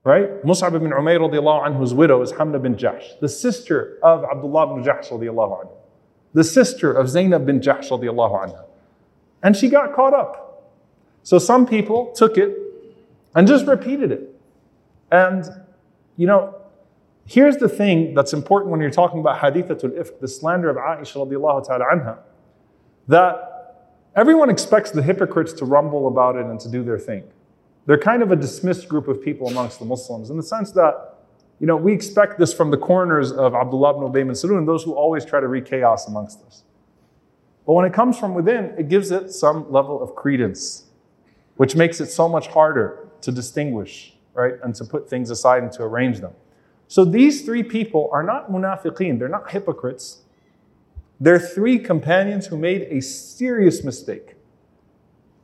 Right? 0.04 0.44
Mus'ab 0.44 0.76
ibn 0.76 0.92
Umayr 0.92 1.20
radiallahu 1.20 1.68
anhu's 1.68 1.94
widow 1.94 2.22
is 2.22 2.34
Hamna 2.34 2.62
bint 2.62 2.78
Jahsh, 2.78 3.20
the 3.22 3.30
sister 3.30 4.00
of 4.04 4.26
Abdullah 4.26 4.74
ibn 4.74 4.84
Jahsh 4.84 5.10
radiallahu 5.10 5.66
anhu 5.66 5.72
the 6.34 6.44
sister 6.44 6.92
of 6.92 7.10
Zainab 7.10 7.46
bin 7.46 7.60
Jahsh 7.60 7.90
radiallahu 7.90 8.48
anha. 8.48 8.66
And 9.42 9.56
she 9.56 9.70
got 9.70 9.94
caught 9.94 10.14
up. 10.14 10.72
So 11.22 11.38
some 11.38 11.66
people 11.66 12.12
took 12.16 12.38
it 12.38 12.58
and 13.36 13.48
just 13.48 13.66
repeated 13.66 14.12
it. 14.12 14.30
And, 15.12 15.46
you 16.18 16.28
know, 16.28 16.56
here's 17.26 17.58
the 17.58 17.70
thing 17.70 18.14
that's 18.14 18.34
important 18.34 18.72
when 18.72 18.82
you're 18.82 18.90
talking 18.90 19.20
about 19.20 19.40
hadithatul 19.40 19.98
ifk, 19.98 20.20
the 20.20 20.28
slander 20.28 20.70
of 20.70 20.78
Aisha 20.78 21.28
radiallahu 21.28 21.66
ta'ala 21.66 21.86
anha, 21.94 22.18
that 23.08 23.94
everyone 24.16 24.50
expects 24.50 24.92
the 24.92 25.04
hypocrites 25.04 25.54
to 25.54 25.66
rumble 25.66 26.08
about 26.08 26.36
it 26.36 26.46
and 26.46 26.60
to 26.60 26.70
do 26.70 26.84
their 26.84 27.00
thing. 27.00 27.24
They're 27.86 27.98
kind 27.98 28.24
of 28.24 28.32
a 28.32 28.36
dismissed 28.36 28.88
group 28.88 29.08
of 29.08 29.22
people 29.22 29.48
amongst 29.48 29.80
the 29.80 29.86
Muslims 29.86 30.30
in 30.30 30.38
the 30.38 30.44
sense 30.44 30.72
that 30.72 31.13
you 31.60 31.68
know, 31.68 31.78
we 31.78 31.94
expect 31.94 32.40
this 32.40 32.54
from 32.54 32.72
the 32.72 32.78
corners 32.78 33.32
of 33.32 33.54
Abdullah 33.54 33.92
ibn 33.92 34.02
Ubay 34.02 34.48
bin 34.48 34.66
those 34.66 34.84
who 34.84 34.94
always 34.94 35.24
try 35.24 35.40
to 35.40 35.48
wreak 35.48 35.66
chaos 35.66 36.08
amongst 36.08 36.44
us. 36.44 36.64
But 37.66 37.74
when 37.74 37.86
it 37.86 37.94
comes 37.94 38.18
from 38.18 38.34
within, 38.34 38.74
it 38.78 38.90
gives 38.90 39.12
it 39.12 39.32
some 39.32 39.72
level 39.72 40.02
of 40.02 40.16
credence, 40.16 40.86
which 41.56 41.76
makes 41.76 42.02
it 42.02 42.08
so 42.08 42.28
much 42.28 42.48
harder 42.48 43.08
to 43.22 43.32
distinguish, 43.32 44.16
right, 44.34 44.56
and 44.64 44.76
to 44.76 44.84
put 44.84 45.10
things 45.10 45.30
aside 45.30 45.64
and 45.64 45.72
to 45.74 45.84
arrange 45.84 46.20
them. 46.20 46.34
So 46.88 47.06
these 47.06 47.46
three 47.46 47.64
people 47.64 48.10
are 48.12 48.24
not 48.24 48.52
munafiqeen, 48.52 49.20
they're 49.20 49.30
not 49.30 49.52
hypocrites. 49.52 50.20
They're 51.20 51.40
three 51.40 51.80
companions 51.80 52.48
who 52.48 52.58
made 52.58 52.82
a 52.90 53.02
serious 53.02 53.84
mistake. 53.84 54.36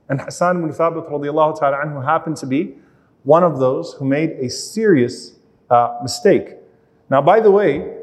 And 0.10 0.20
Hassan 0.20 0.58
ibn 0.58 0.72
Thabit 0.72 1.10
radiallahu 1.10 1.60
ta'ala 1.60 1.78
anhu 1.78 2.04
happened 2.04 2.36
to 2.38 2.46
be 2.46 2.76
one 3.24 3.44
of 3.44 3.60
those 3.60 3.94
who 3.94 4.06
made 4.06 4.32
a 4.32 4.50
serious 4.50 5.39
uh, 5.70 6.00
mistake. 6.02 6.56
Now, 7.10 7.22
by 7.22 7.40
the 7.40 7.52
way, 7.52 7.96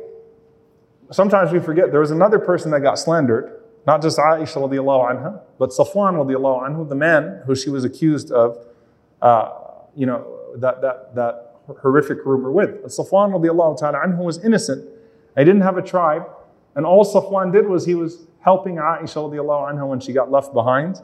sometimes 1.11 1.53
we 1.53 1.61
forget 1.61 1.91
there 1.91 2.01
was 2.01 2.11
another 2.11 2.39
person 2.39 2.71
that 2.73 2.81
got 2.81 2.99
slandered, 2.99 3.63
not 3.87 4.03
just 4.03 4.19
Aisha 4.19 4.57
radiallahu 4.57 5.13
anha, 5.13 5.41
but 5.59 5.71
Safwan 5.71 6.15
radiallahu 6.15 6.69
anhu, 6.69 6.89
the 6.89 6.95
man 6.95 7.43
who 7.47 7.55
she 7.55 7.71
was 7.71 7.85
accused 7.85 8.33
of, 8.33 8.59
uh, 9.23 9.51
you 9.95 10.07
know, 10.07 10.41
that, 10.57 10.81
that, 10.83 11.15
that 11.15 11.57
horrific 11.81 12.25
rumor 12.25 12.51
with. 12.51 12.83
Safwan 12.85 13.33
radiallahu 13.33 13.79
ta'ala 13.79 13.99
anhu 13.99 14.19
was 14.19 14.43
innocent. 14.45 14.89
He 15.37 15.45
didn't 15.45 15.63
have 15.63 15.77
a 15.77 15.83
tribe. 15.83 16.23
And 16.75 16.85
all 16.85 17.05
Safwan 17.05 17.53
did 17.53 17.67
was 17.67 17.87
he 17.87 17.95
was 17.95 18.27
helping 18.41 18.77
Aisha 18.77 19.31
radiallahu 19.31 19.73
anha 19.73 19.87
when 19.87 20.01
she 20.01 20.13
got 20.13 20.31
left 20.31 20.53
behind 20.53 21.01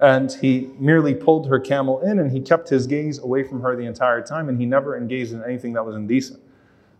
and 0.00 0.30
he 0.32 0.70
merely 0.78 1.14
pulled 1.14 1.48
her 1.48 1.58
camel 1.58 2.00
in 2.00 2.18
and 2.18 2.30
he 2.30 2.40
kept 2.40 2.68
his 2.68 2.86
gaze 2.86 3.18
away 3.18 3.42
from 3.42 3.60
her 3.62 3.74
the 3.76 3.84
entire 3.84 4.20
time 4.20 4.48
and 4.48 4.60
he 4.60 4.66
never 4.66 4.96
engaged 4.96 5.32
in 5.32 5.42
anything 5.44 5.72
that 5.72 5.84
was 5.84 5.96
indecent. 5.96 6.40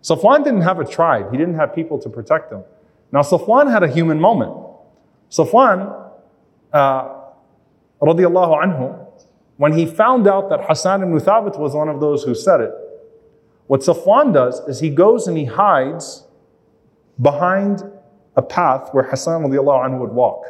Safwan 0.03 0.45
didn't 0.45 0.63
have 0.63 0.79
a 0.79 0.85
tribe, 0.85 1.31
he 1.31 1.37
didn't 1.37 1.57
have 1.57 1.75
people 1.75 1.99
to 1.99 2.09
protect 2.09 2.53
him. 2.53 2.63
Now, 3.13 3.21
Safwan 3.21 3.71
had 3.71 3.83
a 3.83 3.89
human 3.89 4.21
moment. 4.21 4.53
Safwan, 5.31 6.11
uh, 6.73 7.09
radiallahu 8.01 8.65
anhu, 8.65 9.07
when 9.57 9.73
he 9.73 9.87
found 9.87 10.27
out 10.27 10.49
that 10.51 10.65
Hassan 10.67 11.03
ibn 11.03 11.19
Thabit 11.19 11.59
was 11.59 11.75
one 11.75 11.89
of 11.89 12.01
those 12.01 12.23
who 12.23 12.35
said 12.35 12.61
it, 12.61 12.73
what 13.67 13.81
Safwan 13.81 14.33
does 14.33 14.61
is 14.69 14.81
he 14.81 14.91
goes 14.91 15.27
and 15.27 15.37
he 15.37 15.45
hides 15.45 16.25
behind 17.21 17.83
a 18.37 18.43
path 18.43 18.91
where 18.93 19.05
Hassan 19.05 19.43
radiallahu 19.43 19.87
anhu 19.87 20.01
would 20.01 20.13
walk. 20.13 20.45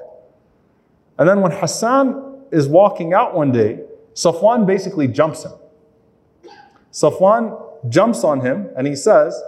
And 1.19 1.29
then 1.29 1.41
when 1.41 1.53
Hassan 1.53 2.26
is 2.52 2.68
walking 2.68 3.14
out 3.14 3.36
one 3.36 3.52
day, 3.52 3.80
Safwan 4.14 4.66
basically 4.66 5.08
jumps 5.08 5.46
him. 5.46 5.54
Safwan 6.92 7.90
jumps 7.90 8.24
on 8.24 8.42
him 8.42 8.70
and 8.76 8.88
he 8.88 8.96
says, 8.96 9.42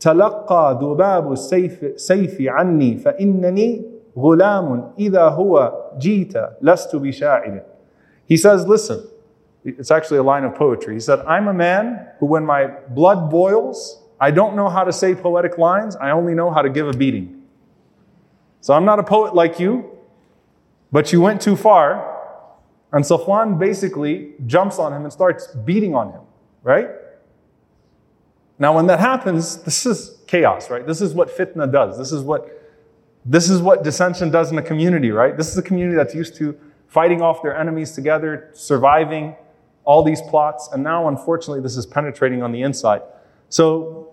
تلقى 0.00 0.80
ذباب 0.80 1.32
السيف 1.32 2.00
سيف 2.00 2.40
عني 2.40 2.98
فإنني 2.98 3.84
غلام 4.18 4.92
إذا 4.98 5.28
هو 5.28 5.72
جيت 5.98 6.34
لست 6.60 6.96
بشاعر. 6.96 7.62
He 8.26 8.36
says, 8.36 8.66
listen, 8.66 9.06
it's 9.64 9.90
actually 9.90 10.18
a 10.18 10.22
line 10.22 10.44
of 10.44 10.54
poetry. 10.54 10.94
He 10.94 11.00
said, 11.00 11.20
I'm 11.20 11.46
a 11.48 11.54
man 11.54 12.08
who 12.18 12.26
when 12.26 12.44
my 12.44 12.66
blood 12.88 13.30
boils, 13.30 14.02
I 14.20 14.30
don't 14.30 14.56
know 14.56 14.68
how 14.68 14.84
to 14.84 14.92
say 14.92 15.14
poetic 15.14 15.58
lines, 15.58 15.94
I 15.96 16.10
only 16.10 16.34
know 16.34 16.50
how 16.50 16.62
to 16.62 16.70
give 16.70 16.88
a 16.88 16.92
beating. 16.92 17.42
So 18.60 18.74
I'm 18.74 18.84
not 18.84 18.98
a 18.98 19.02
poet 19.02 19.34
like 19.34 19.60
you, 19.60 19.90
but 20.90 21.12
you 21.12 21.20
went 21.20 21.40
too 21.40 21.56
far 21.56 22.12
and 22.91 23.03
Safwan 23.03 23.59
basically 23.59 24.33
jumps 24.45 24.79
on 24.79 24.93
him 24.93 25.03
and 25.03 25.11
starts 25.11 25.47
beating 25.47 25.93
on 25.93 26.11
him, 26.11 26.21
right? 26.63 26.89
Now, 28.59 28.75
when 28.75 28.87
that 28.87 28.99
happens, 28.99 29.57
this 29.57 29.85
is 29.85 30.17
chaos, 30.25 30.69
right? 30.69 30.85
This 30.85 31.01
is 31.01 31.13
what 31.13 31.29
fitna 31.29 31.71
does. 31.71 31.97
This 31.97 32.11
is 32.11 32.23
what, 32.23 32.49
this 33.25 33.49
is 33.49 33.61
what 33.61 33.83
dissension 33.83 34.31
does 34.31 34.51
in 34.51 34.57
a 34.57 34.61
community, 34.61 35.11
right? 35.11 35.35
This 35.35 35.51
is 35.51 35.57
a 35.57 35.61
community 35.61 35.95
that's 35.95 36.15
used 36.15 36.35
to 36.37 36.57
fighting 36.87 37.21
off 37.21 37.43
their 37.43 37.55
enemies 37.55 37.91
together, 37.91 38.49
surviving 38.53 39.35
all 39.83 40.03
these 40.03 40.21
plots, 40.23 40.69
and 40.73 40.83
now, 40.83 41.07
unfortunately, 41.07 41.61
this 41.61 41.77
is 41.77 41.85
penetrating 41.85 42.41
on 42.41 42.51
the 42.51 42.61
inside. 42.61 43.01
So, 43.49 44.11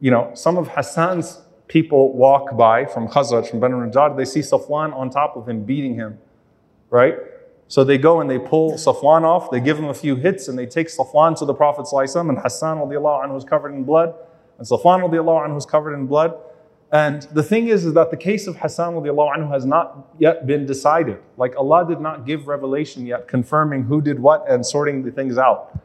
you 0.00 0.10
know, 0.10 0.30
some 0.34 0.56
of 0.56 0.68
Hassan's 0.68 1.40
people 1.66 2.12
walk 2.12 2.56
by 2.56 2.84
from 2.84 3.08
Khazraj, 3.08 3.48
from 3.48 3.60
Banu 3.60 3.76
Najjar, 3.76 4.16
they 4.16 4.24
see 4.24 4.40
Safwan 4.40 4.94
on 4.94 5.10
top 5.10 5.36
of 5.36 5.48
him, 5.48 5.64
beating 5.64 5.94
him, 5.94 6.18
right? 6.90 7.16
So 7.70 7.84
they 7.84 7.98
go 7.98 8.20
and 8.20 8.28
they 8.28 8.40
pull 8.40 8.72
Safwan 8.72 9.22
off, 9.22 9.52
they 9.52 9.60
give 9.60 9.78
him 9.78 9.84
a 9.84 9.94
few 9.94 10.16
hits, 10.16 10.48
and 10.48 10.58
they 10.58 10.66
take 10.66 10.88
Safwan 10.88 11.38
to 11.38 11.44
the 11.44 11.54
Prophet 11.54 11.86
and 11.92 12.36
Hassan 12.36 12.78
anhu 12.78 13.36
is 13.36 13.44
covered 13.44 13.72
in 13.72 13.84
blood, 13.84 14.12
and 14.58 14.66
Safwan 14.66 15.08
anhu 15.08 15.56
is 15.56 15.66
covered 15.66 15.94
in 15.94 16.08
blood. 16.08 16.36
And 16.90 17.22
the 17.32 17.44
thing 17.44 17.68
is, 17.68 17.84
is 17.84 17.94
that 17.94 18.10
the 18.10 18.16
case 18.16 18.48
of 18.48 18.56
Hassan 18.56 18.94
anhu 18.94 19.52
has 19.52 19.64
not 19.64 20.08
yet 20.18 20.48
been 20.48 20.66
decided. 20.66 21.18
Like 21.36 21.54
Allah 21.56 21.86
did 21.86 22.00
not 22.00 22.26
give 22.26 22.48
revelation 22.48 23.06
yet 23.06 23.28
confirming 23.28 23.84
who 23.84 24.02
did 24.02 24.18
what 24.18 24.50
and 24.50 24.66
sorting 24.66 25.04
the 25.04 25.12
things 25.12 25.38
out. 25.38 25.78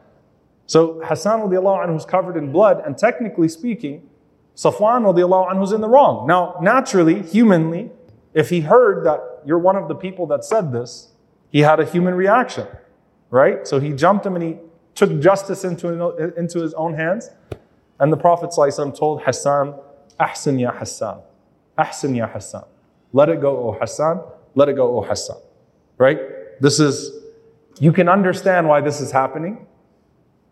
So 0.66 1.00
Hassan 1.04 1.38
anhu 1.38 1.96
is 1.96 2.04
covered 2.04 2.36
in 2.36 2.50
blood, 2.50 2.82
and 2.84 2.98
technically 2.98 3.46
speaking, 3.46 4.10
Safwan 4.56 5.04
anhu 5.04 5.62
is 5.62 5.70
in 5.70 5.80
the 5.80 5.88
wrong. 5.88 6.26
Now, 6.26 6.56
naturally, 6.60 7.22
humanly, 7.22 7.92
if 8.34 8.50
he 8.50 8.62
heard 8.62 9.06
that 9.06 9.20
you're 9.46 9.60
one 9.60 9.76
of 9.76 9.86
the 9.86 9.94
people 9.94 10.26
that 10.26 10.44
said 10.44 10.72
this, 10.72 11.12
he 11.56 11.62
had 11.62 11.80
a 11.80 11.86
human 11.86 12.14
reaction, 12.14 12.66
right? 13.30 13.66
So 13.66 13.80
he 13.80 13.94
jumped 13.94 14.26
him 14.26 14.34
and 14.34 14.44
he 14.44 14.58
took 14.94 15.18
justice 15.20 15.64
into, 15.64 15.88
into 16.36 16.60
his 16.60 16.74
own 16.74 16.92
hands. 16.92 17.30
And 17.98 18.12
the 18.12 18.16
Prophet 18.18 18.50
ﷺ 18.50 18.94
told 18.94 19.22
Hassan, 19.22 19.74
Ahsan 20.20 20.58
ya 20.58 20.70
Hassan. 20.70 21.22
Ahsan 21.78 22.14
ya 22.14 22.26
Hassan. 22.26 22.64
Let 23.14 23.30
it 23.30 23.40
go, 23.40 23.56
O 23.56 23.72
Hassan. 23.72 24.20
Let 24.54 24.68
it 24.68 24.76
go, 24.76 24.98
O 24.98 25.00
Hassan. 25.00 25.38
Right? 25.96 26.18
This 26.60 26.78
is, 26.78 27.10
you 27.80 27.90
can 27.90 28.06
understand 28.06 28.68
why 28.68 28.82
this 28.82 29.00
is 29.00 29.10
happening. 29.10 29.66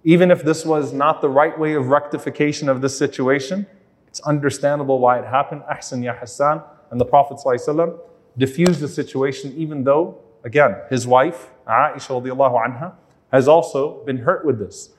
Even 0.05 0.31
if 0.31 0.43
this 0.43 0.65
was 0.65 0.95
not 0.95 1.21
the 1.21 1.29
right 1.29 1.59
way 1.59 1.75
of 1.75 1.89
rectification 1.89 2.71
of 2.71 2.81
this 2.81 2.97
situation, 2.97 3.67
it's 4.07 4.21
understandable 4.21 5.01
why 5.01 5.19
it 5.19 5.27
happened. 5.27 5.65
Ahsan 5.71 6.03
ya 6.03 6.15
Hassan. 6.15 6.63
And 6.91 6.99
the 6.99 7.05
Prophet 7.05 7.37
ﷺ 7.45 7.99
diffused 8.39 8.81
the 8.81 8.89
situation, 8.89 9.53
even 9.55 9.85
though, 9.85 10.24
again, 10.45 10.77
his 10.91 11.07
wife, 11.07 11.51
Aisha 11.67 12.23
radiallahu 12.23 12.65
anha, 12.65 12.93
has 13.33 13.49
also 13.49 14.05
been 14.05 14.19
hurt 14.19 14.45
with 14.45 14.59
this. 14.59 14.91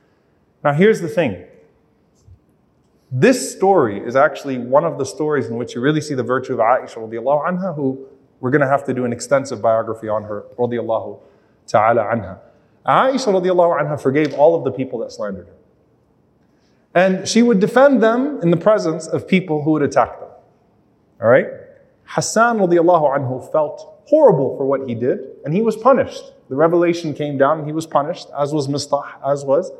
Now, 0.64 0.74
here's 0.74 1.00
the 1.00 1.08
thing. 1.08 1.46
This 3.12 3.56
story 3.56 4.00
is 4.00 4.16
actually 4.16 4.58
one 4.58 4.84
of 4.84 4.98
the 4.98 5.06
stories 5.06 5.46
in 5.46 5.56
which 5.56 5.76
you 5.76 5.82
really 5.82 6.02
see 6.02 6.16
the 6.16 6.24
virtue 6.24 6.54
of 6.54 6.60
Aisha 6.60 6.98
radiallahu 6.98 7.48
anha, 7.48 7.76
who 7.76 8.06
we're 8.40 8.50
going 8.50 8.62
to 8.62 8.68
have 8.68 8.84
to 8.86 8.94
do 8.94 9.06
an 9.06 9.14
extensive 9.14 9.62
biography 9.62 10.10
on 10.10 10.24
her 10.24 10.46
radiallahu 10.58 11.20
ta'ala 11.68 12.04
anha. 12.04 12.40
Aisha 12.86 13.28
radiallahu 13.28 13.82
anha 13.82 14.02
forgave 14.02 14.34
all 14.34 14.56
of 14.56 14.64
the 14.64 14.72
people 14.72 15.00
that 15.00 15.12
slandered 15.12 15.48
her. 15.48 15.56
And 16.94 17.28
she 17.28 17.44
would 17.44 17.60
defend 17.60 18.02
them 18.02 18.40
in 18.42 18.52
the 18.52 18.58
presence 18.58 19.08
of 19.08 19.28
people 19.28 19.64
who 19.64 19.72
would 19.72 19.82
attack 19.82 20.20
them. 20.20 20.30
All 21.22 21.28
right? 21.28 21.48
Hassan 22.06 22.58
radiallahu 22.58 23.18
anhu 23.18 23.52
felt 23.52 24.02
horrible 24.06 24.56
for 24.58 24.66
what 24.66 24.88
he 24.88 24.96
did, 24.96 25.35
and 25.45 25.55
he 25.55 25.63
was 25.63 25.77
punished. 25.77 26.33
The 26.49 26.57
revelation 26.57 27.15
came 27.15 27.39
down, 27.39 27.59
and 27.59 27.67
he 27.67 27.73
was 27.73 27.87
punished, 27.87 28.29
as 28.37 28.53
was 28.53 28.69
Mistah, 28.69 29.05
as 29.25 29.45
was 29.45 29.71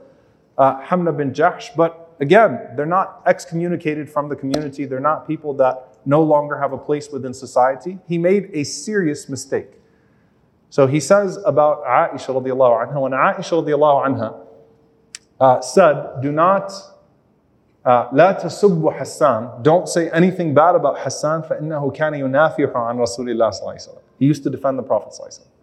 uh, 0.59 0.81
Hamna 0.83 1.17
bin 1.17 1.33
Jahsh. 1.33 1.75
But 1.77 2.15
again, 2.21 2.69
they're 2.77 2.87
not 2.87 3.23
excommunicated 3.27 4.09
from 4.09 4.29
the 4.29 4.37
community. 4.37 4.85
They're 4.85 5.01
not 5.01 5.27
people 5.27 5.55
that 5.55 5.99
no 6.07 6.23
longer 6.23 6.59
have 6.59 6.73
a 6.73 6.79
place 6.79 7.11
within 7.11 7.35
society. 7.35 7.99
He 8.07 8.19
made 8.19 8.51
a 8.53 8.65
serious 8.65 9.29
mistake. 9.29 9.69
So 10.71 10.87
he 10.87 11.01
says 11.01 11.39
about 11.45 11.85
Aisha 11.85 12.33
radiallahu 12.41 12.87
anha, 12.87 13.01
when 13.01 13.13
Aisha 13.13 13.65
radiallahu 13.65 14.07
anha 14.07 14.47
uh, 15.41 15.61
said, 15.61 16.23
do 16.23 16.31
not 16.31 16.73
لا 17.87 18.33
تسبوا 18.33 18.93
حسان 18.93 19.63
don't 19.63 19.89
say 19.89 20.11
anything 20.11 20.55
bad 20.55 20.75
about 20.75 20.99
Hassan 20.99 21.43
فإنه 21.43 21.91
كان 21.93 22.15
ينافح 22.15 22.77
عن 22.77 22.99
رسول 22.99 23.31
الله 23.31 23.51
صلى 23.51 23.61
الله 23.61 23.73
عليه 23.73 23.81
وسلم 23.81 24.03
he 24.19 24.27
used 24.27 24.43
to 24.43 24.51
defend 24.51 24.79
the 24.79 24.83
Prophet 24.83 25.13
صلى 25.13 25.21
الله 25.21 25.29
عليه 25.29 25.41
وسلم 25.41 25.47
do 25.47 25.54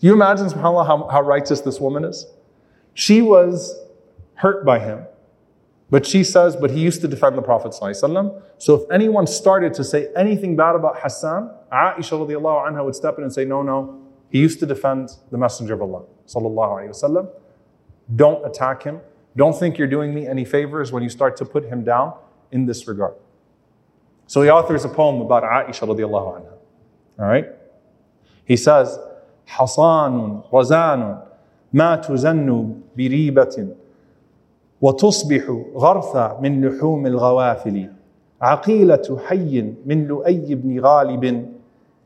you 0.00 0.12
imagine, 0.12 0.46
subhanAllah, 0.46 0.86
how, 0.86 1.08
how 1.08 1.20
righteous 1.22 1.60
this 1.60 1.80
woman 1.80 2.04
is? 2.04 2.26
She 2.94 3.22
was 3.22 3.76
hurt 4.34 4.64
by 4.64 4.78
him. 4.78 5.04
But 5.90 6.04
she 6.04 6.22
says, 6.22 6.54
but 6.54 6.70
he 6.70 6.80
used 6.80 7.00
to 7.00 7.08
defend 7.08 7.38
the 7.38 7.42
Prophet 7.42 7.72
So 7.72 8.74
if 8.74 8.90
anyone 8.90 9.26
started 9.26 9.72
to 9.74 9.84
say 9.84 10.08
anything 10.14 10.54
bad 10.54 10.74
about 10.74 11.00
Hassan, 11.00 11.50
Aisha 11.72 12.18
radiallahu 12.18 12.68
anha 12.68 12.84
would 12.84 12.94
step 12.94 13.16
in 13.16 13.24
and 13.24 13.32
say, 13.32 13.44
no, 13.44 13.62
no, 13.62 14.00
he 14.30 14.38
used 14.38 14.60
to 14.60 14.66
defend 14.66 15.10
the 15.30 15.38
Messenger 15.38 15.74
of 15.74 15.82
Allah 15.82 16.04
ﷺ. 16.26 17.30
Don't 18.14 18.46
attack 18.46 18.82
him. 18.82 19.00
Don't 19.36 19.58
think 19.58 19.78
you're 19.78 19.88
doing 19.88 20.14
me 20.14 20.26
any 20.26 20.44
favors 20.44 20.92
when 20.92 21.02
you 21.02 21.08
start 21.08 21.36
to 21.38 21.44
put 21.44 21.64
him 21.64 21.84
down 21.84 22.14
in 22.52 22.66
this 22.66 22.86
regard. 22.86 23.14
So 24.26 24.42
he 24.42 24.50
authors 24.50 24.84
a 24.84 24.88
poem 24.90 25.22
about 25.22 25.42
Aisha 25.42 25.88
radiallahu 25.88 26.40
anha. 26.40 26.52
All 27.18 27.26
right? 27.26 27.46
He 28.44 28.56
says, 28.56 28.98
حصان 29.48 30.40
وزان 30.52 31.18
ما 31.72 31.96
تزن 31.96 32.74
بريبة 32.96 33.68
وتصبح 34.82 35.42
غرثا 35.76 36.38
من 36.42 36.64
لحوم 36.64 37.06
الغوافل 37.06 37.90
عقيلة 38.40 39.18
حي 39.26 39.74
من 39.86 40.04
لؤي 40.04 40.54
بن 40.54 40.80
غالب 40.80 41.46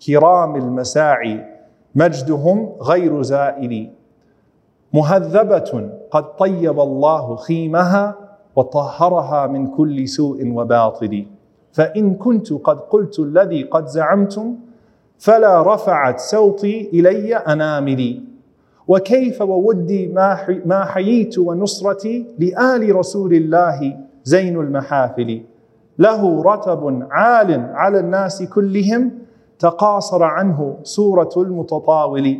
كرام 0.07 0.57
المساعي 0.57 1.45
مجدهم 1.95 2.73
غير 2.81 3.23
زائل 3.23 3.91
مهذبة 4.95 5.91
قد 6.11 6.37
طيب 6.37 6.81
الله 6.81 7.37
خيمها 7.37 8.17
وطهرها 8.57 9.47
من 9.47 9.67
كل 9.67 10.09
سوء 10.09 10.49
وباطل 10.53 11.27
فإن 11.73 12.15
كنت 12.15 12.53
قد 12.53 12.81
قلت 12.81 13.19
الذي 13.19 13.63
قد 13.63 13.87
زعمتم 13.87 14.57
فلا 15.19 15.75
رفعت 15.75 16.21
صوتي 16.21 16.91
إلي 16.93 17.35
أناملي. 17.35 18.21
وكيف 18.89 19.43
وودي 19.43 20.09
ما 20.67 20.85
حييت 20.85 21.39
ونصرتي 21.39 22.27
لآل 22.39 22.97
رسول 22.97 23.35
الله 23.35 23.97
زين 24.25 24.57
المحافل. 24.57 25.43
له 25.99 26.43
رتب 26.43 27.07
عال 27.11 27.71
على 27.75 27.99
الناس 28.01 28.43
كلهم 28.43 29.11
تقاصر 29.59 30.23
عنه 30.23 30.77
سورة 30.83 31.31
المتطاول. 31.37 32.39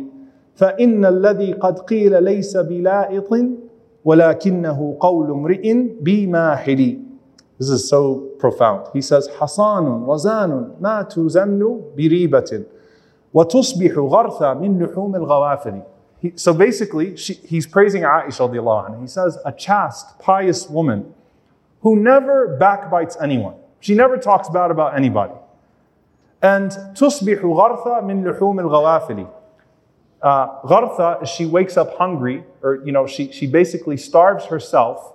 فإن 0.55 1.05
الذي 1.05 1.53
قد 1.53 1.79
قيل 1.79 2.23
ليس 2.23 2.57
بلائط 2.57 3.29
ولكنه 4.05 4.97
قول 4.99 5.31
امرئ 5.31 5.73
بماحل. 6.01 6.99
This 7.62 7.70
is 7.70 7.88
so 7.88 8.30
profound. 8.38 8.86
He 8.92 9.02
says, 9.02 9.28
حصان 9.28 10.06
رزان 10.06 10.76
ما 10.80 11.02
تزن 11.02 11.80
بريبة 11.96 12.64
وتصبح 13.34 13.94
غرثا 13.98 14.54
من 14.54 14.78
لحوم 14.78 15.16
الغوافل. 15.16 15.82
So 16.36 16.52
basically, 16.52 17.16
she, 17.16 17.34
he's 17.34 17.66
praising 17.66 18.02
Aisha 18.02 18.48
radiallahu 18.48 18.90
anha. 18.90 19.00
He 19.00 19.06
says, 19.06 19.38
a 19.44 19.52
chaste, 19.52 20.18
pious 20.18 20.68
woman 20.68 21.14
who 21.82 21.96
never 21.96 22.56
backbites 22.58 23.16
anyone. 23.20 23.54
She 23.80 23.94
never 23.94 24.16
talks 24.16 24.48
bad 24.48 24.70
about 24.70 24.96
anybody. 24.96 25.34
And 26.42 26.70
تصبح 26.70 27.42
غرثا 27.42 28.00
من 28.02 28.24
لحوم 28.24 28.60
الغوافل. 28.60 29.28
Uh, 30.20 30.60
Ghartha, 30.62 31.24
she 31.26 31.46
wakes 31.46 31.76
up 31.76 31.96
hungry, 31.96 32.44
or, 32.62 32.82
you 32.84 32.90
know, 32.90 33.06
she, 33.06 33.30
she 33.30 33.46
basically 33.46 33.96
starves 33.96 34.46
herself 34.46 35.12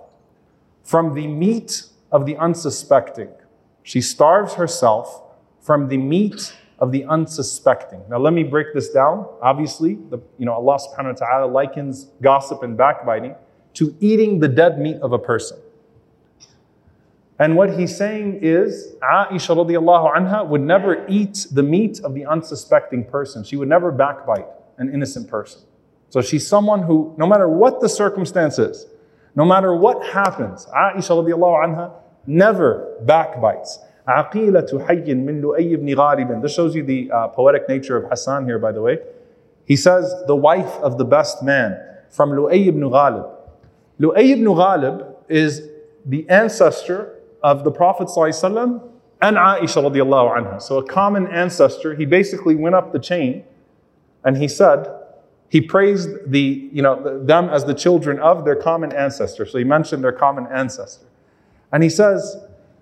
from 0.82 1.14
the 1.14 1.26
meat 1.26 1.84
of 2.11 2.25
the 2.25 2.37
unsuspecting. 2.37 3.29
She 3.83 4.01
starves 4.01 4.53
herself 4.53 5.23
from 5.61 5.87
the 5.87 5.97
meat 5.97 6.53
of 6.79 6.91
the 6.91 7.03
unsuspecting. 7.05 8.01
Now, 8.09 8.17
let 8.19 8.33
me 8.33 8.43
break 8.43 8.73
this 8.73 8.89
down. 8.89 9.27
Obviously, 9.41 9.95
the, 10.09 10.19
you 10.37 10.45
know, 10.45 10.53
Allah 10.53 10.79
subhanahu 10.79 11.19
wa 11.19 11.27
ta'ala 11.27 11.51
likens 11.51 12.05
gossip 12.21 12.63
and 12.63 12.77
backbiting 12.77 13.35
to 13.73 13.95
eating 13.99 14.39
the 14.39 14.47
dead 14.47 14.79
meat 14.79 14.97
of 15.01 15.13
a 15.13 15.19
person. 15.19 15.59
And 17.37 17.55
what 17.55 17.77
he's 17.77 17.95
saying 17.95 18.39
is, 18.41 18.95
Aisha 19.01 19.55
radiallahu 19.55 20.15
anha 20.15 20.45
would 20.47 20.61
never 20.61 21.05
eat 21.07 21.47
the 21.51 21.63
meat 21.63 22.01
of 22.01 22.13
the 22.13 22.25
unsuspecting 22.25 23.05
person. 23.05 23.43
She 23.43 23.55
would 23.55 23.69
never 23.69 23.91
backbite 23.91 24.47
an 24.77 24.93
innocent 24.93 25.29
person. 25.29 25.61
So 26.09 26.21
she's 26.21 26.45
someone 26.45 26.83
who, 26.83 27.13
no 27.17 27.25
matter 27.25 27.47
what 27.47 27.79
the 27.79 27.87
circumstances, 27.87 28.87
no 29.34 29.44
matter 29.44 29.74
what 29.74 30.04
happens, 30.06 30.66
Aisha 30.66 31.10
radiallahu 31.10 31.64
anha 31.64 31.92
never 32.26 32.96
backbites. 33.04 33.78
عقيلة 34.06 34.86
حي 34.86 35.14
من 35.14 35.40
لؤي 35.40 35.76
بن 35.76 35.94
غالب. 35.94 36.42
This 36.42 36.54
shows 36.54 36.74
you 36.74 36.82
the 36.82 37.10
uh, 37.10 37.28
poetic 37.28 37.68
nature 37.68 37.96
of 37.96 38.10
Hassan 38.10 38.44
here, 38.44 38.58
by 38.58 38.70
the 38.70 38.82
way. 38.82 38.98
He 39.64 39.76
says, 39.76 40.14
the 40.26 40.36
wife 40.36 40.74
of 40.82 40.98
the 40.98 41.04
best 41.04 41.42
man 41.42 41.80
from 42.10 42.30
Lu'ay 42.30 42.66
ibn 42.66 42.82
Ghalib. 42.82 43.30
Lu'ay 43.98 44.32
ibn 44.32 44.44
Ghalib 44.44 45.14
is 45.28 45.68
the 46.04 46.28
ancestor 46.28 47.18
of 47.42 47.64
the 47.64 47.70
Prophet 47.70 48.08
ﷺ 48.08 48.82
and 49.22 49.36
Aisha 49.36 49.82
radiallahu 49.82 50.36
anha. 50.36 50.60
So 50.60 50.78
a 50.78 50.84
common 50.86 51.26
ancestor. 51.28 51.94
He 51.94 52.04
basically 52.04 52.54
went 52.54 52.74
up 52.74 52.92
the 52.92 52.98
chain 52.98 53.44
and 54.22 54.36
he 54.36 54.48
said, 54.48 54.86
he 55.49 55.61
praised 55.61 56.09
the, 56.27 56.69
you 56.71 56.81
know, 56.81 57.23
them 57.25 57.49
as 57.49 57.65
the 57.65 57.73
children 57.73 58.19
of 58.19 58.45
their 58.45 58.55
common 58.55 58.93
ancestor. 58.93 59.45
So 59.45 59.57
he 59.57 59.63
mentioned 59.63 60.03
their 60.03 60.11
common 60.11 60.47
ancestor. 60.47 61.07
And 61.71 61.81
he 61.83 61.89
says, 61.89 62.37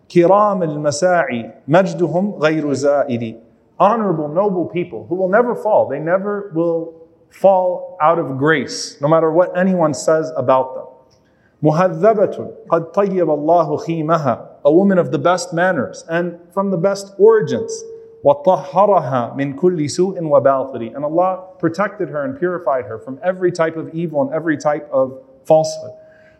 Kiram 0.09 0.63
al-masa'i 0.65 1.53
majduhum 1.67 2.39
ghayru 2.39 2.71
za'idi. 2.71 3.41
Honorable, 3.79 4.27
noble 4.27 4.65
people 4.65 5.05
who 5.07 5.15
will 5.15 5.29
never 5.29 5.55
fall. 5.55 5.87
They 5.87 5.99
never 5.99 6.51
will 6.53 7.07
fall 7.29 7.97
out 8.01 8.19
of 8.19 8.37
grace, 8.37 8.99
no 9.01 9.07
matter 9.07 9.31
what 9.31 9.57
anyone 9.57 9.93
says 9.93 10.31
about 10.35 10.75
them. 10.75 10.85
Muhadhabatun 11.63 12.67
qad 12.67 12.93
tayyib 12.93 13.29
Allahu 13.29 13.77
khimaha. 13.85 14.47
A 14.65 14.71
woman 14.71 14.97
of 14.97 15.11
the 15.11 15.19
best 15.19 15.53
manners 15.53 16.03
and 16.09 16.37
from 16.53 16.71
the 16.71 16.77
best 16.77 17.13
origins. 17.17 17.83
وَطَهَّرَهَا 18.26 19.36
مِنْ 19.36 19.54
كُلِّ 19.58 19.90
سُوءٍ 19.90 20.18
وَبَاطِلٍ 20.18 20.94
And 20.94 21.04
Allah 21.04 21.48
protected 21.58 22.08
her 22.08 22.24
and 22.24 22.38
purified 22.38 22.84
her 22.84 22.98
from 22.98 23.18
every 23.22 23.50
type 23.50 23.76
of 23.76 23.92
evil 23.94 24.22
and 24.22 24.32
every 24.32 24.56
type 24.56 24.88
of 24.92 25.22
falsehood. 25.44 25.92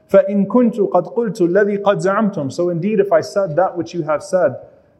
فإن 0.09 0.47
كنت 0.47 0.81
قد 0.81 1.07
قلت 1.07 1.41
الذي 1.41 1.77
قد 1.83 1.99
زعمتم 1.99 2.53
So 2.53 2.69
indeed 2.69 3.01
if 3.01 3.13
I 3.13 3.21
said 3.21 3.57
that 3.57 3.77
which 3.77 3.95
you 3.95 4.03
have 4.03 4.23
said, 4.23 4.57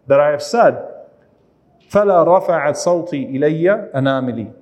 that 0.07 0.19
I 0.19 0.31
have 0.31 0.43
said, 0.43 0.89
فلا 1.91 2.25
رفعت 2.25 2.77
صوتي 2.77 3.37
إلي 3.37 3.93
أناملي 3.95 4.53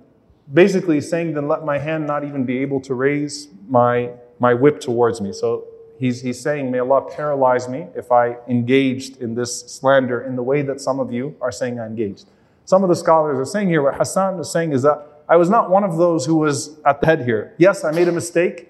Basically 0.53 1.01
saying 1.01 1.35
then 1.35 1.47
let 1.47 1.65
my 1.65 1.79
hand 1.79 2.07
not 2.07 2.25
even 2.25 2.45
be 2.45 2.59
able 2.59 2.81
to 2.81 2.95
raise 2.95 3.49
my, 3.69 4.11
my 4.41 4.53
whip 4.53 4.81
towards 4.81 5.21
me. 5.21 5.33
So 5.33 5.65
he's, 6.00 6.22
he's 6.22 6.40
saying, 6.40 6.72
may 6.72 6.80
Allah 6.80 7.10
paralyze 7.10 7.68
me 7.68 7.88
if 7.96 8.12
I 8.12 8.38
engaged 8.48 9.22
in 9.22 9.36
this 9.36 9.62
slander 9.62 10.22
in 10.22 10.36
the 10.36 10.44
way 10.44 10.62
that 10.62 10.82
some 10.82 11.00
of 11.00 11.12
you 11.12 11.36
are 11.42 11.52
saying 11.52 11.80
I 11.80 11.86
engaged. 11.86 12.28
Some 12.66 12.84
of 12.84 12.90
the 12.90 12.96
scholars 12.96 13.38
are 13.38 13.46
saying 13.46 13.70
here, 13.70 13.82
what 13.82 13.96
Hassan 13.96 14.40
is 14.40 14.52
saying 14.52 14.72
is 14.72 14.82
that 14.82 15.24
I 15.28 15.38
was 15.38 15.50
not 15.50 15.70
one 15.70 15.84
of 15.84 15.98
those 15.98 16.26
who 16.26 16.36
was 16.36 16.80
at 16.86 17.02
the 17.02 17.08
head 17.08 17.26
here. 17.26 17.54
Yes, 17.58 17.84
I 17.84 17.92
made 17.92 18.08
a 18.08 18.12
mistake 18.12 18.70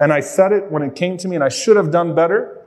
and 0.00 0.12
I 0.12 0.20
said 0.20 0.52
it 0.52 0.70
when 0.70 0.82
it 0.82 0.94
came 0.94 1.16
to 1.18 1.28
me 1.28 1.36
and 1.36 1.44
I 1.44 1.48
should 1.48 1.76
have 1.76 1.90
done 1.90 2.14
better. 2.14 2.66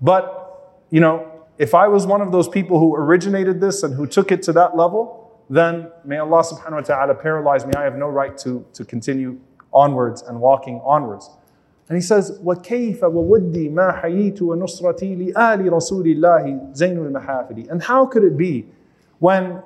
But, 0.00 0.84
you 0.90 1.00
know, 1.00 1.30
if 1.58 1.74
I 1.74 1.88
was 1.88 2.06
one 2.06 2.20
of 2.20 2.32
those 2.32 2.48
people 2.48 2.78
who 2.78 2.94
originated 2.94 3.60
this 3.60 3.82
and 3.82 3.94
who 3.94 4.06
took 4.06 4.32
it 4.32 4.42
to 4.42 4.52
that 4.52 4.76
level, 4.76 5.42
then 5.50 5.90
may 6.04 6.18
Allah 6.18 6.42
subhanahu 6.42 6.72
wa 6.72 6.80
ta'ala 6.80 7.14
paralyze 7.14 7.66
me. 7.66 7.74
I 7.74 7.82
have 7.82 7.96
no 7.96 8.08
right 8.08 8.36
to, 8.38 8.64
to 8.74 8.84
continue 8.84 9.40
onwards 9.72 10.22
and 10.22 10.40
walking 10.40 10.80
onwards. 10.84 11.30
And 11.89 11.97
he 11.97 12.01
says, 12.01 12.39
وَكَيْفَ 12.43 12.99
وَوُدِّي 12.99 13.71
مَا 13.71 14.03
حَيِيتُ 14.03 14.39
وَنُصْرَتِي 14.39 15.33
لِآلِ 15.33 15.69
رَسُولِ 15.69 16.05
اللَّهِ 16.15 16.77
زَيْنُ 16.77 17.11
الْمَحَافِلِ 17.11 17.71
And 17.71 17.81
how 17.81 18.05
could 18.05 18.23
it 18.23 18.37
be 18.37 18.67
when 19.17 19.63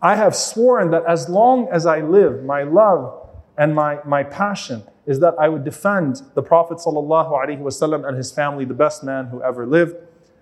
I 0.00 0.16
have 0.16 0.34
sworn 0.34 0.90
that 0.90 1.04
as 1.06 1.28
long 1.28 1.68
as 1.70 1.86
I 1.86 2.00
live, 2.00 2.42
my 2.42 2.64
love 2.64 3.28
and 3.56 3.74
my, 3.74 3.98
my 4.04 4.24
passion 4.24 4.82
is 5.06 5.20
that 5.20 5.34
I 5.38 5.48
would 5.48 5.64
defend 5.64 6.22
the 6.34 6.42
Prophet 6.42 6.78
ﷺ 6.78 8.08
and 8.08 8.16
his 8.16 8.32
family, 8.32 8.64
the 8.64 8.74
best 8.74 9.04
man 9.04 9.26
who 9.26 9.42
ever 9.42 9.66
lived. 9.66 9.96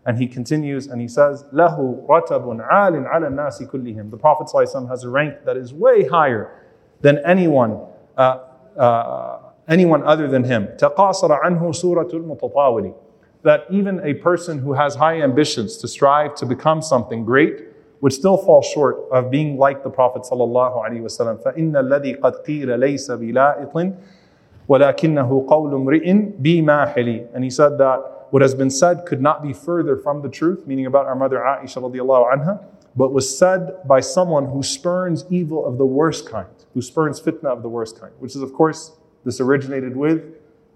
And 0.07 0.17
he 0.17 0.27
continues 0.27 0.87
and 0.87 1.01
he 1.01 1.09
says, 1.09 1.45
له 1.53 2.07
رتب 2.09 2.61
عال 2.61 3.07
على 3.07 3.29
الناس 3.29 3.71
كلهم. 3.71 4.11
The 4.11 4.17
Prophet 4.17 4.47
ﷺ 4.47 4.89
has 4.89 5.05
a 5.05 5.11
rank 5.11 5.45
that 5.45 5.57
is 5.57 5.75
way 5.75 6.07
higher 6.09 6.51
than 7.03 7.19
anyone, 7.27 7.81
uh, 8.17 8.39
uh, 8.79 9.44
anyone 9.69 10.03
other 10.03 10.29
than 10.29 10.45
him. 10.45 10.69
تقاصر 10.79 11.33
عنه 11.33 11.73
سورة 11.73 12.11
المتطاول. 12.13 12.95
That 13.43 13.67
even 13.71 14.01
a 14.01 14.15
person 14.15 14.59
who 14.59 14.75
has 14.75 14.97
high 14.97 15.23
ambitions 15.23 15.77
to 15.79 15.89
strive 15.89 16.35
to 16.37 16.47
become 16.47 16.83
something 16.83 17.25
great 17.25 17.67
would 18.01 18.13
still 18.13 18.37
fall 18.37 18.63
short 18.63 18.97
of 19.13 19.31
being 19.31 19.59
like 19.59 19.83
the 19.83 19.91
Prophet 19.91 20.23
sallallahu 20.23 20.85
alaihi 20.85 21.03
wasallam. 21.03 21.43
فإن 21.43 21.77
الذي 21.77 22.21
قد 22.21 22.45
قيل 22.45 22.79
ليس 22.79 23.11
بلائط 23.11 23.95
ولكنه 24.69 25.47
قول 25.49 25.75
امرئ 25.75 26.15
بماحل. 26.39 27.29
And 27.35 27.45
he 27.45 27.51
said 27.51 27.79
that 27.79 28.27
what 28.31 28.43
has 28.43 28.55
been 28.55 28.71
said 28.71 29.05
could 29.07 29.21
not 29.21 29.43
be 29.43 29.53
further 29.53 29.97
from 29.97 30.23
the 30.23 30.29
truth, 30.29 30.67
meaning 30.67 30.87
about 30.87 31.07
our 31.07 31.17
mother 31.17 31.39
Aisha 31.39 31.83
radiallahu 31.83 32.33
anha, 32.33 32.65
but 32.97 33.13
was 33.13 33.37
said 33.37 33.87
by 33.87 34.01
someone 34.01 34.47
who 34.47 34.63
spurns 34.63 35.25
evil 35.31 35.67
of 35.67 35.79
the 35.79 35.87
worst 35.87 36.29
kind, 36.29 36.49
who 36.75 36.83
spurns 36.83 37.21
fitna 37.21 37.47
of 37.47 37.63
the 37.63 37.69
worst 37.69 38.01
kind, 38.01 38.13
which 38.19 38.37
is 38.37 38.43
of 38.43 38.53
course 38.53 38.93
this 39.25 39.41
originated 39.41 39.97
with 39.97 40.23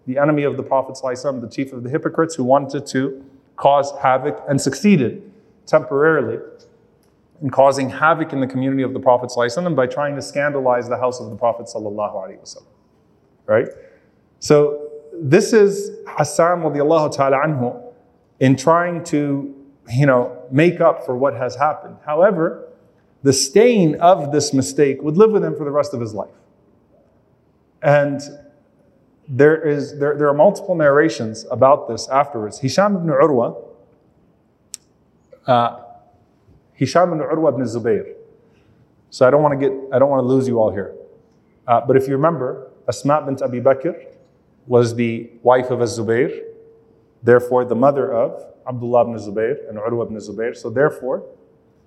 the 0.07 0.19
enemy 0.19 0.43
of 0.43 0.57
the 0.57 0.63
Prophet 0.63 0.99
ﷺ, 1.03 1.41
the 1.41 1.49
chief 1.49 1.73
of 1.73 1.83
the 1.83 1.91
hypocrites 1.91 2.35
who 2.35 2.45
wanted 2.45 2.87
to 2.87 3.25
cause 3.57 3.93
havoc 4.03 4.43
and 4.49 4.61
succeeded 4.61 5.31
temporarily 5.67 6.39
in 7.43 7.51
causing 7.51 7.89
havoc 7.89 8.33
in 8.33 8.41
the 8.41 8.47
community 8.47 8.83
of 8.83 8.93
the 8.93 9.01
Prophet 9.01 9.31
ﷺ 9.31 9.75
by 9.75 9.87
trying 9.87 10.15
to 10.15 10.23
scandalize 10.23 10.89
the 10.89 10.97
house 10.97 11.21
of 11.21 11.31
the 11.31 11.37
Prophet 11.37 11.67
ﷺ. 11.67 12.63
Right? 13.47 13.69
So 14.41 14.91
this 15.13 15.53
is 15.53 15.91
Hassan 16.07 16.61
radiallahu 16.61 17.15
ta'ala 17.15 17.39
anhu 17.39 17.93
in 18.41 18.57
trying 18.57 19.05
to, 19.05 19.55
you 19.91 20.07
know, 20.07 20.37
make 20.51 20.81
up 20.81 21.05
for 21.07 21.17
what 21.17 21.35
has 21.35 21.55
happened. 21.57 21.97
However, 22.05 22.69
the 23.23 23.33
stain 23.33 23.95
of 23.97 24.33
this 24.33 24.53
mistake 24.53 25.03
would 25.03 25.17
live 25.17 25.31
with 25.31 25.43
him 25.43 25.57
for 25.57 25.65
the 25.65 25.71
rest 25.71 25.95
of 25.95 26.01
his 26.01 26.15
life. 26.15 26.35
And 27.82 28.22
there, 29.28 29.62
is, 29.62 29.98
there, 30.00 30.18
there 30.18 30.28
are 30.28 30.34
multiple 30.34 30.76
narrations 30.76 31.46
about 31.52 31.88
this 31.88 32.10
afterwards. 32.10 32.60
Hisham 32.60 32.96
ibn 32.96 33.08
Urwa, 33.08 33.62
uh, 35.48 35.82
Hisham 36.74 37.14
ibn 37.14 37.20
Urwa 37.20 37.54
ibn 37.54 37.64
Zubayr. 37.64 38.16
So 39.12 39.28
I 39.28 39.32
don't 39.32 39.42
want 39.42 39.60
to 39.60 39.70
get, 39.70 39.78
I 39.94 40.00
don't 40.00 40.10
want 40.10 40.24
to 40.24 40.28
lose 40.28 40.48
you 40.48 40.60
all 40.60 40.72
here. 40.72 40.94
Uh, 41.68 41.82
but 41.82 41.96
if 41.96 42.08
you 42.08 42.14
remember, 42.14 42.72
Asma 42.88 43.22
bint 43.22 43.42
Abi 43.42 43.62
Bakr 43.62 44.08
was 44.66 44.96
the 44.96 45.30
wife 45.44 45.70
of 45.72 45.82
Az-Zubayr, 45.82 46.44
therefore 47.24 47.66
the 47.66 47.76
mother 47.76 48.12
of 48.12 48.44
Abdullah 48.68 49.02
ibn 49.02 49.14
Zubayr 49.16 49.70
and 49.70 49.78
Urwa 49.78 50.06
ibn 50.06 50.18
Zubayr. 50.18 50.56
So 50.56 50.70
therefore, 50.70 51.24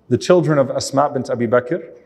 the 0.09 0.17
children 0.17 0.57
of 0.57 0.69
Asma 0.71 1.09
bint 1.09 1.29
Abi 1.29 1.47
Bakr 1.47 1.97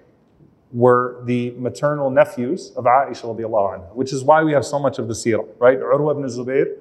were 0.72 1.22
the 1.26 1.52
maternal 1.52 2.10
nephews 2.10 2.72
of 2.76 2.86
Aisha 2.86 3.96
which 3.96 4.12
is 4.12 4.24
why 4.24 4.44
we 4.44 4.52
have 4.52 4.66
so 4.66 4.80
much 4.80 5.00
of 5.00 5.08
the 5.08 5.14
seerah, 5.14 5.48
right? 5.60 5.80
Urwa 5.80 6.12
ibn 6.12 6.24
Zubayr 6.26 6.78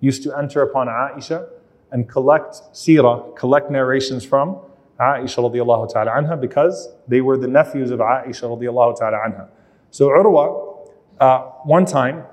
used 0.00 0.22
to 0.22 0.36
enter 0.36 0.62
upon 0.62 0.86
Aisha 0.86 1.48
and 1.90 2.08
collect 2.08 2.54
seerah, 2.72 3.36
collect 3.36 3.70
narrations 3.70 4.24
from 4.24 4.58
Aisha 5.00 6.40
because 6.40 6.88
they 7.08 7.20
were 7.20 7.36
the 7.36 7.48
nephews 7.48 7.90
of 7.90 7.98
Aisha 7.98 8.44
radiallahu. 8.44 9.48
So 9.90 10.08
Urwa, 10.08 10.88
uh, 11.20 11.38
one 11.64 11.86
time, 11.86 12.24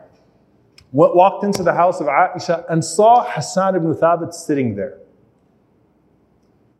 walked 0.91 1.43
into 1.43 1.64
the 1.64 1.74
house 1.74 2.02
of 2.02 2.08
Aisha 2.08 2.66
and 2.70 2.84
saw 2.84 3.24
Hassan 3.24 3.76
ibn 3.76 3.93
Thabit 3.95 4.34
sitting 4.34 4.76
there. 4.76 4.99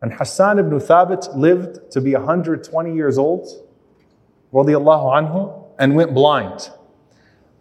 And 0.02 0.14
Hassan 0.14 0.60
ibn 0.60 0.80
Thabit 0.80 1.36
lived 1.36 1.92
to 1.92 2.02
be 2.02 2.14
120 2.14 2.96
years 2.96 3.18
old, 3.18 3.48
radiallahu 4.54 5.06
anhu, 5.06 5.64
and 5.80 5.96
went 5.96 6.14
blind. 6.14 6.70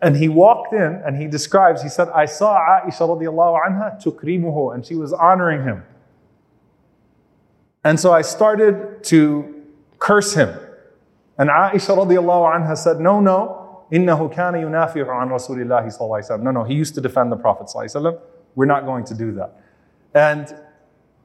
And 0.02 0.16
he 0.16 0.28
walked 0.28 0.72
in 0.72 1.02
and 1.04 1.16
he 1.16 1.26
describes, 1.26 1.82
he 1.82 1.88
said, 1.88 2.08
I 2.08 2.24
saw 2.24 2.58
Aisha 2.58 3.00
radiallahu 3.00 3.58
anha 3.66 4.02
tukrimuhu, 4.02 4.74
and 4.74 4.84
she 4.84 4.94
was 4.94 5.12
honoring 5.12 5.62
him. 5.62 5.82
And 7.84 8.00
so 8.00 8.12
I 8.12 8.22
started 8.22 9.04
to 9.04 9.62
curse 9.98 10.34
him. 10.34 10.48
And 11.38 11.50
Aisha 11.50 11.96
radiallahu 11.96 12.54
anha 12.54 12.76
said, 12.76 13.00
No, 13.00 13.20
no, 13.20 13.84
innahu 13.92 14.34
kana 14.34 14.58
yunafi'u 14.58 15.22
an 15.22 15.28
Rasulillahi 15.28 15.96
sallallahu 15.96 16.42
No, 16.42 16.50
no, 16.50 16.64
he 16.64 16.74
used 16.74 16.94
to 16.94 17.00
defend 17.00 17.30
the 17.30 17.36
Prophet 17.36 17.66
sallallahu 17.66 18.20
We're 18.54 18.66
not 18.66 18.86
going 18.86 19.04
to 19.04 19.14
do 19.14 19.32
that. 19.32 19.60
And 20.14 20.54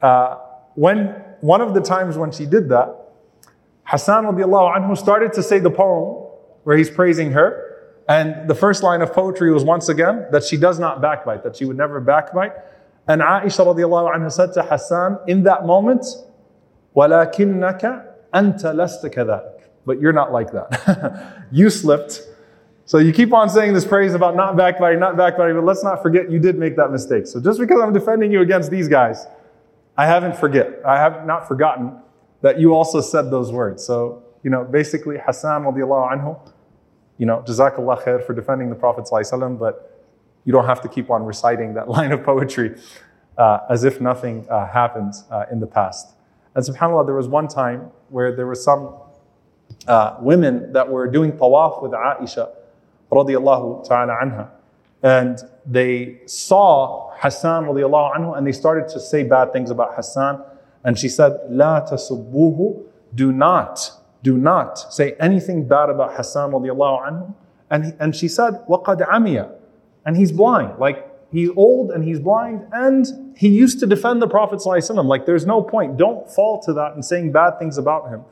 uh, 0.01 0.37
when 0.75 1.07
one 1.41 1.61
of 1.61 1.73
the 1.73 1.81
times 1.81 2.17
when 2.17 2.31
she 2.31 2.45
did 2.45 2.69
that, 2.69 3.04
Hassan 3.84 4.24
radiallahu 4.24 4.76
anhu 4.76 4.96
started 4.96 5.32
to 5.34 5.42
say 5.42 5.58
the 5.58 5.70
poem 5.70 6.26
where 6.64 6.76
he's 6.76 6.90
praising 6.90 7.32
her. 7.32 7.66
And 8.08 8.48
the 8.48 8.54
first 8.54 8.82
line 8.82 9.02
of 9.02 9.12
poetry 9.12 9.52
was 9.52 9.64
once 9.64 9.88
again 9.88 10.26
that 10.32 10.44
she 10.44 10.56
does 10.56 10.78
not 10.78 11.00
backbite, 11.00 11.44
that 11.44 11.56
she 11.56 11.64
would 11.64 11.76
never 11.76 12.00
backbite. 12.00 12.52
And 13.06 13.22
Aisha 13.22 13.64
radiallahu 13.64 14.14
anha 14.14 14.30
said 14.30 14.52
to 14.54 14.62
Hassan 14.62 15.18
in 15.26 15.44
that 15.44 15.66
moment, 15.66 16.04
وَلَكِنَّكَ 16.96 18.06
أَنْتَ 18.34 18.62
لَسْتَ 18.62 19.04
كَذَلِكَ 19.04 19.60
But 19.86 20.00
you're 20.00 20.12
not 20.12 20.32
like 20.32 20.52
that. 20.52 21.44
you 21.52 21.70
slipped. 21.70 22.22
So 22.84 22.98
you 22.98 23.12
keep 23.12 23.32
on 23.32 23.48
saying 23.48 23.74
this 23.74 23.84
praise 23.84 24.14
about 24.14 24.34
not 24.34 24.56
backbiting, 24.56 24.98
not 24.98 25.16
backbiting, 25.16 25.54
but 25.54 25.64
let's 25.64 25.84
not 25.84 26.02
forget 26.02 26.30
you 26.30 26.40
did 26.40 26.58
make 26.58 26.76
that 26.76 26.90
mistake. 26.90 27.26
So 27.26 27.40
just 27.40 27.60
because 27.60 27.80
I'm 27.80 27.92
defending 27.92 28.32
you 28.32 28.40
against 28.40 28.70
these 28.70 28.88
guys, 28.88 29.26
I 29.96 30.06
haven't 30.06 30.36
forget. 30.36 30.80
I 30.84 30.96
have 30.96 31.26
not 31.26 31.46
forgotten 31.46 31.96
that 32.45 32.59
you 32.59 32.75
also 32.75 33.01
said 33.01 33.31
those 33.31 33.51
words. 33.51 33.83
So, 33.83 34.21
you 34.43 34.51
know, 34.51 34.63
basically 34.63 35.17
Hassan 35.17 35.63
radiallahu 35.63 36.13
anhu, 36.13 36.39
you 37.17 37.25
know, 37.25 37.43
jazakallah 37.47 38.03
khair 38.03 38.23
for 38.23 38.35
defending 38.35 38.69
the 38.69 38.75
Prophet 38.75 39.09
but 39.59 40.05
you 40.43 40.53
don't 40.53 40.67
have 40.67 40.79
to 40.81 40.87
keep 40.87 41.09
on 41.09 41.23
reciting 41.23 41.73
that 41.73 41.89
line 41.95 42.11
of 42.11 42.23
poetry 42.23 42.79
uh, 43.39 43.61
as 43.67 43.83
if 43.83 43.99
nothing 43.99 44.45
uh, 44.47 44.67
happened 44.67 45.15
uh, 45.31 45.45
in 45.51 45.59
the 45.59 45.65
past. 45.65 46.13
And 46.53 46.63
subhanAllah, 46.63 47.07
there 47.07 47.15
was 47.15 47.27
one 47.27 47.47
time 47.47 47.89
where 48.09 48.35
there 48.35 48.45
were 48.45 48.53
some 48.53 48.93
uh, 49.87 50.17
women 50.19 50.71
that 50.73 50.87
were 50.87 51.07
doing 51.07 51.31
tawaf 51.31 51.81
with 51.81 51.93
Aisha 51.93 52.51
radiallahu 53.11 53.87
ta'ala 53.87 54.19
anha. 54.21 54.49
And 55.01 55.39
they 55.65 56.19
saw 56.27 57.09
Hassan 57.15 57.65
radiallahu 57.65 58.15
anhu 58.15 58.37
and 58.37 58.45
they 58.45 58.51
started 58.51 58.87
to 58.89 58.99
say 58.99 59.23
bad 59.23 59.51
things 59.51 59.71
about 59.71 59.95
Hassan. 59.95 60.43
And 60.84 60.98
she 60.98 61.08
said, 61.08 61.38
La 61.48 61.84
tasubbuhu, 61.86 62.82
do 63.14 63.32
not, 63.32 63.92
do 64.22 64.36
not 64.36 64.92
say 64.92 65.14
anything 65.20 65.66
bad 65.66 65.90
about 65.90 66.14
Hassan 66.14 66.52
radiallahu 66.52 67.08
anhu. 67.08 67.34
And, 67.70 67.84
he, 67.84 67.92
and 68.00 68.16
she 68.16 68.28
said, 68.28 68.54
وَقَدْ 68.68 69.06
عَمِيَ 69.06 69.50
And 70.04 70.16
he's 70.16 70.32
blind. 70.32 70.78
Like, 70.78 71.06
he's 71.30 71.50
old 71.56 71.90
and 71.90 72.04
he's 72.04 72.18
blind 72.18 72.66
and 72.72 73.06
he 73.36 73.48
used 73.48 73.78
to 73.80 73.86
defend 73.86 74.20
the 74.20 74.28
Prophet 74.28 74.58
ﷺ. 74.58 75.04
Like 75.04 75.26
there's 75.26 75.46
no 75.46 75.62
point. 75.62 75.96
Don't 75.96 76.28
fall 76.30 76.60
to 76.62 76.72
that 76.74 76.94
and 76.94 77.04
saying 77.04 77.32
bad 77.32 77.58
things 77.58 77.78
about 77.78 78.08
him. 78.08 78.22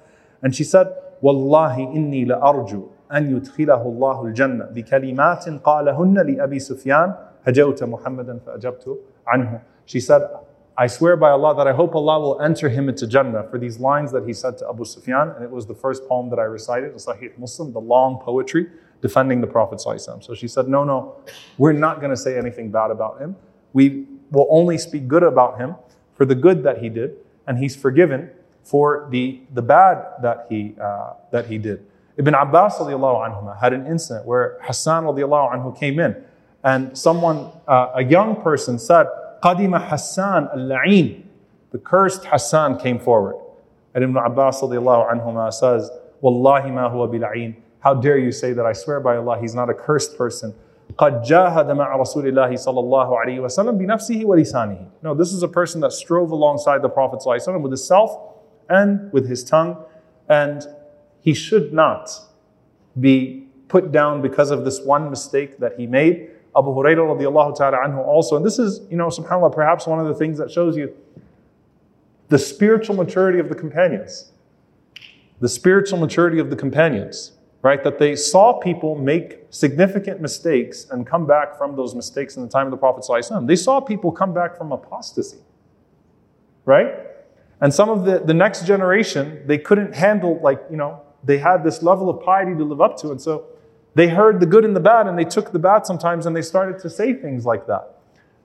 And 0.42 0.54
she 0.54 0.64
said, 0.64 0.88
Wallahi 1.20 1.82
inni 1.82 2.26
la 2.26 2.40
arju 2.40 2.90
أن 3.12 3.30
يدخله 3.36 3.82
الله 3.82 4.26
الجنة 4.26 4.64
بكلمات 4.64 5.48
قالهن 5.48 6.14
لأبي 6.14 6.58
سفيان 6.58 7.14
هجوت 7.44 7.84
محمدا 7.84 8.38
فأجبت 8.46 8.98
عنه. 9.26 9.60
She 9.86 10.00
said, 10.00 10.28
I 10.75 10.87
swear 10.87 11.15
by 11.15 11.29
Allah 11.29 11.55
that 11.55 11.67
I 11.67 11.73
hope 11.73 11.93
Allah 11.93 12.19
will 12.19 12.41
enter 12.41 12.67
him 12.67 12.89
into 12.89 13.05
Jannah 13.05 13.43
for 13.43 13.59
these 13.59 13.79
lines 13.79 14.11
that 14.11 14.25
he 14.25 14.33
said 14.33 14.57
to 14.57 14.69
Abu 14.69 14.85
Sufyan. 14.85 15.29
And 15.35 15.43
it 15.43 15.51
was 15.51 15.67
the 15.67 15.75
first 15.75 16.07
poem 16.07 16.29
that 16.31 16.39
I 16.39 16.43
recited 16.43 16.91
in 16.91 16.97
Sahih 16.97 17.37
Muslim, 17.37 17.71
the 17.73 17.79
long 17.79 18.19
poetry 18.19 18.67
defending 19.01 19.41
the 19.41 19.47
Prophet. 19.47 19.81
So 19.81 20.33
she 20.33 20.47
said, 20.47 20.67
No, 20.67 20.83
no, 20.83 21.15
we're 21.57 21.73
not 21.73 21.99
going 21.99 22.09
to 22.09 22.17
say 22.17 22.37
anything 22.37 22.71
bad 22.71 22.89
about 22.89 23.21
him. 23.21 23.35
We 23.73 24.07
will 24.31 24.47
only 24.49 24.77
speak 24.79 25.07
good 25.07 25.23
about 25.23 25.59
him 25.59 25.75
for 26.15 26.25
the 26.25 26.35
good 26.35 26.63
that 26.63 26.79
he 26.79 26.89
did, 26.89 27.17
and 27.45 27.57
he's 27.57 27.75
forgiven 27.75 28.31
for 28.63 29.07
the, 29.11 29.41
the 29.53 29.61
bad 29.61 30.05
that 30.21 30.47
he, 30.49 30.75
uh, 30.81 31.13
that 31.31 31.47
he 31.47 31.57
did. 31.57 31.85
Ibn 32.17 32.33
Abbas 32.33 32.77
anhuma, 32.79 33.59
had 33.59 33.73
an 33.73 33.85
incident 33.85 34.25
where 34.25 34.57
Hassan 34.61 35.03
anhu 35.03 35.77
came 35.77 35.99
in, 35.99 36.15
and 36.63 36.97
someone, 36.97 37.51
uh, 37.67 37.91
a 37.95 38.03
young 38.03 38.41
person 38.41 38.79
said, 38.79 39.07
Qadima 39.42 39.88
Hassan 39.88 40.48
al-La'in. 40.52 41.24
The 41.70 41.78
cursed 41.78 42.24
Hassan 42.24 42.78
came 42.78 42.98
forward. 42.98 43.36
And 43.94 44.04
Ibn 44.04 44.16
Abbas 44.16 44.60
anhuma 44.62 45.52
says, 45.52 45.90
Wallahi 46.20 46.70
ma 46.70 46.90
huwa 46.90 47.08
bil'ain. 47.08 47.56
How 47.80 47.94
dare 47.94 48.18
you 48.18 48.32
say 48.32 48.52
that? 48.52 48.66
I 48.66 48.72
swear 48.72 49.00
by 49.00 49.16
Allah, 49.16 49.38
he's 49.40 49.54
not 49.54 49.70
a 49.70 49.74
cursed 49.74 50.16
person. 50.18 50.54
قد 50.96 51.22
جاهد 51.22 51.70
مع 51.70 51.96
رسول 51.96 52.26
الله 52.26 52.56
صلى 52.56 52.80
الله 52.80 53.18
عليه 53.18 53.40
وسلم 53.40 53.78
بنفسه 53.78 54.24
ولسانه. 54.24 54.86
No, 55.02 55.14
this 55.14 55.32
is 55.32 55.42
a 55.42 55.48
person 55.48 55.80
that 55.82 55.92
strove 55.92 56.30
alongside 56.30 56.82
the 56.82 56.88
Prophet 56.88 57.20
صلى 57.20 57.26
الله 57.26 57.46
عليه 57.46 57.48
وسلم 57.48 57.62
with 57.62 57.70
his 57.72 57.86
self 57.86 58.10
and 58.68 59.12
with 59.12 59.28
his 59.28 59.44
tongue, 59.44 59.76
and 60.28 60.66
he 61.20 61.34
should 61.34 61.72
not 61.72 62.10
be 62.98 63.46
put 63.68 63.92
down 63.92 64.22
because 64.22 64.50
of 64.50 64.64
this 64.64 64.80
one 64.80 65.10
mistake 65.10 65.58
that 65.58 65.74
he 65.78 65.86
made. 65.86 66.30
Abu 66.55 66.69
Hurairah 66.69 67.17
radiallahu 67.17 67.57
ta'ala 67.57 67.77
anhu 67.77 68.05
also, 68.05 68.35
and 68.35 68.45
this 68.45 68.59
is, 68.59 68.81
you 68.89 68.97
know, 68.97 69.07
subhanAllah, 69.07 69.53
perhaps 69.53 69.87
one 69.87 69.99
of 69.99 70.07
the 70.07 70.15
things 70.15 70.37
that 70.37 70.51
shows 70.51 70.77
you 70.77 70.95
the 72.29 72.39
spiritual 72.39 72.95
maturity 72.95 73.39
of 73.39 73.49
the 73.49 73.55
companions. 73.55 74.31
The 75.39 75.49
spiritual 75.49 75.99
maturity 75.99 76.39
of 76.39 76.49
the 76.49 76.55
companions 76.55 77.33
right? 77.63 77.81
That 77.83 77.97
they 77.97 78.15
saw 78.15 78.53
people 78.59 78.93
make 78.93 79.39
significant 79.49 80.21
mistakes 80.21 80.85
and 80.91 81.07
come 81.07 81.25
back 81.25 81.57
from 81.57 81.75
those 81.75 81.95
mistakes 81.95 82.35
in 82.35 82.43
the 82.43 82.49
time 82.49 82.67
of 82.67 82.71
the 82.71 82.77
Prophet. 82.77 83.05
They 83.47 83.55
saw 83.55 83.79
people 83.79 84.11
come 84.11 84.33
back 84.33 84.57
from 84.57 84.71
apostasy, 84.71 85.39
right? 86.65 86.93
And 87.61 87.73
some 87.73 87.89
of 87.89 88.03
the, 88.03 88.19
the 88.19 88.33
next 88.33 88.67
generation, 88.67 89.43
they 89.47 89.57
couldn't 89.57 89.95
handle, 89.95 90.39
like, 90.43 90.61
you 90.69 90.75
know, 90.75 91.01
they 91.23 91.37
had 91.37 91.63
this 91.63 91.81
level 91.81 92.09
of 92.09 92.21
piety 92.21 92.53
to 92.53 92.65
live 92.65 92.81
up 92.81 92.97
to. 92.97 93.11
And 93.11 93.21
so 93.21 93.45
they 93.94 94.08
heard 94.08 94.40
the 94.40 94.46
good 94.46 94.64
and 94.64 94.76
the 94.76 94.80
bad, 94.80 95.06
and 95.06 95.18
they 95.18 95.24
took 95.24 95.52
the 95.52 95.58
bad 95.58 95.86
sometimes, 95.86 96.26
and 96.26 96.36
they 96.36 96.42
started 96.42 96.78
to 96.80 96.90
say 96.90 97.14
things 97.14 97.44
like 97.44 97.66
that. 97.66 97.96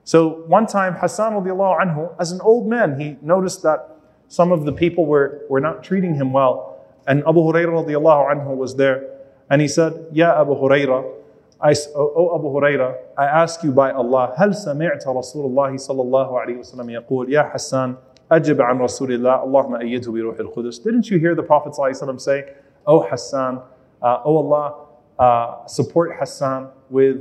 So 0.04 0.44
one 0.46 0.66
time, 0.66 0.94
Hassan 0.94 1.32
anhu, 1.32 2.14
as 2.18 2.32
an 2.32 2.40
old 2.42 2.66
man, 2.66 2.98
he 3.00 3.16
noticed 3.22 3.62
that 3.62 3.96
some 4.28 4.52
of 4.52 4.64
the 4.64 4.72
people 4.72 5.06
were, 5.06 5.42
were 5.48 5.60
not 5.60 5.82
treating 5.82 6.14
him 6.14 6.32
well. 6.32 6.84
And 7.06 7.20
Abu 7.20 7.40
Hurairah 7.40 7.86
radiallahu 7.86 8.34
anhu 8.34 8.56
was 8.56 8.76
there. 8.76 9.10
And 9.50 9.60
he 9.60 9.68
said, 9.68 10.06
Ya 10.12 10.40
Abu 10.40 10.54
Hurairah, 10.54 11.12
I, 11.60 11.74
oh 11.94 12.34
Abu 12.34 12.48
Hurairah, 12.48 12.96
I 13.16 13.24
ask 13.26 13.62
you 13.62 13.72
by 13.72 13.92
Allah, 13.92 14.34
هل 14.36 14.54
سمعت 14.54 15.06
رسول 15.06 15.46
الله 15.46 15.76
صلى 15.76 16.02
الله 16.02 16.40
عليه 16.40 16.58
وسلم 16.58 16.90
يقول 16.90 17.32
يا 17.32 17.42
حسان 17.42 17.94
أجب 18.32 18.60
عن 18.60 18.78
رسول 18.78 19.12
الله 19.12 19.44
اللهم 19.44 19.74
أيده 19.74 20.12
بروح 20.12 20.38
القدس 20.38 20.80
Didn't 20.80 21.10
you 21.10 21.18
hear 21.18 21.34
the 21.34 21.42
Prophet 21.42 21.72
صلى 21.72 21.86
الله 21.86 21.88
عليه 21.88 21.96
وسلم 21.96 22.20
say, 22.20 22.44
Oh 22.86 23.00
Hassan, 23.02 23.62
uh, 24.02 24.20
oh 24.24 24.36
Allah, 24.38 24.74
uh, 25.19 25.67
support 25.67 26.15
Hassan 26.17 26.69
with 26.89 27.17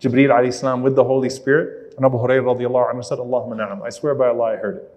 Jibreel 0.00 0.30
alayhi 0.30 0.54
salam, 0.54 0.82
with 0.82 0.94
the 0.94 1.04
Holy 1.04 1.28
Spirit? 1.28 1.94
And 1.96 2.04
Abu 2.04 2.18
Hurairah 2.18 2.56
radiallahu 2.56 2.94
anhu 2.94 3.04
said, 3.04 3.18
Allahumma 3.18 3.56
na'am. 3.56 3.82
I 3.82 3.90
swear 3.90 4.14
by 4.14 4.28
Allah 4.28 4.54
I 4.54 4.56
heard 4.56 4.76
it. 4.76 4.94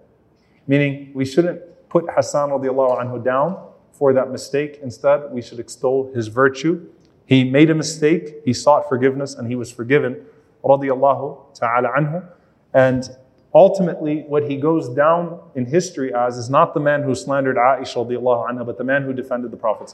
Meaning, 0.66 1.10
we 1.14 1.24
shouldn't 1.24 1.60
put 1.88 2.04
Hassan 2.08 2.50
radiallahu 2.50 3.00
anhu 3.00 3.24
down 3.24 3.66
for 3.92 4.12
that 4.12 4.30
mistake. 4.30 4.78
Instead, 4.82 5.30
we 5.32 5.42
should 5.42 5.58
extol 5.58 6.10
his 6.14 6.28
virtue. 6.28 6.86
He 7.26 7.44
made 7.44 7.70
a 7.70 7.74
mistake, 7.74 8.36
he 8.44 8.52
sought 8.52 8.88
forgiveness, 8.88 9.34
and 9.34 9.48
he 9.48 9.56
was 9.56 9.70
forgiven. 9.70 10.24
Radiallahu 10.64 11.54
ta'ala 11.54 11.88
anhu. 11.88 12.26
And 12.74 13.08
ultimately, 13.54 14.22
what 14.28 14.50
he 14.50 14.56
goes 14.56 14.88
down 14.88 15.40
in 15.54 15.66
history 15.66 16.14
as 16.14 16.36
is 16.36 16.50
not 16.50 16.74
the 16.74 16.80
man 16.80 17.02
who 17.02 17.14
slandered 17.14 17.56
Aisha 17.56 18.06
radiallahu 18.06 18.50
anha, 18.50 18.66
but 18.66 18.78
the 18.78 18.84
man 18.84 19.02
who 19.02 19.12
defended 19.12 19.50
the 19.50 19.56
Prophet. 19.56 19.92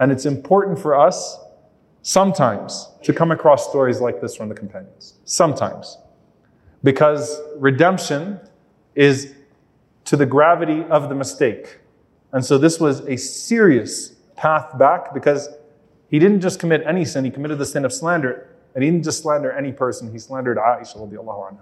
And 0.00 0.10
it's 0.10 0.26
important 0.26 0.78
for 0.78 0.98
us 0.98 1.38
sometimes 2.02 2.88
to 3.02 3.12
come 3.12 3.30
across 3.30 3.68
stories 3.68 4.00
like 4.00 4.20
this 4.20 4.34
from 4.34 4.48
the 4.48 4.54
companions. 4.54 5.14
Sometimes. 5.24 5.98
Because 6.82 7.40
redemption 7.56 8.40
is 8.94 9.34
to 10.04 10.16
the 10.16 10.26
gravity 10.26 10.84
of 10.84 11.08
the 11.08 11.14
mistake. 11.14 11.78
And 12.32 12.44
so 12.44 12.58
this 12.58 12.80
was 12.80 13.00
a 13.00 13.16
serious 13.16 14.10
path 14.36 14.76
back 14.78 15.14
because 15.14 15.48
he 16.08 16.18
didn't 16.18 16.40
just 16.40 16.58
commit 16.58 16.82
any 16.84 17.04
sin, 17.04 17.24
he 17.24 17.30
committed 17.30 17.58
the 17.58 17.66
sin 17.66 17.84
of 17.84 17.92
slander. 17.92 18.48
And 18.74 18.82
he 18.82 18.90
didn't 18.90 19.04
just 19.04 19.22
slander 19.22 19.52
any 19.52 19.72
person, 19.72 20.10
he 20.10 20.18
slandered 20.18 20.56
Aisha 20.56 20.96
anha. 20.96 21.60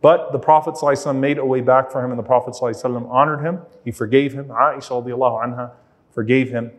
But 0.00 0.32
the 0.32 0.38
Prophet 0.38 0.76
made 1.14 1.38
a 1.38 1.44
way 1.44 1.60
back 1.60 1.90
for 1.90 2.02
him, 2.02 2.10
and 2.10 2.18
the 2.18 2.22
Prophet 2.22 2.56
honored 2.62 3.40
him. 3.40 3.60
He 3.84 3.90
forgave 3.90 4.32
him. 4.32 4.46
Aisha 4.46 4.90
anha 4.90 5.72
forgave 6.12 6.50
him. 6.50 6.70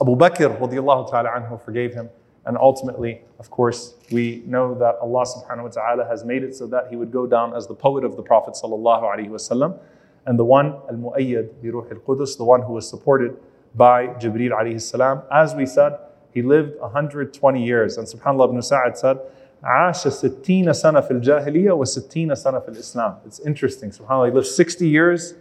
Abu 0.00 0.16
Bakr 0.16 0.58
radiallahu 0.58 1.10
ta'ala 1.10 1.30
anhu 1.30 1.60
forgave 1.62 1.94
him. 1.94 2.10
And 2.44 2.56
ultimately, 2.56 3.22
of 3.40 3.50
course, 3.50 3.94
we 4.12 4.42
know 4.46 4.74
that 4.74 4.96
Allah 5.02 5.24
subhanahu 5.26 5.64
wa 5.64 5.68
ta'ala 5.68 6.06
has 6.06 6.24
made 6.24 6.44
it 6.44 6.54
so 6.54 6.66
that 6.68 6.86
he 6.90 6.96
would 6.96 7.10
go 7.10 7.26
down 7.26 7.56
as 7.56 7.66
the 7.66 7.74
poet 7.74 8.04
of 8.04 8.14
the 8.16 8.22
Prophet 8.22 8.54
sallallahu 8.54 9.02
alaihi 9.02 9.30
wasallam 9.30 9.78
and 10.26 10.38
the 10.38 10.44
one 10.44 10.74
al-mu'ayyad 10.88 11.60
bi 11.60 11.70
ruh 11.70 11.90
al-qudus, 11.90 12.36
the 12.36 12.44
one 12.44 12.62
who 12.62 12.72
was 12.72 12.88
supported 12.88 13.36
by 13.74 14.06
Jibreel 14.06 14.52
alayhi 14.52 14.80
salam. 14.80 15.22
As 15.32 15.54
we 15.54 15.66
said, 15.66 15.98
he 16.32 16.42
lived 16.42 16.78
120 16.78 17.64
years. 17.64 17.96
And 17.96 18.06
subhanAllah 18.06 18.48
ibn 18.50 18.62
Sa'ad 18.62 18.96
said, 18.96 19.18
عاش 19.64 20.08
ستين 20.08 20.72
سنة 20.72 21.00
في 21.00 21.10
الجاهلية 21.10 21.72
وستين 21.72 22.34
سنة 22.34 22.60
في 22.60 22.68
الإسلام. 22.68 23.26
It's 23.26 23.40
interesting. 23.40 23.90
SubhanAllah, 23.90 24.28
he 24.28 24.34
lived 24.34 24.46
60 24.46 24.88
years 24.88 25.34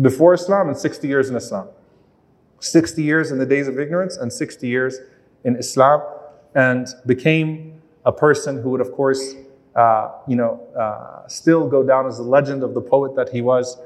before 0.00 0.34
Islam 0.34 0.68
and 0.68 0.76
60 0.76 1.08
years 1.08 1.30
in 1.30 1.36
Islam. 1.36 1.68
60 2.65 3.01
years 3.03 3.31
in 3.31 3.37
the 3.37 3.45
days 3.45 3.67
of 3.67 3.79
ignorance 3.79 4.17
and 4.17 4.31
60 4.31 4.67
years 4.67 4.99
in 5.43 5.55
Islam 5.55 6.01
and 6.55 6.87
became 7.05 7.81
a 8.05 8.11
person 8.11 8.61
who 8.61 8.71
would, 8.71 8.81
of 8.81 8.91
course, 8.91 9.35
uh, 9.75 10.11
you 10.27 10.35
know, 10.35 10.61
uh, 10.77 11.27
still 11.27 11.67
go 11.67 11.83
down 11.83 12.07
as 12.07 12.17
the 12.17 12.23
legend 12.23 12.63
of 12.63 12.73
the 12.73 12.81
poet 12.81 13.15
that 13.15 13.29
he 13.29 13.41
was. 13.41 13.77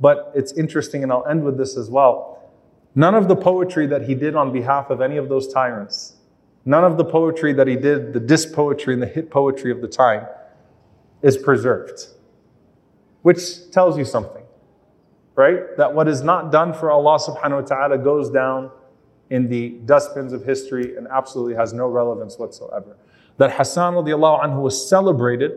But 0.00 0.30
it's 0.34 0.52
interesting, 0.52 1.02
and 1.02 1.10
I'll 1.10 1.26
end 1.26 1.42
with 1.42 1.56
this 1.56 1.76
as 1.76 1.90
well. 1.90 2.52
None 2.94 3.14
of 3.14 3.28
the 3.28 3.36
poetry 3.36 3.86
that 3.86 4.02
he 4.02 4.14
did 4.14 4.34
on 4.36 4.52
behalf 4.52 4.90
of 4.90 5.00
any 5.00 5.16
of 5.16 5.28
those 5.28 5.52
tyrants, 5.52 6.16
none 6.64 6.84
of 6.84 6.96
the 6.96 7.04
poetry 7.04 7.52
that 7.52 7.66
he 7.66 7.76
did, 7.76 8.12
the 8.12 8.20
diss 8.20 8.46
poetry 8.46 8.94
and 8.94 9.02
the 9.02 9.06
hit 9.06 9.30
poetry 9.30 9.70
of 9.70 9.80
the 9.80 9.88
time, 9.88 10.26
is 11.22 11.36
preserved. 11.36 12.08
Which 13.22 13.70
tells 13.70 13.98
you 13.98 14.04
something, 14.04 14.42
right? 15.38 15.74
That 15.78 15.94
what 15.94 16.06
is 16.06 16.22
not 16.22 16.52
done 16.52 16.74
for 16.74 16.90
Allah 16.90 17.18
subhanahu 17.18 17.62
wa 17.62 17.68
ta'ala 17.68 17.98
goes 17.98 18.28
down 18.28 18.70
in 19.30 19.48
the 19.48 19.70
dustbins 19.86 20.34
of 20.34 20.44
history 20.44 20.96
and 20.96 21.08
absolutely 21.08 21.54
has 21.54 21.72
no 21.72 21.86
relevance 21.86 22.38
whatsoever 22.38 22.96
that 23.38 23.52
Hassan 23.52 23.94
radiallahu 23.94 24.44
anhu 24.44 24.62
was 24.62 24.88
celebrated, 24.88 25.52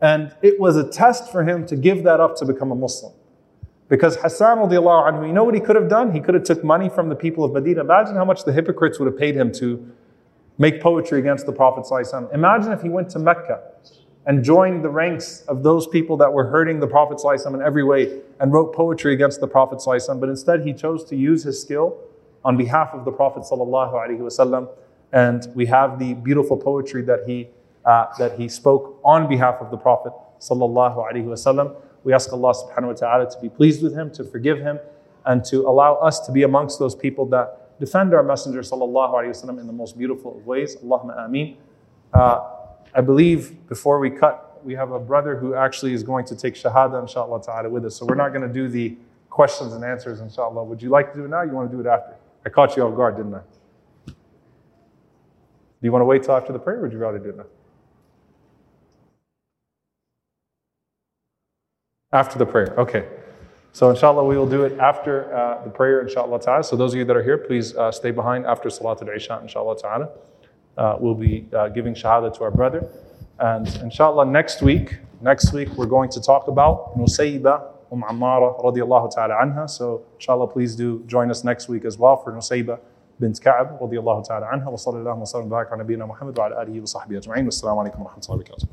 and 0.00 0.34
it 0.40 0.58
was 0.58 0.76
a 0.76 0.88
test 0.88 1.30
for 1.30 1.44
him 1.44 1.66
to 1.66 1.76
give 1.76 2.04
that 2.04 2.20
up 2.20 2.36
to 2.36 2.44
become 2.46 2.72
a 2.72 2.74
Muslim. 2.74 3.12
Because 3.88 4.16
Hassan 4.16 4.58
radiallahu 4.58 5.12
anhu, 5.12 5.26
you 5.26 5.32
know 5.32 5.44
what 5.44 5.54
he 5.54 5.60
could 5.60 5.76
have 5.76 5.88
done? 5.88 6.12
He 6.12 6.20
could 6.20 6.34
have 6.34 6.44
took 6.44 6.64
money 6.64 6.88
from 6.88 7.08
the 7.08 7.16
people 7.16 7.44
of 7.44 7.52
Medina. 7.52 7.80
Imagine 7.80 8.14
how 8.14 8.24
much 8.24 8.44
the 8.44 8.52
hypocrites 8.52 8.98
would 8.98 9.06
have 9.06 9.18
paid 9.18 9.36
him 9.36 9.52
to 9.52 9.92
make 10.58 10.80
poetry 10.80 11.18
against 11.18 11.44
the 11.46 11.52
Prophet 11.52 11.84
Imagine 12.32 12.72
if 12.72 12.80
he 12.80 12.88
went 12.88 13.10
to 13.10 13.18
Mecca 13.18 13.60
and 14.26 14.42
joined 14.42 14.82
the 14.82 14.88
ranks 14.88 15.42
of 15.48 15.62
those 15.62 15.86
people 15.86 16.16
that 16.16 16.32
were 16.32 16.46
hurting 16.46 16.80
the 16.80 16.86
Prophet 16.86 17.20
in 17.46 17.62
every 17.62 17.84
way 17.84 18.20
and 18.40 18.52
wrote 18.52 18.74
poetry 18.74 19.12
against 19.12 19.40
the 19.40 19.46
Prophet 19.46 19.82
but 20.18 20.28
instead 20.28 20.62
he 20.62 20.72
chose 20.72 21.04
to 21.04 21.16
use 21.16 21.42
his 21.42 21.60
skill 21.60 21.98
on 22.44 22.56
behalf 22.56 22.90
of 22.92 23.04
the 23.04 23.12
Prophet 23.12 23.44
and 25.12 25.48
we 25.54 25.66
have 25.66 25.98
the 25.98 26.14
beautiful 26.14 26.56
poetry 26.56 27.02
that 27.02 27.20
he, 27.26 27.48
uh, 27.84 28.06
that 28.18 28.38
he 28.38 28.48
spoke 28.48 28.98
on 29.04 29.28
behalf 29.28 29.56
of 29.60 29.70
the 29.70 29.76
Prophet. 29.76 30.12
We 32.02 32.12
ask 32.12 32.32
Allah 32.32 32.54
subhanahu 32.54 32.86
wa 32.86 32.92
ta'ala 32.92 33.30
to 33.30 33.40
be 33.40 33.48
pleased 33.48 33.82
with 33.82 33.94
him, 33.94 34.10
to 34.12 34.24
forgive 34.24 34.58
him, 34.58 34.78
and 35.24 35.44
to 35.46 35.66
allow 35.68 35.94
us 35.94 36.20
to 36.26 36.32
be 36.32 36.42
amongst 36.42 36.78
those 36.78 36.94
people 36.94 37.26
that 37.26 37.78
defend 37.80 38.12
our 38.14 38.22
Messenger 38.22 38.60
sallallahu 38.60 39.58
in 39.58 39.66
the 39.66 39.72
most 39.72 39.96
beautiful 39.96 40.36
of 40.36 40.46
ways. 40.46 40.76
Allahumma 40.76 41.24
ameen. 41.24 41.56
Uh, 42.12 42.40
I 42.94 43.00
believe 43.00 43.66
before 43.68 43.98
we 43.98 44.10
cut, 44.10 44.64
we 44.64 44.74
have 44.74 44.92
a 44.92 45.00
brother 45.00 45.36
who 45.36 45.54
actually 45.54 45.92
is 45.92 46.02
going 46.02 46.24
to 46.26 46.36
take 46.36 46.54
shahada 46.54 47.00
inshallah 47.00 47.42
ta'ala 47.42 47.68
with 47.68 47.84
us. 47.84 47.96
So 47.96 48.06
we're 48.06 48.14
not 48.14 48.30
going 48.30 48.46
to 48.46 48.52
do 48.52 48.68
the 48.68 48.96
questions 49.28 49.72
and 49.72 49.84
answers 49.84 50.20
inshallah. 50.20 50.62
Would 50.62 50.80
you 50.80 50.90
like 50.90 51.12
to 51.12 51.18
do 51.18 51.24
it 51.24 51.28
now? 51.28 51.42
you 51.42 51.52
want 51.52 51.70
to 51.70 51.76
do 51.76 51.80
it 51.80 51.86
after? 51.86 52.14
I 52.46 52.50
caught 52.50 52.76
you 52.76 52.84
off 52.84 52.94
guard, 52.94 53.16
didn't 53.16 53.34
I? 53.34 53.40
Do 54.06 54.14
you 55.82 55.92
want 55.92 56.02
to 56.02 56.06
wait 56.06 56.22
till 56.22 56.36
after 56.36 56.52
the 56.52 56.58
prayer 56.58 56.78
or 56.78 56.82
would 56.82 56.92
you 56.92 56.98
rather 56.98 57.18
do 57.18 57.30
it 57.30 57.36
now? 57.36 57.46
After 62.12 62.38
the 62.38 62.46
prayer, 62.46 62.74
okay. 62.78 63.08
So 63.72 63.90
inshallah, 63.90 64.24
we 64.24 64.38
will 64.38 64.46
do 64.46 64.62
it 64.62 64.78
after 64.78 65.34
uh, 65.34 65.64
the 65.64 65.70
prayer, 65.70 66.00
inshallah 66.00 66.40
ta'ala. 66.40 66.62
So 66.62 66.76
those 66.76 66.92
of 66.92 66.98
you 66.98 67.04
that 67.06 67.16
are 67.16 67.24
here, 67.24 67.36
please 67.36 67.74
uh, 67.74 67.90
stay 67.90 68.12
behind 68.12 68.46
after 68.46 68.68
Salatul 68.68 69.14
Isha, 69.14 69.40
inshallah 69.42 69.76
ta'ala. 69.76 70.10
Uh, 70.76 70.96
we'll 70.98 71.14
be 71.14 71.46
uh, 71.52 71.68
giving 71.68 71.94
shahada 71.94 72.36
to 72.36 72.44
our 72.44 72.50
brother. 72.50 72.88
And 73.38 73.66
inshallah, 73.82 74.26
next 74.26 74.62
week, 74.62 74.98
next 75.20 75.52
week 75.52 75.68
we're 75.76 75.86
going 75.86 76.10
to 76.10 76.20
talk 76.20 76.48
about 76.48 76.96
Nusayba 76.96 77.70
Umm 77.92 78.02
Ammara 78.02 78.60
radiallahu 78.62 79.14
ta'ala 79.14 79.34
anha. 79.34 79.68
So 79.68 80.04
inshallah, 80.14 80.48
please 80.48 80.74
do 80.74 81.02
join 81.06 81.30
us 81.30 81.44
next 81.44 81.68
week 81.68 81.84
as 81.84 81.98
well 81.98 82.16
for 82.16 82.32
Nusayba 82.32 82.78
bint 83.20 83.40
Ka'ab 83.40 83.78
radiallahu 83.80 84.26
ta'ala 84.26 84.46
anha. 84.46 84.66
Wa 84.66 84.76
sallallahu 84.76 85.18
wa 85.18 85.24
sallam 85.24 85.48
barak 85.48 85.70
Muhammad 86.08 86.36
wa 86.36 86.46
ala 86.46 86.64
alihi 86.64 86.80
wa 86.80 86.86
sahbihi 86.86 87.22
ajma'in. 87.22 87.44
Wa 87.44 87.50
rahmatullahi 87.50 88.28
wa 88.28 88.36
barakatuh. 88.36 88.68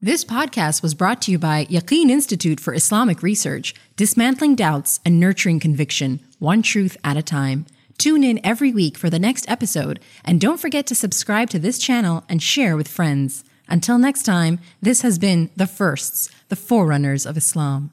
This 0.00 0.24
podcast 0.24 0.82
was 0.82 0.94
brought 0.94 1.22
to 1.22 1.32
you 1.32 1.38
by 1.38 1.64
Yaqeen 1.66 2.10
Institute 2.10 2.60
for 2.60 2.74
Islamic 2.74 3.22
Research, 3.22 3.74
dismantling 3.96 4.54
doubts 4.54 5.00
and 5.04 5.18
nurturing 5.18 5.58
conviction, 5.58 6.20
one 6.38 6.62
truth 6.62 6.96
at 7.02 7.16
a 7.16 7.22
time. 7.22 7.66
Tune 7.98 8.22
in 8.22 8.44
every 8.44 8.72
week 8.72 8.98
for 8.98 9.08
the 9.08 9.18
next 9.18 9.48
episode, 9.48 10.00
and 10.24 10.40
don't 10.40 10.60
forget 10.60 10.86
to 10.86 10.94
subscribe 10.94 11.50
to 11.50 11.58
this 11.58 11.78
channel 11.78 12.24
and 12.28 12.42
share 12.42 12.76
with 12.76 12.88
friends. 12.88 13.44
Until 13.68 13.98
next 13.98 14.24
time, 14.24 14.58
this 14.82 15.02
has 15.02 15.18
been 15.18 15.50
The 15.56 15.66
Firsts, 15.66 16.30
the 16.48 16.56
Forerunners 16.56 17.26
of 17.26 17.36
Islam. 17.36 17.90